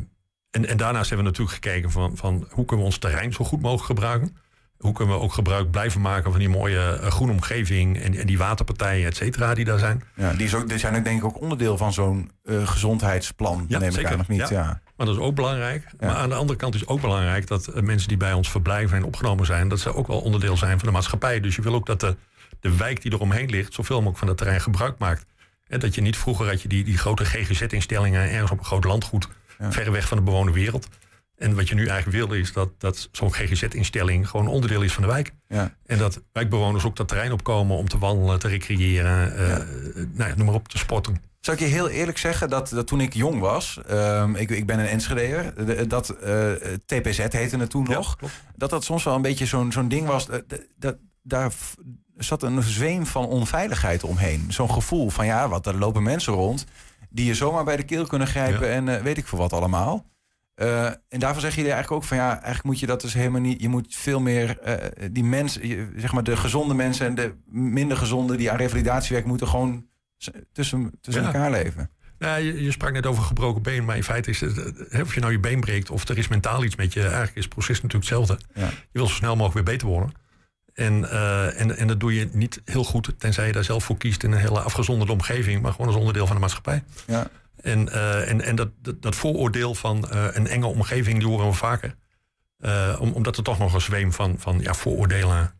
en, 0.51 0.67
en 0.69 0.77
daarnaast 0.77 1.09
hebben 1.09 1.27
we 1.27 1.33
natuurlijk 1.33 1.65
gekeken 1.65 1.91
van, 1.91 2.17
van 2.17 2.35
hoe 2.51 2.65
kunnen 2.65 2.79
we 2.85 2.91
ons 2.93 2.99
terrein 2.99 3.33
zo 3.33 3.45
goed 3.45 3.61
mogelijk 3.61 3.87
gebruiken. 3.87 4.37
Hoe 4.79 4.93
kunnen 4.93 5.15
we 5.15 5.21
ook 5.21 5.33
gebruik 5.33 5.71
blijven 5.71 6.01
maken 6.01 6.31
van 6.31 6.41
die 6.41 6.49
mooie 6.49 6.99
eh, 7.03 7.11
groene 7.11 7.33
omgeving 7.33 8.01
en, 8.01 8.15
en 8.15 8.27
die 8.27 8.39
waterpartijen, 8.39 9.07
et 9.07 9.17
cetera, 9.17 9.55
die 9.55 9.65
daar 9.65 9.79
zijn. 9.79 10.03
Ja, 10.15 10.33
die, 10.33 10.47
is 10.47 10.55
ook, 10.55 10.69
die 10.69 10.79
zijn 10.79 10.97
ook 10.97 11.05
denk 11.05 11.19
ik 11.19 11.25
ook 11.25 11.41
onderdeel 11.41 11.77
van 11.77 11.93
zo'n 11.93 12.31
eh, 12.45 12.67
gezondheidsplan, 12.67 13.67
neem 13.69 13.83
ik 13.83 14.07
aan, 14.07 14.21
of 14.21 14.29
niet? 14.29 14.49
Ja. 14.49 14.81
Maar 14.97 15.07
dat 15.07 15.17
is 15.17 15.23
ook 15.23 15.35
belangrijk. 15.35 15.87
Maar 16.01 16.15
aan 16.15 16.29
de 16.29 16.35
andere 16.35 16.59
kant 16.59 16.75
is 16.75 16.87
ook 16.87 17.01
belangrijk 17.01 17.47
dat 17.47 17.67
eh, 17.67 17.83
mensen 17.83 18.09
die 18.09 18.17
bij 18.17 18.33
ons 18.33 18.51
verblijven 18.51 18.97
en 18.97 19.05
opgenomen 19.05 19.47
zijn, 19.47 19.69
dat 19.69 19.81
ze 19.81 19.95
ook 19.95 20.07
wel 20.07 20.21
onderdeel 20.21 20.57
zijn 20.57 20.79
van 20.79 20.89
de 20.89 20.95
maatschappij. 20.95 21.41
Dus 21.41 21.57
je 21.57 21.63
wil 21.63 21.75
ook 21.75 21.87
dat 21.87 22.01
de, 22.01 22.17
de 22.61 22.77
wijk 22.77 23.03
die 23.03 23.13
eromheen 23.13 23.51
ligt, 23.51 23.75
zoveel 23.75 23.97
mogelijk 23.97 24.19
van 24.19 24.27
dat 24.27 24.37
terrein 24.37 24.61
gebruik 24.61 24.99
maakt. 24.99 25.27
En 25.69 25.81
dat 25.81 25.95
je 25.95 26.01
niet 26.01 26.17
vroeger 26.17 26.49
had 26.49 26.63
je 26.63 26.69
die, 26.69 26.85
die 26.85 26.99
grote 26.99 27.25
GGZ-instellingen 27.25 28.31
ergens 28.31 28.51
op 28.51 28.59
een 28.59 28.65
groot 28.65 28.85
landgoed, 28.85 29.29
ver 29.59 29.93
weg 29.93 30.09
van 30.09 30.17
de 30.17 30.23
bewoonde 30.23 30.53
wereld. 30.53 30.89
En 31.37 31.55
wat 31.55 31.69
je 31.69 31.75
nu 31.75 31.87
eigenlijk 31.87 32.19
wil 32.29 32.37
is 32.39 32.53
dat, 32.53 32.69
dat 32.81 33.09
zo'n 33.13 33.33
GGZ-instelling 33.35 34.29
gewoon 34.29 34.49
onderdeel 34.49 34.83
is 34.83 34.93
van 34.93 35.03
de 35.03 35.09
wijk. 35.09 35.33
Ja. 35.49 35.75
En 35.87 35.99
dat 35.99 36.23
wijkbewoners 36.33 36.85
ook 36.85 36.97
dat 36.97 37.09
terrein 37.09 37.33
opkomen 37.33 37.77
om 37.77 37.89
te 37.89 37.99
wandelen, 37.99 38.39
te 38.39 38.49
recreëren, 38.49 39.37
eh, 39.37 39.57
nou 40.13 40.31
ja, 40.31 40.37
noem 40.37 40.47
maar 40.47 40.55
op, 40.55 40.69
te 40.69 40.79
sporten. 40.79 41.23
Zou 41.41 41.57
ik 41.57 41.63
je 41.63 41.69
heel 41.71 41.89
eerlijk 41.89 42.19
zeggen 42.19 42.49
dat, 42.49 42.69
dat 42.69 42.87
toen 42.87 43.01
ik 43.01 43.15
jong 43.15 43.41
was, 43.41 43.81
ehm, 43.87 44.35
ik, 44.35 44.51
ik 44.51 44.67
ben 44.67 44.79
een 44.79 44.87
Enschedeer, 44.87 45.53
de- 45.67 45.87
dat 45.87 46.09
eh, 46.09 46.51
TPZ 46.87 47.19
heette 47.19 47.57
het 47.57 47.71
toen 47.71 47.85
nog, 47.85 48.17
dat 48.57 48.71
dat 48.71 48.85
soms 48.85 49.05
wel 49.05 49.15
een 49.15 49.23
beetje 49.23 49.47
zo'n 49.47 49.73
zo'n 49.73 49.89
ding 49.89 50.07
was, 50.07 50.27
dat, 50.27 50.43
dat, 50.79 50.97
daar 51.23 51.53
zat 52.17 52.43
een 52.43 52.63
zweem 52.63 53.07
van 53.07 53.27
onveiligheid 53.27 54.05
omheen. 54.05 54.45
Zo'n 54.49 54.71
gevoel 54.71 55.11
van 55.11 55.27
ja, 55.27 55.49
wat 55.49 55.67
er 55.67 55.79
lopen 55.79 56.03
mensen 56.03 56.33
rond 56.33 56.65
die 57.11 57.27
je 57.27 57.35
zomaar 57.35 57.65
bij 57.65 57.77
de 57.77 57.83
keel 57.85 58.07
kunnen 58.07 58.29
grijpen 58.29 58.71
en 58.71 58.89
eh, 58.97 59.03
weet 59.03 59.19
ik 59.19 59.27
voor 59.27 59.39
wat 59.39 59.53
allemaal. 59.53 60.05
Eh, 60.57 60.85
en 60.87 61.19
daarvan 61.19 61.41
zeggen 61.41 61.61
jullie 61.63 61.73
eigenlijk 61.77 61.93
ook 61.93 62.09
van 62.09 62.17
ja, 62.17 62.31
eigenlijk 62.33 62.65
moet 62.65 62.81
je 62.81 62.87
dat 62.87 63.01
dus 63.01 63.15
helemaal 63.15 63.41
niet. 63.41 63.61
Je 63.63 63.69
moet 63.69 63.95
veel 63.95 64.21
meer 64.21 64.59
eh, 64.59 65.09
die 65.13 65.25
mensen, 65.25 65.69
je- 65.69 65.89
zeg 65.97 66.13
maar 66.13 66.23
de 66.25 66.37
gezonde 66.37 66.75
mensen 66.75 67.07
en 67.07 67.15
de 67.15 67.35
minder 67.47 67.97
gezonde 67.97 68.37
die 68.37 68.51
aan 68.51 68.57
revalidatie 68.57 69.11
werken, 69.13 69.29
moeten 69.29 69.49
gewoon 69.49 69.87
tussen, 70.53 70.91
tussen 71.01 71.23
Ja. 71.23 71.29
elkaar 71.33 71.51
leven. 71.51 71.91
Nou, 72.19 72.41
je, 72.43 72.63
je 72.63 72.71
sprak 72.71 72.93
net 72.93 73.07
over 73.07 73.23
gebroken 73.23 73.63
been, 73.63 73.85
maar 73.85 73.97
in 73.97 74.03
feite 74.05 74.31
is 74.31 74.41
het, 74.41 74.87
eh, 74.89 75.01
of 75.01 75.15
je 75.15 75.21
nou 75.21 75.33
je 75.33 75.41
been 75.41 75.61
breekt 75.61 75.91
of 75.91 76.09
er 76.09 76.19
is 76.19 76.29
mentaal 76.29 76.65
iets 76.65 76.77
met 76.77 76.93
je, 76.93 77.01
eigenlijk 77.01 77.37
is 77.37 77.45
het 77.45 77.53
proces 77.53 77.83
natuurlijk 77.83 78.11
hetzelfde. 78.11 78.39
Ja. 78.55 78.67
Je 78.67 78.99
wil 78.99 79.07
zo 79.07 79.15
snel 79.15 79.37
mogelijk 79.37 79.55
weer 79.67 79.77
beter 79.77 79.89
worden. 79.89 80.13
En, 80.75 81.11
en, 81.57 81.77
en 81.77 81.87
dat 81.87 82.01
doe 82.01 82.15
je 82.15 82.29
niet 82.33 82.61
heel 82.65 82.85
goed, 82.85 83.15
tenzij 83.19 83.47
je 83.47 83.53
daar 83.53 83.65
zelf 83.65 83.85
voor 83.85 83.97
kiest 83.97 84.23
in 84.23 84.33
een 84.33 84.39
hele 84.39 84.61
afgezonderde 84.61 85.13
omgeving, 85.13 85.63
maar 85.63 85.71
gewoon 85.73 85.87
als 85.87 85.97
onderdeel 85.97 86.27
van 86.27 86.35
de 86.35 86.41
maatschappij. 86.41 86.83
Ja. 87.07 87.27
En, 87.67 87.93
eh, 87.93 88.31
en, 88.31 88.41
en 88.41 88.57
dat, 88.57 88.69
dat, 88.83 89.03
dat 89.03 89.15
vooroordeel 89.17 89.75
van 89.75 90.11
eh, 90.11 90.25
een 90.33 90.47
enge 90.47 90.67
omgeving, 90.67 91.19
die 91.19 91.29
horen 91.29 91.47
we 91.47 91.53
vaker. 91.53 91.95
Eh, 92.59 92.97
om, 93.01 93.13
omdat 93.13 93.37
er 93.37 93.43
toch 93.43 93.59
nog 93.59 93.75
een 93.75 93.81
zweem 93.81 94.13
van, 94.13 94.35
van 94.39 94.59
ja, 94.61 94.75
vooroordelen. 94.75 95.55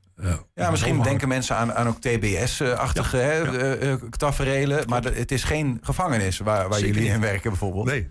Ja, 0.55 0.71
misschien 0.71 1.03
denken 1.03 1.29
mensen 1.29 1.57
aan, 1.57 1.73
aan 1.75 1.87
ook 1.87 2.01
TBS-achtige 2.01 3.19
eh, 3.21 3.95
taferelen. 4.11 4.89
Maar 4.89 5.03
het 5.05 5.33
is 5.33 5.45
geen 5.45 5.79
gevangenis 5.83 6.39
waar, 6.39 6.69
waar 6.69 6.79
Zeker 6.79 6.95
jullie 6.95 7.11
in 7.11 7.21
werken 7.21 7.51
bijvoorbeeld. 7.51 7.87
Nee. 7.87 8.09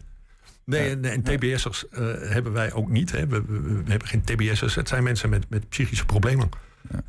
Nee, 0.65 0.89
en, 0.89 1.05
en 1.05 1.21
TBS'ers 1.23 1.85
hebben 2.19 2.51
wij 2.51 2.73
ook 2.73 2.89
niet. 2.89 3.11
Hè. 3.11 3.27
We, 3.27 3.43
we- 3.47 3.61
we 3.83 3.89
hebben 3.91 4.07
geen 4.07 4.21
TBS'ers. 4.23 4.75
Het 4.75 4.87
zijn 4.87 5.03
mensen 5.03 5.29
met, 5.29 5.49
met 5.49 5.69
psychische 5.69 6.05
problemen. 6.05 6.49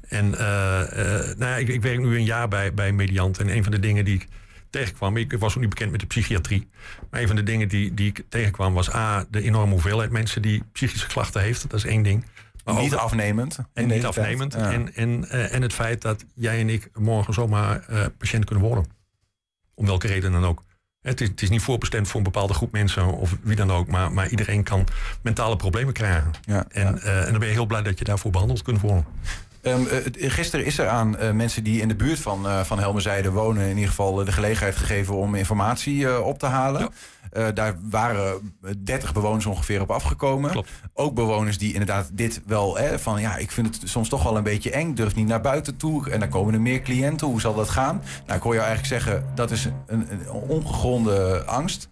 En 0.08 0.30
nou 0.30 1.36
ja, 1.38 1.56
ik, 1.56 1.68
ik 1.68 1.82
werk 1.82 1.98
nu 1.98 2.16
een 2.16 2.24
jaar 2.24 2.48
bij, 2.48 2.74
bij 2.74 2.92
Mediant. 2.92 3.38
En 3.38 3.48
een 3.56 3.62
van 3.62 3.72
de 3.72 3.78
dingen 3.80 4.04
die 4.04 4.14
ik 4.14 4.26
tegenkwam... 4.78 5.16
Ik 5.16 5.32
was 5.32 5.54
ook 5.54 5.60
niet 5.60 5.68
bekend 5.70 5.90
met 5.90 6.00
de 6.00 6.06
psychiatrie. 6.06 6.68
Maar 7.10 7.20
een 7.20 7.26
van 7.26 7.36
de 7.36 7.42
dingen 7.42 7.68
die, 7.68 7.94
die 7.94 8.08
ik 8.08 8.24
tegenkwam 8.28 8.74
was... 8.74 8.94
A, 8.94 9.26
de 9.30 9.42
enorme 9.42 9.72
hoeveelheid 9.72 10.10
mensen 10.10 10.42
die 10.42 10.62
psychische 10.72 11.06
klachten 11.06 11.40
heeft. 11.42 11.70
Dat 11.70 11.72
is 11.72 11.84
één 11.84 12.02
ding. 12.02 12.24
Maar 12.64 12.74
niet 12.82 12.94
ook- 12.94 13.00
afnemend. 13.00 13.58
en 13.74 13.86
niet 13.86 14.04
afnemend. 14.04 14.52
Ja. 14.52 14.72
En, 14.72 14.94
en, 14.94 15.28
eh, 15.28 15.54
en 15.54 15.62
het 15.62 15.72
feit 15.72 16.02
dat 16.02 16.24
jij 16.34 16.60
en 16.60 16.68
ik 16.68 16.90
morgen 16.94 17.34
zomaar 17.34 17.80
eh, 17.88 18.04
patiënt 18.18 18.44
kunnen 18.44 18.64
worden. 18.64 18.86
Om 19.74 19.86
welke 19.86 20.06
reden 20.06 20.32
dan 20.32 20.44
ook. 20.44 20.62
Het 21.00 21.20
is, 21.20 21.28
het 21.28 21.42
is 21.42 21.50
niet 21.50 21.62
voorbestemd 21.62 22.08
voor 22.08 22.16
een 22.16 22.22
bepaalde 22.22 22.54
groep 22.54 22.72
mensen 22.72 23.06
of 23.12 23.36
wie 23.42 23.56
dan 23.56 23.70
ook. 23.70 23.88
Maar, 23.88 24.12
maar 24.12 24.28
iedereen 24.28 24.62
kan 24.62 24.86
mentale 25.22 25.56
problemen 25.56 25.92
krijgen. 25.92 26.30
en, 26.68 27.02
eh, 27.02 27.24
en 27.24 27.30
dan 27.30 27.38
ben 27.38 27.48
je 27.48 27.54
heel 27.54 27.66
blij 27.66 27.82
dat 27.82 27.98
je 27.98 28.04
daarvoor 28.04 28.30
behandeld 28.30 28.62
kunt 28.62 28.80
worden. 28.80 29.04
Ehm, 29.66 29.86
eh, 29.86 30.30
gisteren 30.30 30.64
is 30.64 30.78
er 30.78 30.88
aan 30.88 31.16
eh, 31.16 31.30
mensen 31.30 31.64
die 31.64 31.80
in 31.80 31.88
de 31.88 31.94
buurt 31.94 32.18
van, 32.18 32.46
eh 32.46 32.60
van 32.60 32.78
Helmerzijde 32.78 33.30
wonen... 33.30 33.62
in 33.62 33.74
ieder 33.74 33.88
geval 33.88 34.14
de 34.14 34.32
gelegenheid 34.32 34.76
gegeven 34.76 35.14
om 35.14 35.34
informatie 35.34 36.22
op 36.22 36.38
te 36.38 36.46
halen. 36.46 36.88
Daar 37.54 37.76
waren 37.90 38.56
30 38.78 39.12
bewoners 39.12 39.46
ongeveer 39.46 39.80
op 39.80 39.90
afgekomen. 39.90 40.64
Ook 40.94 41.14
bewoners 41.14 41.58
die 41.58 41.72
inderdaad 41.72 42.10
dit 42.12 42.40
wel... 42.46 42.76
Hè, 42.76 42.98
van 42.98 43.20
ja, 43.20 43.36
ik 43.36 43.50
vind 43.50 43.66
het 43.66 43.88
soms 43.90 44.08
toch 44.08 44.22
wel 44.22 44.36
een 44.36 44.42
beetje 44.42 44.70
eng. 44.70 44.94
Durf 44.94 45.14
niet 45.14 45.26
naar 45.26 45.40
buiten 45.40 45.76
toe. 45.76 46.10
En 46.10 46.20
dan 46.20 46.28
komen 46.28 46.54
er 46.54 46.60
meer 46.60 46.82
cliënten. 46.82 47.26
Hoe 47.26 47.40
zal 47.40 47.54
dat 47.54 47.68
gaan? 47.68 48.02
Nou, 48.26 48.38
ik 48.38 48.42
hoor 48.42 48.54
jou 48.54 48.66
eigenlijk 48.66 49.02
zeggen... 49.02 49.24
dat 49.34 49.50
is 49.50 49.68
een, 49.86 50.06
een 50.10 50.30
ongegronde 50.30 51.44
angst. 51.44 51.88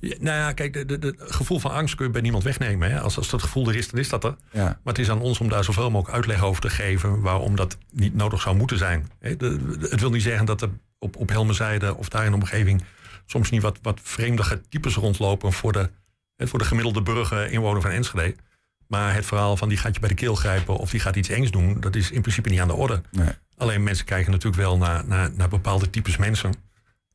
Ja, 0.00 0.14
nou 0.20 0.36
ja, 0.38 0.52
kijk, 0.52 0.74
het 0.74 1.14
gevoel 1.18 1.58
van 1.58 1.70
angst 1.70 1.94
kun 1.94 2.06
je 2.06 2.12
bij 2.12 2.20
niemand 2.20 2.44
wegnemen. 2.44 2.90
Hè? 2.90 3.00
Als, 3.00 3.16
als 3.16 3.28
dat 3.30 3.42
gevoel 3.42 3.68
er 3.68 3.76
is, 3.76 3.88
dan 3.88 4.00
is 4.00 4.08
dat 4.08 4.24
er. 4.24 4.36
Ja. 4.52 4.64
Maar 4.64 4.78
het 4.94 4.98
is 4.98 5.10
aan 5.10 5.20
ons 5.20 5.40
om 5.40 5.48
daar 5.48 5.64
zoveel 5.64 5.90
mogelijk 5.90 6.14
uitleg 6.16 6.42
over 6.42 6.62
te 6.62 6.70
geven... 6.70 7.20
waarom 7.20 7.56
dat 7.56 7.78
niet 7.90 8.14
nodig 8.14 8.40
zou 8.40 8.56
moeten 8.56 8.78
zijn. 8.78 9.08
Hè, 9.20 9.36
de- 9.36 9.78
de- 9.78 9.88
het 9.90 10.00
wil 10.00 10.10
niet 10.10 10.22
zeggen 10.22 10.44
dat 10.46 10.62
er 10.62 10.68
op, 10.98 11.16
op 11.16 11.28
Helmenzijde 11.28 11.96
of 11.96 12.08
daar 12.08 12.24
in 12.24 12.30
de 12.30 12.36
omgeving... 12.36 12.84
soms 13.26 13.50
niet 13.50 13.62
wat, 13.62 13.78
wat 13.82 14.00
vreemdige 14.02 14.60
types 14.68 14.94
rondlopen... 14.94 15.52
voor 15.52 15.72
de, 15.72 15.90
hè, 16.36 16.46
voor 16.46 16.58
de 16.58 16.64
gemiddelde 16.64 17.02
burger, 17.02 17.50
inwoner 17.52 17.82
van 17.82 17.90
Enschede. 17.90 18.34
Maar 18.86 19.14
het 19.14 19.26
verhaal 19.26 19.56
van 19.56 19.68
die 19.68 19.78
gaat 19.78 19.94
je 19.94 20.00
bij 20.00 20.08
de 20.08 20.14
keel 20.14 20.34
grijpen... 20.34 20.76
of 20.76 20.90
die 20.90 21.00
gaat 21.00 21.16
iets 21.16 21.28
engs 21.28 21.50
doen, 21.50 21.80
dat 21.80 21.96
is 21.96 22.10
in 22.10 22.20
principe 22.20 22.48
niet 22.48 22.60
aan 22.60 22.68
de 22.68 22.74
orde. 22.74 23.02
Alleen 23.56 23.82
mensen 23.82 24.04
kijken 24.04 24.30
natuurlijk 24.32 24.62
wel 24.62 24.76
naar, 24.76 25.06
naar, 25.06 25.30
naar 25.34 25.48
bepaalde 25.48 25.90
types 25.90 26.16
mensen... 26.16 26.54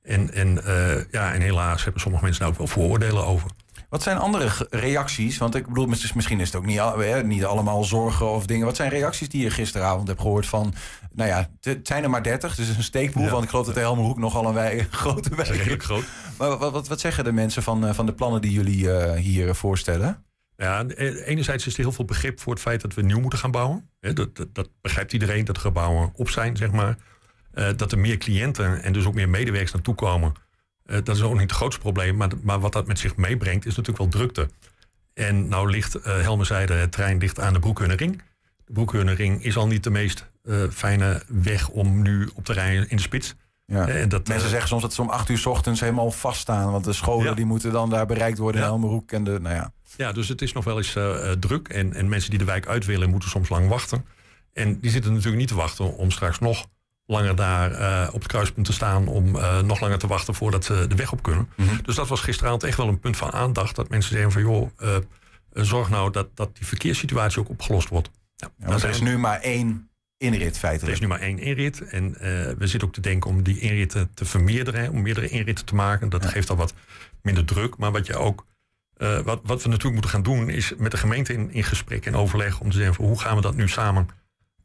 En, 0.06 0.34
en, 0.34 0.66
eh, 0.66 1.04
ja, 1.12 1.34
en 1.34 1.42
helaas 1.42 1.84
hebben 1.84 2.02
sommige 2.02 2.24
mensen 2.24 2.42
daar 2.42 2.52
ook 2.52 2.58
wel 2.58 2.68
vooroordelen 2.68 3.26
over. 3.26 3.50
Wat 3.90 4.04
zijn 4.04 4.18
andere 4.18 4.68
reacties? 4.70 5.38
Want 5.38 5.56
ik 5.56 5.68
bedoel, 5.68 5.86
mis- 5.86 6.14
misschien 6.14 6.40
is 6.40 6.48
het 6.48 6.56
ook 6.56 6.66
niet, 6.66 6.80
hè, 6.80 7.24
niet 7.24 7.46
allemaal 7.46 7.84
zorgen 7.84 8.30
of 8.30 8.46
dingen. 8.46 8.66
Wat 8.66 8.76
zijn 8.76 8.90
reacties 8.90 9.30
die 9.30 9.44
je 9.44 9.50
gisteravond 9.50 10.08
hebt 10.08 10.22
gehoord 10.22 10.46
van... 10.46 10.74
Nou 11.14 11.30
ja, 11.30 11.50
het- 11.62 11.88
zijn 11.88 12.04
er 12.04 12.10
maar 12.10 12.24
30, 12.24 12.50
dus 12.50 12.60
het 12.60 12.70
is 12.70 12.78
een 12.78 12.84
steekproef. 12.84 13.30
Want 13.30 13.44
ik 13.44 13.50
geloof 13.50 13.66
dat 13.66 13.76
de 13.76 13.80
Helmerhoek 13.82 14.18
nogal 14.18 14.46
een 14.48 14.54
wij, 14.54 14.88
grote 14.92 15.36
wijk 15.36 15.50
is. 15.50 15.58
redelijk 15.58 15.84
groot. 15.84 16.04
Maar 16.38 16.58
wat, 16.58 16.72
wat, 16.72 16.88
wat 16.88 17.00
zeggen 17.00 17.24
de 17.24 17.32
mensen 17.32 17.64
van, 17.64 17.88
eh, 17.88 17.94
van 17.94 18.06
de 18.06 18.14
plannen 18.14 18.42
die 18.42 18.52
jullie 18.52 18.92
eh, 18.92 19.20
hier 19.20 19.56
voorstellen? 19.56 20.24
Ja, 20.58 20.86
enerzijds 21.26 21.68
is 21.68 21.74
er 21.74 21.80
heel 21.80 21.92
veel 21.92 22.06
begrip 22.06 22.40
voor 22.40 22.54
het 22.54 22.62
feit 22.62 22.82
dat 22.82 22.94
we 22.94 23.02
nieuw 23.02 23.20
moeten 23.20 23.40
gaan 23.40 23.52
bouwen. 23.52 23.90
Dat, 24.00 24.36
dat, 24.36 24.48
dat 24.54 24.70
begrijpt 24.82 25.14
iedereen, 25.14 25.46
dat 25.46 25.58
gebouwen 25.58 26.10
op 26.16 26.30
zijn, 26.30 26.58
zeg 26.58 26.72
maar. 26.72 26.98
Eh, 27.56 27.68
dat 27.76 27.92
er 27.92 28.00
meer 28.00 28.18
cliënten 28.18 28.84
en 28.84 28.94
dus 28.94 29.06
ook 29.06 29.14
meer 29.14 29.30
medewerkers 29.30 29.72
naartoe 29.74 29.96
komen. 29.96 30.34
Eh, 30.86 30.98
dat 31.04 31.16
is 31.16 31.22
ook 31.22 31.32
niet 31.34 31.42
het 31.42 31.52
grootste 31.52 31.82
probleem. 31.82 32.16
Maar, 32.16 32.30
maar 32.42 32.60
wat 32.60 32.74
dat 32.74 32.88
met 32.88 33.00
zich 33.00 33.16
meebrengt, 33.16 33.66
is 33.66 33.76
natuurlijk 33.76 33.98
wel 33.98 34.08
drukte. 34.08 34.50
En 35.14 35.48
nou 35.48 35.70
ligt 35.70 35.98
uh, 35.98 36.04
Helmerzijde, 36.04 36.74
het 36.74 36.92
trein 36.92 37.18
ligt 37.18 37.40
aan 37.40 37.54
de 37.54 37.60
Broekhunnerring. 37.60 38.22
De 38.66 38.74
Broekhunnerring 38.74 39.44
is 39.44 39.58
al 39.58 39.68
niet 39.68 39.84
de 39.84 39.90
meest 39.90 40.30
eh, 40.44 40.64
fijne 40.72 41.24
weg 41.28 41.70
om 41.70 42.02
nu 42.02 42.30
op 42.34 42.46
te 42.46 42.54
rijden 42.54 42.90
in 42.90 42.96
de 42.96 43.02
spits. 43.02 43.36
Ja. 43.66 43.88
Eh, 43.88 44.02
en 44.02 44.10
dat, 44.10 44.28
Mensen 44.28 44.46
eh, 44.46 44.52
zeggen 44.52 44.68
soms 44.70 44.82
dat 44.82 44.94
ze 44.94 45.02
om 45.02 45.10
8 45.10 45.30
uur 45.30 45.38
's 45.38 45.46
ochtends 45.46 45.80
helemaal 45.80 46.12
vaststaan. 46.12 46.72
Want 46.72 46.86
de 46.86 46.94
scholen 46.94 47.26
Ja. 47.26 47.34
die 47.34 47.46
moeten 47.46 47.72
dan 47.72 47.90
daar 47.90 48.06
bereikt 48.06 48.38
worden 48.38 48.62
in. 48.62 48.68
Helmerhoek. 48.68 49.12
En 49.12 49.24
de, 49.24 49.40
nou 49.40 49.56
ja. 49.56 49.74
Ja, 49.98 50.12
dus 50.12 50.28
het 50.28 50.42
is 50.42 50.54
nog 50.54 50.64
wel 50.64 50.78
eens 50.78 50.96
eh, 50.96 51.32
eh, 51.32 51.38
druk. 51.40 51.68
En, 51.68 51.94
en 51.94 52.10
mensen 52.10 52.30
die 52.30 52.40
de 52.40 52.46
wijk 52.46 52.68
uit 52.68 52.86
willen, 52.86 53.10
moeten 53.10 53.30
soms 53.30 53.50
lang 53.50 53.68
wachten. 53.68 54.06
En 54.54 54.80
die 54.80 54.92
zitten 54.92 55.12
natuurlijk 55.12 55.40
niet 55.40 55.48
te 55.48 55.56
wachten 55.56 55.98
om 55.98 56.12
straks 56.12 56.40
nog 56.40 56.66
langer 57.06 57.36
daar 57.36 57.72
eh, 57.72 58.08
op 58.14 58.20
het 58.22 58.32
kruispunt 58.32 58.66
te 58.66 58.74
staan. 58.74 59.08
Om 59.08 59.36
eh, 59.36 59.62
nog 59.62 59.80
langer 59.80 59.98
te 59.98 60.08
wachten 60.08 60.36
voordat 60.36 60.66
ze 60.66 60.86
de 60.88 60.96
weg 60.96 61.12
op 61.12 61.24
kunnen. 61.24 61.50
Dus 61.84 61.96
dat 61.96 62.08
was 62.08 62.22
gisteravond 62.22 62.64
echt 62.64 62.78
wel 62.78 62.88
een 62.88 63.00
punt 63.00 63.18
van 63.18 63.32
aandacht. 63.32 63.76
Dat 63.76 63.90
mensen 63.90 64.12
zeggen 64.12 64.32
van 64.32 64.42
joh, 64.42 64.70
eh, 64.78 64.96
zorg 65.52 65.90
nou 65.90 66.12
dat, 66.12 66.28
dat 66.34 66.58
die 66.58 66.66
verkeerssituatie 66.68 67.40
ook 67.40 67.50
opgelost 67.50 67.90
wordt. 67.90 68.10
Nou, 68.38 68.52
Ja, 68.58 68.84
er 68.84 68.90
is 68.90 69.02
nu 69.02 69.18
maar 69.18 69.40
één 69.40 69.90
inrit 70.18 70.54
er 70.54 70.60
feitelijk. 70.60 70.94
is 70.94 71.00
nu 71.02 71.08
maar 71.08 71.20
één 71.20 71.40
inrit. 71.40 71.82
En 71.82 72.12
we 72.58 72.68
zitten 72.68 72.88
ook 72.88 72.94
te 72.94 73.02
denken 73.02 73.30
om 73.30 73.44
die 73.44 73.60
inritten 73.60 74.10
te 74.14 74.26
vermeerderen. 74.26 74.82
hè, 74.82 74.90
Om 74.90 75.02
meerdere 75.02 75.30
inritten 75.30 75.66
te 75.66 75.76
maken. 75.76 76.10
Dat 76.10 76.26
geeft 76.26 76.50
al 76.50 76.56
wat 76.56 76.74
minder 77.22 77.46
druk. 77.46 77.78
Maar 77.78 77.92
wat 77.92 78.06
je 78.08 78.16
ook. 78.16 78.46
wat, 78.98 79.40
wat 79.44 79.64
we 79.64 79.70
natuurlijk 79.70 79.94
moeten 79.94 80.10
gaan 80.10 80.24
doen, 80.24 80.50
is 80.50 80.74
met 80.78 80.92
de 80.92 80.98
gemeente 80.98 81.34
in, 81.34 81.52
in 81.52 81.64
gesprek 81.64 82.06
en 82.06 82.16
overleg 82.16 82.60
om 82.60 82.70
te 82.70 82.78
zeggen 82.78 82.96
van 82.96 83.06
hoe 83.06 83.20
gaan 83.20 83.36
we 83.36 83.42
dat 83.42 83.56
nu 83.56 83.68
samen 83.70 84.10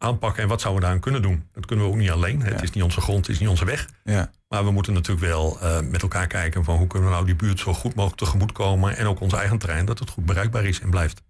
aanpakken 0.01 0.42
en 0.42 0.48
wat 0.48 0.61
zouden 0.61 0.80
we 0.82 0.86
daaraan 0.86 1.03
kunnen 1.05 1.22
doen. 1.22 1.44
Dat 1.53 1.66
kunnen 1.66 1.84
we 1.86 1.90
ook 1.92 1.98
niet 1.98 2.11
alleen. 2.11 2.42
Het 2.42 2.62
is 2.62 2.70
niet 2.70 2.84
onze 2.84 3.01
grond, 3.01 3.18
het 3.26 3.34
is 3.34 3.40
niet 3.40 3.48
onze 3.48 3.64
weg. 3.64 3.88
Ja. 4.05 4.30
Maar 4.48 4.64
we 4.64 4.70
moeten 4.70 4.92
natuurlijk 4.92 5.26
wel 5.26 5.61
eh, 5.61 5.80
met 5.80 6.03
elkaar 6.03 6.26
kijken 6.26 6.64
van 6.64 6.76
hoe 6.76 6.86
kunnen 6.86 7.09
we 7.09 7.14
nou 7.14 7.26
die 7.26 7.36
buurt 7.36 7.59
zo 7.59 7.74
goed 7.74 7.94
mogelijk 7.94 8.20
tegemoetkomen. 8.20 8.96
En 8.96 9.07
ook 9.07 9.20
ons 9.20 9.32
eigen 9.32 9.59
terrein, 9.59 9.84
dat 9.84 9.98
het 9.98 10.11
goed 10.11 10.26
bereikbaar 10.26 10.64
is 10.64 10.80
en 10.80 10.90
blijft. 10.90 11.22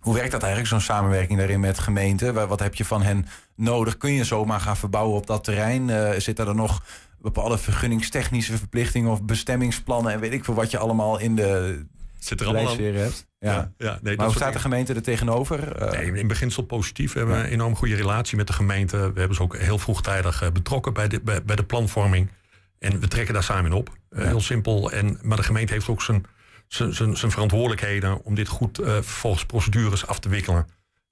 Hoe 0.00 0.14
werkt 0.14 0.30
dat 0.30 0.40
eigenlijk, 0.42 0.70
zo'n 0.72 0.80
samenwerking 0.80 1.38
daarin 1.38 1.60
met 1.60 1.78
gemeenten? 1.78 2.34
Wa- 2.34 2.46
Wat 2.46 2.60
heb 2.60 2.74
je 2.74 2.84
van 2.84 3.02
hen 3.02 3.26
nodig? 3.56 3.96
Kun 3.96 4.12
je 4.12 4.24
zomaar 4.24 4.60
gaan 4.60 4.76
verbouwen 4.76 5.16
op 5.16 5.26
dat 5.26 5.44
terrein? 5.44 5.90
Eh 5.90 6.10
zitten 6.20 6.46
er 6.46 6.54
nog 6.54 6.82
bepaalde 7.18 7.58
vergunningstechnische 7.58 8.56
verplichtingen 8.58 9.10
of 9.10 9.22
bestemmingsplannen 9.22 10.12
en 10.12 10.20
weet 10.20 10.32
ik 10.32 10.44
veel 10.44 10.54
wat 10.54 10.70
je 10.70 10.78
allemaal 10.78 11.18
in 11.18 11.36
de 11.36 11.84
Zit 12.18 12.40
er 12.40 12.46
allemaal 12.46 12.68
aan. 12.72 12.82
hebt? 12.82 13.26
Ja. 13.42 13.72
Ja, 13.78 13.98
nee, 14.02 14.16
maar 14.16 14.26
hoe 14.26 14.34
staat 14.34 14.52
de 14.52 14.58
gemeente 14.58 14.94
er 14.94 15.02
tegenover? 15.02 15.76
Eh, 15.76 15.90
Nee, 15.90 16.12
in 16.20 16.26
beginsel 16.26 16.62
positief. 16.62 17.12
We 17.12 17.18
hebben 17.18 17.38
een 17.38 17.44
enorm 17.44 17.76
goede 17.76 17.94
relatie 17.94 18.36
met 18.36 18.46
de 18.46 18.52
gemeente. 18.52 18.96
We 19.12 19.18
hebben 19.18 19.36
ze 19.36 19.42
ook 19.42 19.56
heel 19.56 19.78
vroegtijdig 19.78 20.42
eh, 20.42 20.50
betrokken 20.50 20.92
bij 20.92 21.08
de, 21.08 21.20
bij, 21.20 21.42
bij 21.42 21.56
de 21.56 21.64
planvorming. 21.64 22.30
En 22.78 23.00
we 23.00 23.08
trekken 23.08 23.34
daar 23.34 23.42
samen 23.42 23.64
in 23.70 23.72
op. 23.76 23.90
Eh, 24.08 24.24
Heel 24.24 24.40
simpel. 24.40 24.90
En, 24.90 25.18
maar 25.22 25.36
de 25.36 25.42
gemeente 25.42 25.72
heeft 25.72 25.88
ook 25.88 26.02
zijn, 26.02 26.24
zijn, 26.68 26.94
zijn, 26.94 27.16
zijn 27.16 27.30
verantwoordelijkheden 27.30 28.24
om 28.24 28.34
dit 28.34 28.48
goed 28.48 28.78
eh, 28.78 28.98
volgens 29.00 29.46
procedures 29.46 30.06
af 30.06 30.18
te 30.18 30.28
wikkelen. 30.28 30.66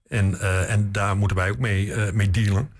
En, 0.09 0.41
en 0.69 0.93
daar 0.93 1.17
moeten 1.17 1.37
wij 1.37 1.51
ook 1.51 1.59
mee, 1.59 1.95
mee 2.13 2.31
dealen. 2.31 2.71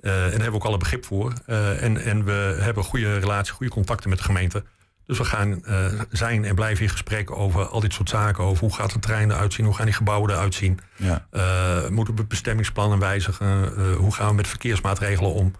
En 0.00 0.10
daar 0.10 0.30
hebben 0.30 0.50
we 0.50 0.54
ook 0.56 0.64
alle 0.64 0.76
begrip 0.76 1.04
voor. 1.04 1.32
En, 1.46 1.96
en 2.04 2.24
we 2.24 2.56
hebben 2.60 2.84
goede 2.84 3.18
relatie, 3.18 3.52
goede 3.54 3.72
contacten 3.72 4.08
met 4.08 4.18
de 4.18 4.24
gemeente. 4.24 4.64
Dus 5.08 5.18
we 5.18 5.24
gaan 5.24 5.64
eh, 5.64 5.86
zijn 6.10 6.44
en 6.44 6.54
blijven 6.54 6.84
in 6.84 6.90
gesprek 6.90 7.30
over 7.30 7.68
al 7.68 7.80
dit 7.80 7.92
soort 7.92 8.08
zaken. 8.08 8.44
Over 8.44 8.60
hoe 8.60 8.74
gaat 8.74 8.92
het 8.92 9.02
terrein 9.02 9.30
eruit 9.30 9.52
zien, 9.52 9.66
hoe 9.66 9.74
gaan 9.74 9.84
die 9.84 9.94
gebouwen 9.94 10.30
eruit 10.30 10.54
zien. 10.54 10.78
Ja. 10.96 11.26
Eh, 11.30 11.88
moeten 11.88 12.14
we 12.14 12.24
bestemmingsplannen 12.24 12.98
wijzigen? 12.98 13.76
Eh, 13.76 13.96
hoe 13.96 14.14
gaan 14.14 14.28
we 14.28 14.34
met 14.34 14.48
verkeersmaatregelen 14.48 15.32
om? 15.32 15.52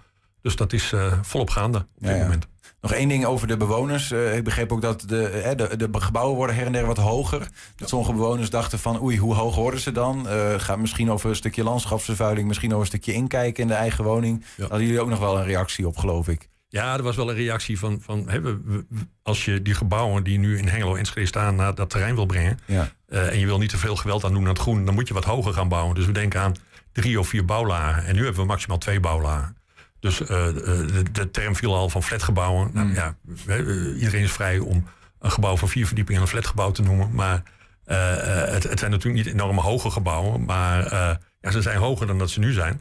Dus 0.42 0.57
dat 0.57 0.72
is 0.72 0.92
volop 1.22 1.51
gaande 1.51 1.78
op 1.78 1.86
dit 1.99 2.09
Ja, 2.11 2.16
ja. 2.16 2.22
moment. 2.22 2.46
Nog 2.80 2.92
één 2.92 3.09
ding 3.09 3.24
over 3.24 3.46
de 3.46 3.57
bewoners. 3.57 4.12
Ik 4.12 4.44
begreep 4.44 4.72
ook 4.72 4.82
dat 4.82 5.01
de, 5.01 5.55
de, 5.57 5.90
de 5.90 6.01
gebouwen 6.01 6.36
worden 6.36 6.57
her 6.57 6.66
en 6.66 6.72
der 6.72 6.86
wat 6.86 6.96
hoger. 6.96 7.49
Dat 7.76 7.88
sommige 7.88 8.12
bewoners 8.12 8.51
dachten 8.51 8.78
van 8.78 9.03
oei, 9.03 9.18
hoe 9.18 9.34
hoog 9.34 9.55
worden 9.55 9.80
ze 9.80 9.92
dan? 9.92 10.26
Gaat 10.57 10.78
misschien 10.78 11.11
over 11.11 11.28
een 11.30 11.36
stukje 11.36 11.62
landschapsvervuiling, 11.62 12.49
misschien 12.49 12.70
over 12.70 12.80
een 12.80 12.86
stukje 12.86 13.12
inkijken 13.12 13.62
in 13.62 13.68
de 13.68 13.74
eigen 13.74 14.05
woning. 14.05 14.44
Daar 14.57 14.68
hadden 14.68 14.86
jullie 14.86 15.01
ook 15.01 15.09
nog 15.09 15.18
wel 15.18 15.38
een 15.38 15.44
reactie 15.44 15.86
op, 15.86 15.96
geloof 15.96 16.28
ik. 16.28 16.49
Ja, 16.68 16.96
er 16.96 17.02
was 17.02 17.16
wel 17.16 17.30
een 17.30 17.36
reactie 17.36 17.78
van, 17.78 17.98
van 18.02 18.28
hè, 18.28 18.40
we- 18.40 18.86
als 19.22 19.44
je 19.44 19.62
die 19.62 19.74
gebouwen 19.74 20.22
die 20.24 20.38
nu 20.38 20.58
in 20.58 20.68
Hengelo 20.68 20.92
en 20.92 20.98
Enschede 20.98 21.26
staan 21.26 21.56
naar 21.56 21.74
dat 21.74 21.90
terrein 21.90 22.14
wil 22.14 22.26
brengen. 22.26 22.58
Ja. 22.66 22.92
eh, 23.08 23.28
en 23.32 23.38
je 23.38 23.46
wil 23.46 23.58
niet 23.58 23.70
te 23.70 23.78
veel 23.78 23.96
geweld 23.96 24.24
aan 24.24 24.32
doen 24.32 24.42
aan 24.42 24.48
het 24.48 24.58
groen, 24.58 24.84
dan 24.84 24.94
moet 24.94 25.08
je 25.08 25.14
wat 25.14 25.24
hoger 25.24 25.52
gaan 25.52 25.68
bouwen. 25.68 25.94
Dus 25.94 26.06
we 26.06 26.12
denken 26.12 26.40
aan 26.40 26.54
drie 26.92 27.18
of 27.20 27.28
vier 27.28 27.44
bouwlagen. 27.44 28.04
En 28.04 28.14
nu 28.14 28.22
hebben 28.24 28.40
we 28.40 28.46
maximaal 28.46 28.78
twee 28.78 29.00
bouwlagen. 29.00 29.56
Dus 30.00 30.20
eh, 30.20 30.28
de, 30.28 31.02
de 31.12 31.30
term 31.30 31.56
viel 31.56 31.74
al 31.74 31.88
van 31.90 32.02
flatgebouwen. 32.02 32.70
Nou, 32.72 32.92
ja, 32.94 33.16
we- 33.22 33.54
eh, 33.94 34.00
iedereen 34.00 34.22
is 34.22 34.32
vrij 34.32 34.58
om 34.58 34.84
een 35.18 35.30
gebouw 35.30 35.56
van 35.56 35.68
vier 35.68 35.86
verdiepingen 35.86 36.22
een 36.22 36.28
flatgebouw 36.28 36.70
te 36.70 36.82
noemen. 36.82 37.10
Maar 37.14 37.42
eh, 37.84 38.42
eh, 38.44 38.52
het, 38.52 38.62
het 38.62 38.78
zijn 38.78 38.90
natuurlijk 38.90 39.24
niet 39.24 39.34
enorme 39.34 39.60
hoge 39.60 39.90
gebouwen. 39.90 40.44
Maar 40.44 40.86
eh, 40.86 41.14
ja, 41.40 41.50
ze 41.50 41.62
zijn 41.62 41.78
hoger 41.78 42.06
dan 42.06 42.18
dat 42.18 42.30
ze 42.30 42.40
nu 42.40 42.52
zijn. 42.52 42.80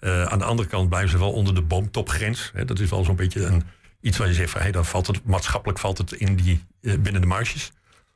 Eh, 0.00 0.24
aan 0.24 0.38
de 0.38 0.44
andere 0.44 0.68
kant 0.68 0.88
blijven 0.88 1.10
ze 1.10 1.18
wel 1.18 1.32
onder 1.32 1.54
de 1.54 1.62
boomtopgrens. 1.62 2.50
Hè, 2.54 2.64
dat 2.64 2.78
is 2.78 2.90
wel 2.90 3.04
zo'n 3.04 3.16
beetje 3.16 3.44
een, 3.44 3.62
iets 4.00 4.16
waar 4.16 4.28
je 4.28 4.34
zegt 4.34 4.50
van 4.50 4.60
hey, 4.60 4.70
dan 4.70 4.84
valt 4.84 5.06
het 5.06 5.24
maatschappelijk 5.24 5.78
valt 5.78 5.98
het 5.98 6.12
in 6.12 6.36
die, 6.36 6.64
eh, 6.80 6.98
binnen 6.98 7.20
de 7.20 7.26
marges. 7.26 7.72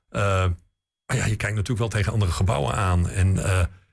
Eh, 0.08 0.20
maar 1.06 1.16
ja, 1.16 1.24
je 1.26 1.36
kijkt 1.36 1.54
natuurlijk 1.56 1.78
wel 1.78 1.88
tegen 1.88 2.12
andere 2.12 2.32
gebouwen 2.32 2.74
aan. 2.74 3.08
En, 3.08 3.34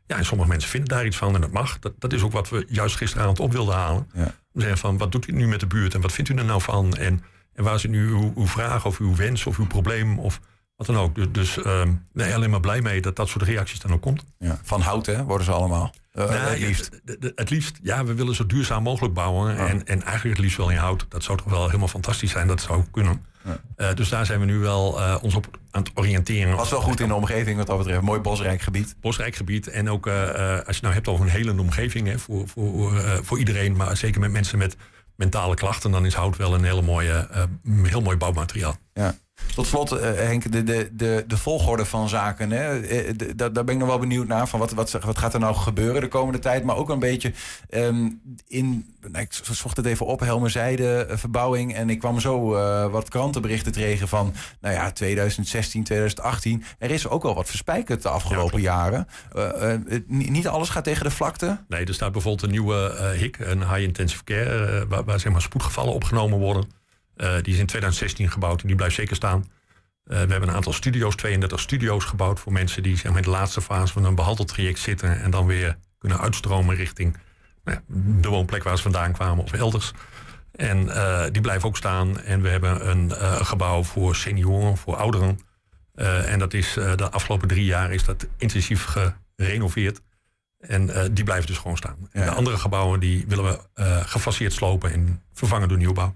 ja, 0.06 0.18
en 0.18 0.26
sommige 0.26 0.50
mensen 0.50 0.70
vinden 0.70 0.90
daar 0.90 1.06
iets 1.06 1.18
van 1.18 1.36
en 1.36 1.42
dat 1.42 1.52
mag. 1.52 1.80
Dat, 1.80 1.94
dat 2.00 2.14
is 2.14 2.22
ook 2.22 2.32
wat 2.32 2.50
we 2.50 2.66
juist 2.68 2.96
gisteravond 2.96 3.40
op 3.40 3.52
wilden 3.52 3.76
halen. 3.76 4.08
We 4.52 4.62
zeggen 4.62 4.78
van 4.78 4.98
wat 4.98 5.12
doet 5.12 5.28
u 5.28 5.32
nu 5.32 5.48
met 5.48 5.60
de 5.60 5.68
buurt 5.68 5.94
en 5.94 6.02
wat 6.02 6.12
vindt 6.12 6.30
u 6.30 6.36
er 6.36 6.46
nou 6.46 6.62
van? 6.62 6.98
En, 6.98 7.24
en 7.54 7.64
waar 7.64 7.80
zit 7.80 7.92
nu 7.92 8.08
uw, 8.08 8.34
uw 8.36 8.48
vraag 8.48 8.86
of 8.86 9.00
uw 9.00 9.16
wens 9.16 9.46
of 9.46 9.58
uw 9.58 9.68
probleem? 9.68 10.20
Of 10.20 10.40
Wat 10.76 10.88
dan 10.88 10.98
ook. 10.98 11.16
Dus, 11.16 11.28
dus 11.32 11.62
ehm, 11.62 11.94
nee, 12.14 12.36
alleen 12.36 12.50
maar 12.50 12.60
blij 12.60 12.82
mee 12.82 13.02
dat 13.02 13.16
dat 13.16 13.28
soort 13.28 13.44
reacties 13.44 13.80
dan 13.80 13.94
ook 13.94 14.02
komt. 14.02 14.24
Ja, 14.38 14.60
van 14.64 14.82
hout 14.82 15.06
hè, 15.06 15.24
worden 15.24 15.46
ze 15.46 15.52
allemaal. 15.52 15.94
Uh, 16.20 16.26
Nou, 16.30 16.40
het 16.50 16.60
ja, 16.60 16.68
liefst. 16.68 16.90
het 17.36 17.50
liefst, 17.50 17.80
ja, 17.84 18.06
we 18.06 18.14
willen 18.14 18.36
zo 18.36 18.46
duurzaam 18.46 18.84
mogelijk 18.84 19.14
bouwen. 19.14 19.58
En, 19.58 19.86
en 19.86 20.04
eigenlijk 20.04 20.36
het 20.36 20.40
liefst 20.46 20.58
wel 20.58 20.70
in 20.70 20.78
hout. 20.78 21.06
Dat 21.10 21.24
zou 21.24 21.38
toch 21.38 21.48
wel 21.50 21.66
helemaal 21.66 21.88
fantastisch 21.88 22.32
zijn, 22.32 22.48
dat 22.48 22.62
zou 22.62 22.84
kunnen. 22.92 23.26
Eh, 23.76 23.94
dus 23.94 24.10
daar 24.10 24.26
zijn 24.26 24.40
we 24.40 24.46
nu 24.46 24.58
wel 24.58 25.00
eh, 25.02 25.16
ons 25.22 25.36
op 25.36 25.60
aan 25.72 25.82
het 25.84 25.92
oriënteren. 25.96 26.56
Was 26.56 26.70
wel 26.70 26.82
goed 26.82 27.00
in 27.00 27.08
de 27.08 27.14
omgeving 27.14 27.58
wat 27.58 27.68
dat 27.68 27.78
betreft. 27.78 28.02
Mooi 28.02 28.20
bosrijk 28.20 28.62
gebied. 28.62 28.96
Bosrijk 29.02 29.36
gebied. 29.36 29.68
En 29.68 29.90
ook 29.90 30.08
eh, 30.08 30.58
eh, 30.58 30.66
als 30.66 30.76
je 30.76 30.82
nou 30.82 30.94
hebt 30.94 31.08
over 31.08 31.26
een 31.26 31.32
hele 31.32 31.60
omgeving 31.60 32.08
hè, 32.08 32.20
voor, 32.20 32.48
voor, 32.48 32.98
eh, 32.98 33.18
voor 33.22 33.40
iedereen. 33.40 33.76
Maar 33.76 33.98
zeker 33.98 34.20
met 34.20 34.32
mensen 34.32 34.58
met 34.58 34.76
mentale 35.16 35.56
klachten. 35.56 35.92
Dan 35.92 36.06
is 36.06 36.14
hout 36.14 36.38
wel 36.38 36.54
een 36.54 36.64
hele 36.64 36.82
mooie, 36.82 37.28
eh, 37.32 37.44
heel 37.84 38.02
mooi 38.02 38.18
bouwmateriaal. 38.18 38.76
Ja. 38.94 39.16
Tot 39.56 39.68
slot, 39.68 39.92
eh, 39.92 40.14
Henk, 40.14 40.52
de, 40.52 40.64
de, 40.64 40.90
de, 40.92 41.24
de 41.28 41.38
volgorde 41.38 41.86
van 41.86 42.10
zaken. 42.10 42.52
Hè? 42.52 42.80
Eh, 42.80 43.14
de- 43.16 43.36
daar, 43.36 43.52
ben 43.52 43.68
ik 43.68 43.78
nog 43.78 43.88
wel 43.88 44.00
benieuwd 44.00 44.28
naar. 44.28 44.48
Van 44.48 44.60
wat, 44.60 44.72
wat, 44.72 44.92
wat 44.92 45.18
gaat 45.18 45.34
er 45.34 45.40
nou 45.40 45.56
gebeuren 45.56 46.02
de 46.02 46.08
komende 46.08 46.40
tijd? 46.40 46.64
Maar 46.64 46.76
ook 46.76 46.90
een 46.90 47.00
beetje 47.00 47.34
ehm, 47.70 48.10
in. 48.48 48.94
Nou, 49.02 49.24
ik 49.24 49.34
zocht 49.42 49.78
het 49.78 49.86
even 49.86 50.06
op, 50.06 50.20
Helmer 50.20 50.50
Zijde, 50.50 51.06
eh, 51.06 51.18
verbouwing. 51.18 51.74
En 51.76 51.90
ik 51.90 52.00
kwam 52.00 52.20
zo 52.20 52.50
wat 52.90 53.10
krantenberichten 53.10 53.72
tegen 53.72 54.08
van. 54.08 54.34
Nou 54.62 54.76
ja, 54.76 54.92
2016, 54.92 55.84
2018. 55.84 56.64
Er 56.80 56.92
is 56.92 57.08
ook 57.08 57.24
wel 57.24 57.36
wat 57.36 57.48
verspijkerd 57.48 58.02
de 58.02 58.10
afgelopen 58.10 58.62
jaren. 58.62 59.08
Niet 60.08 60.48
alles 60.48 60.70
gaat 60.70 60.84
tegen 60.84 61.04
de 61.04 61.12
vlakte. 61.12 61.64
Nee, 61.68 61.86
er 61.86 61.94
staat 61.94 62.12
bijvoorbeeld 62.12 62.44
een 62.44 62.52
nieuwe 62.52 63.14
HIC, 63.18 63.38
een 63.40 63.60
High 63.60 63.82
Intensive 63.82 64.24
Care, 64.24 64.88
waar, 64.88 65.04
waar 65.04 65.20
zeg 65.20 65.32
maar 65.32 65.42
spoedgevallen 65.42 65.94
opgenomen 65.94 66.40
worden. 66.40 66.79
Eh, 67.20 67.34
die 67.42 67.54
is 67.54 67.60
in 67.60 67.66
2016 67.66 68.32
gebouwd 68.32 68.62
en 68.62 68.68
die 68.68 68.76
blijft 68.76 68.96
zeker 68.96 69.16
staan. 69.16 69.40
Eh, 70.04 70.22
we 70.22 70.32
hebben 70.32 70.50
een 70.50 70.56
aantal 70.56 70.74
studio's, 70.74 71.16
32 71.16 71.60
studio's 71.60 72.04
gebouwd 72.04 72.40
voor 72.40 72.52
mensen 72.52 72.84
die 72.84 72.98
zeg 72.98 73.06
maar, 73.06 73.18
in 73.18 73.24
de 73.24 73.30
laatste 73.30 73.62
fase 73.62 73.94
van 73.94 74.06
een 74.06 74.16
behandeltraject 74.16 74.80
zitten 74.80 75.22
en 75.22 75.32
dan 75.32 75.46
weer 75.46 75.78
kunnen 75.98 76.20
uitstromen 76.20 76.76
richting 76.76 77.18
nou 77.64 77.78
ja, 77.78 77.96
de 78.22 78.30
woonplek 78.30 78.64
waar 78.64 78.76
ze 78.78 78.84
vandaan 78.84 79.14
kwamen 79.14 79.44
of 79.44 79.54
elders. 79.54 79.92
En 80.52 80.90
eh, 80.90 81.26
die 81.32 81.42
blijven 81.42 81.68
ook 81.68 81.78
staan. 81.78 82.22
En 82.22 82.42
we 82.42 82.50
hebben 82.50 82.90
een 82.90 83.12
gebouw 83.46 83.84
voor 83.84 84.16
senioren, 84.16 84.78
voor 84.78 84.96
ouderen. 84.96 85.40
En 86.26 86.40
dat 86.40 86.54
is 86.54 86.74
de 86.74 87.10
afgelopen 87.12 87.48
drie 87.48 87.66
jaar 87.66 87.92
is 87.92 88.04
dat 88.04 88.28
intensief 88.38 88.88
gerenoveerd. 89.36 90.02
En 90.60 91.14
die 91.14 91.24
blijven 91.24 91.48
dus 91.48 91.58
gewoon 91.58 91.78
staan. 91.78 92.10
En 92.12 92.26
de 92.26 92.32
andere 92.32 92.58
gebouwen 92.58 93.00
die 93.00 93.26
willen 93.28 93.44
we 93.44 93.60
gefaseerd 94.06 94.54
slopen 94.54 94.92
en 94.92 95.22
vervangen 95.34 95.68
door 95.68 95.78
nieuwbouw. 95.78 96.16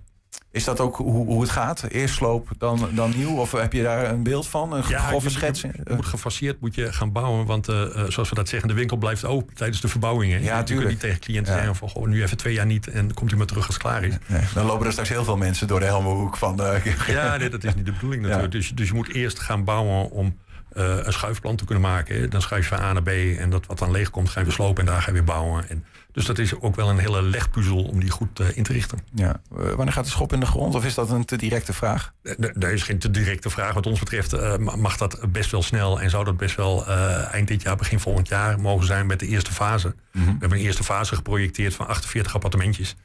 Is 0.52 0.64
dat 0.64 0.80
ook 0.80 0.96
hoe, 0.96 1.26
hoe 1.26 1.42
het 1.42 1.50
gaat? 1.50 1.84
Eerst 1.90 2.16
sloop, 2.16 2.48
dan, 2.58 2.90
dan 2.92 3.14
nieuw? 3.16 3.38
Of 3.38 3.52
heb 3.52 3.74
je 3.74 3.84
daar 3.84 4.10
een 4.10 4.24
beeld 4.24 4.48
van? 4.48 4.74
Een 4.74 4.84
grove 4.84 5.30
schets? 5.30 5.62
Je, 5.62 5.68
je 5.88 5.94
moet 5.96 6.06
gefaseerd 6.06 6.62
moet 6.62 6.76
je 6.76 6.94
gaan 6.94 7.12
bouwen. 7.12 7.46
Want 7.46 7.68
eh, 7.68 7.82
eh, 7.84 8.10
zoals 8.10 8.30
we 8.30 8.36
dat 8.36 8.50
zeggen, 8.50 8.68
de 8.68 8.74
winkel 8.76 8.98
blijft 8.98 9.26
open 9.26 9.56
tijdens 9.56 9.82
de 9.82 9.88
verbouwing. 9.88 10.32
Hè. 10.34 10.38
Ja, 10.40 10.58
je 10.58 10.64
kunt 10.64 10.88
niet 10.88 11.00
tegen 11.00 11.20
cliënten 11.20 11.52
Ja. 11.54 11.58
zeggen 11.60 11.76
van 11.78 11.90
goh, 11.90 12.08
nu 12.08 12.24
even 12.24 12.38
twee 12.38 12.54
jaar 12.54 12.66
niet 12.66 12.88
en 12.88 13.14
komt 13.14 13.32
u 13.32 13.36
maar 13.38 13.46
terug 13.46 13.66
als 13.66 13.74
het 13.76 13.84
klaar 13.84 14.04
is. 14.04 14.14
Nee, 14.28 14.42
dan 14.54 14.66
lopen 14.66 14.86
er 14.86 14.92
straks 14.92 15.10
heel 15.10 15.24
veel 15.24 15.38
mensen 15.38 15.68
door 15.68 15.80
de 15.80 15.86
Helmerhoek 15.86 16.38
van... 16.38 16.62
eh, 16.64 16.86
Ja, 17.08 17.38
nee, 17.38 17.50
dat 17.50 17.64
is 17.64 17.76
niet 17.76 17.86
de 17.86 17.92
bedoeling 17.92 18.22
natuurlijk. 18.26 18.52
Dus, 18.52 18.70
dus 18.70 18.88
je 18.88 18.94
moet 18.94 19.14
eerst 19.14 19.40
gaan 19.40 19.64
bouwen 19.64 20.10
om 20.12 20.38
eh, 20.76 20.98
een 21.06 21.14
schuifplan 21.14 21.56
te 21.56 21.66
kunnen 21.66 21.84
maken. 21.84 22.16
hè. 22.20 22.28
Dan 22.28 22.42
schuif 22.42 22.70
je 22.70 22.76
van 22.76 22.86
A 22.86 22.94
naar 22.94 23.04
B 23.04 23.08
en 23.40 23.50
dat 23.50 23.66
wat 23.66 23.78
dan 23.80 23.92
leeg 23.92 24.10
komt, 24.10 24.30
ga 24.30 24.40
je 24.40 24.46
weer 24.46 24.56
slopen 24.56 24.86
en 24.86 24.92
daar 24.92 25.02
ga 25.02 25.08
je 25.08 25.14
weer 25.14 25.24
bouwen. 25.24 25.70
En, 25.70 25.86
dus 26.12 26.26
dat 26.26 26.38
is 26.40 26.60
ook 26.60 26.76
wel 26.76 26.90
een 26.90 26.98
hele 26.98 27.22
legpuzzel 27.22 27.84
om 27.84 28.00
die 28.00 28.10
goed 28.10 28.40
eh, 28.40 28.58
in 28.58 28.64
te 28.64 28.74
richten. 28.74 29.00
Ja. 29.14 29.42
Eh, 29.58 29.66
wanneer 29.72 29.94
gaat 29.94 30.04
de 30.06 30.10
schop 30.12 30.34
in 30.34 30.40
de 30.40 30.46
grond? 30.46 30.76
Of 30.76 30.86
is 30.86 30.94
dat 30.94 31.10
een 31.10 31.26
te 31.26 31.36
directe 31.36 31.74
vraag? 31.74 32.14
Er 32.60 32.72
is 32.72 32.84
geen 32.84 33.00
te 33.00 33.12
directe 33.12 33.50
vraag. 33.50 33.74
Wat 33.74 33.86
ons 33.86 34.00
betreft 34.00 34.58
ma- 34.60 34.76
mag 34.76 34.98
dat 34.98 35.20
best 35.32 35.52
wel 35.52 35.64
snel 35.64 36.02
en 36.02 36.10
zou 36.10 36.24
dat 36.24 36.38
best 36.38 36.56
wel 36.56 36.88
eind 37.32 37.48
dit 37.48 37.62
jaar, 37.62 37.76
begin 37.76 38.00
volgend 38.00 38.28
jaar 38.28 38.60
mogen 38.60 38.86
zijn 38.86 39.06
met 39.06 39.20
de 39.20 39.28
eerste 39.28 39.52
fase. 39.52 39.96
Mhm. 40.12 40.26
We 40.26 40.32
hebben 40.40 40.58
een 40.58 40.64
eerste 40.66 40.84
fase 40.84 41.16
geprojecteerd 41.16 41.74
van 41.76 41.88
48 41.88 42.34
appartementjes. 42.34 42.96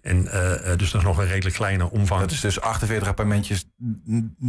En 0.00 0.28
eh, 0.32 0.72
eh, 0.72 0.78
dus 0.78 0.92
nog 0.92 1.18
een 1.18 1.26
redelijk 1.26 1.56
kleine 1.56 1.90
omvang. 1.90 2.20
Dat 2.20 2.30
is 2.30 2.40
dus 2.40 2.60
48 2.60 3.08
appartementjes 3.08 3.64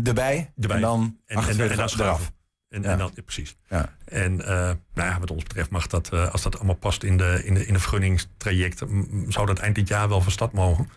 erbij, 0.03 0.51
Erbij. 0.59 0.75
en 0.75 0.81
dan 0.81 1.01
En- 1.25 1.35
en- 1.35 1.37
48 1.37 1.91
en 1.93 1.99
eraf. 1.99 2.31
En, 2.73 2.81
Ja. 2.81 2.89
en 2.91 2.97
ja, 2.97 3.09
precies. 3.25 3.55
Ja. 3.69 3.95
En 4.05 4.41
eh, 4.45 4.55
nou 4.93 5.09
ja, 5.09 5.19
wat 5.19 5.31
ons 5.31 5.43
betreft 5.43 5.69
mag 5.69 5.87
dat, 5.87 6.09
eh, 6.13 6.31
als 6.31 6.41
dat 6.41 6.55
allemaal 6.55 6.75
past 6.75 7.03
in 7.03 7.17
de, 7.17 7.41
in 7.45 7.53
de, 7.53 7.65
in 7.65 7.73
de 7.73 7.79
vergunningstraject, 7.79 8.85
m- 8.89 9.31
zou 9.31 9.45
dat 9.45 9.59
eind 9.59 9.75
dit 9.75 9.87
jaar 9.87 10.09
wel 10.09 10.21
van 10.21 10.31
start 10.31 10.51
mogen. 10.53 10.89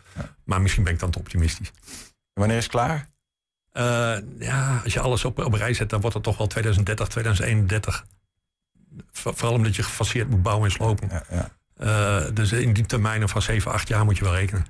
Maar 0.44 0.60
misschien 0.62 0.84
ben 0.84 0.92
ik 0.92 0.98
dan 0.98 1.10
te 1.10 1.18
optimistisch. 1.18 1.72
Wanneer 2.32 2.56
is 2.56 2.62
het 2.62 2.72
klaar? 2.72 3.08
Eh, 3.72 4.16
ja, 4.38 4.80
als 4.84 4.92
je 4.92 5.00
alles 5.00 5.24
op, 5.24 5.38
op 5.38 5.52
rij 5.52 5.74
zet, 5.74 5.90
dan 5.90 6.00
wordt 6.00 6.14
het 6.14 6.24
toch 6.24 6.38
wel 6.38 6.46
2030, 6.46 7.08
2031. 7.08 8.06
Voor- 9.10 9.34
Vooral 9.36 9.54
omdat 9.56 9.76
je 9.76 9.82
gefaseerd 9.82 10.30
moet 10.30 10.42
bouwen 10.42 10.64
en 10.68 10.72
slopen. 10.72 11.10
Dus 12.34 12.52
in 12.52 12.72
die 12.72 12.86
termijnen 12.86 13.28
van 13.28 13.42
7, 13.42 13.72
8 13.72 13.88
jaar 13.88 14.04
moet 14.04 14.16
je 14.18 14.24
wel 14.24 14.34
rekenen. 14.34 14.66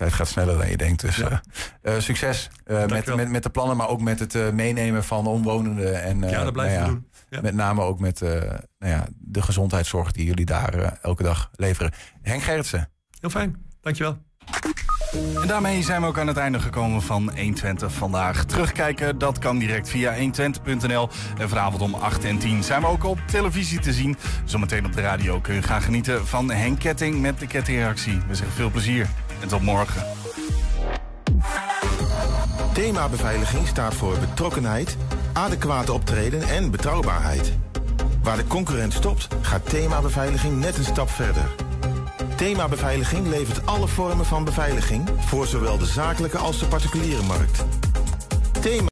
Tijd 0.00 0.12
gaat 0.12 0.28
sneller 0.28 0.58
dan 0.58 0.68
je 0.68 0.76
denkt. 0.76 1.00
Dus 1.00 1.20
eh, 1.20 1.36
eh, 1.82 2.00
succes 2.00 2.50
eh, 2.64 2.86
met, 2.86 3.14
met, 3.16 3.28
met 3.28 3.42
de 3.42 3.50
plannen, 3.50 3.76
maar 3.76 3.88
ook 3.88 4.00
met 4.00 4.18
het 4.18 4.34
eh, 4.34 4.50
meenemen 4.50 5.04
van 5.04 5.26
omwonenden. 5.26 6.02
En, 6.02 6.24
eh, 6.24 6.30
Ja, 6.30 6.44
dat 6.44 6.52
blijven 6.52 6.78
nou 6.78 6.90
we 6.92 6.96
doen. 6.96 7.08
Ja. 7.28 7.40
Met 7.40 7.54
name 7.54 7.82
ook 7.82 8.00
met 8.00 8.22
eh, 8.22 8.30
nou 8.78 8.92
ja, 8.92 9.06
de 9.18 9.42
gezondheidszorg 9.42 10.12
die 10.12 10.26
jullie 10.26 10.44
daar 10.44 10.98
elke 11.02 11.22
dag 11.22 11.50
leveren. 11.54 11.92
Henk 12.22 12.42
Gerritsen. 12.42 12.88
Heel 13.20 13.30
fijn, 13.30 13.56
dankjewel. 13.80 14.18
En 15.40 15.46
daarmee 15.48 15.82
zijn 15.82 16.00
we 16.00 16.06
ook 16.06 16.18
aan 16.18 16.26
het 16.26 16.36
einde 16.36 16.60
gekomen 16.60 17.02
van 17.02 17.22
120 17.36 17.92
vandaag. 17.92 18.44
Terugkijken, 18.44 19.18
dat 19.18 19.38
kan 19.38 19.58
direct 19.58 19.88
via 19.88 20.14
120.nl. 20.16 21.08
En 21.38 21.48
vanavond 21.48 21.82
om 21.82 21.94
8 21.94 22.24
en 22.24 22.38
10 22.38 22.64
zijn 22.64 22.80
we 22.80 22.86
ook 22.86 23.04
op 23.04 23.18
televisie 23.26 23.80
te 23.80 23.92
zien. 23.92 24.16
Zometeen 24.44 24.86
op 24.86 24.92
de 24.92 25.00
radio 25.00 25.40
kun 25.40 25.54
je 25.54 25.62
gaan 25.62 25.82
genieten 25.82 26.26
van 26.26 26.50
Henk 26.50 26.78
Ketting 26.78 27.20
met 27.20 27.38
de 27.38 27.46
kettingreactie. 27.46 28.18
We 28.28 28.34
zeggen 28.34 28.56
veel 28.56 28.70
plezier 28.70 29.08
en 29.40 29.48
tot 29.48 29.62
morgen. 29.62 30.06
Thema 32.72 33.08
beveiliging 33.08 33.66
staat 33.66 33.94
voor 33.94 34.18
betrokkenheid, 34.18 34.96
adequate 35.32 35.92
optreden 35.92 36.42
en 36.42 36.70
betrouwbaarheid. 36.70 37.52
Waar 38.22 38.36
de 38.36 38.46
concurrent 38.46 38.92
stopt, 38.92 39.28
gaat 39.40 39.68
thema 39.68 40.00
beveiliging 40.00 40.60
net 40.60 40.78
een 40.78 40.84
stap 40.84 41.10
verder. 41.10 41.44
Thema 42.36 42.68
beveiliging 42.68 43.26
levert 43.26 43.66
alle 43.66 43.88
vormen 43.88 44.26
van 44.26 44.44
beveiliging 44.44 45.08
voor 45.18 45.46
zowel 45.46 45.78
de 45.78 45.86
zakelijke 45.86 46.38
als 46.38 46.58
de 46.58 46.66
particuliere 46.66 47.22
markt. 47.22 47.64
Thema 48.60 48.88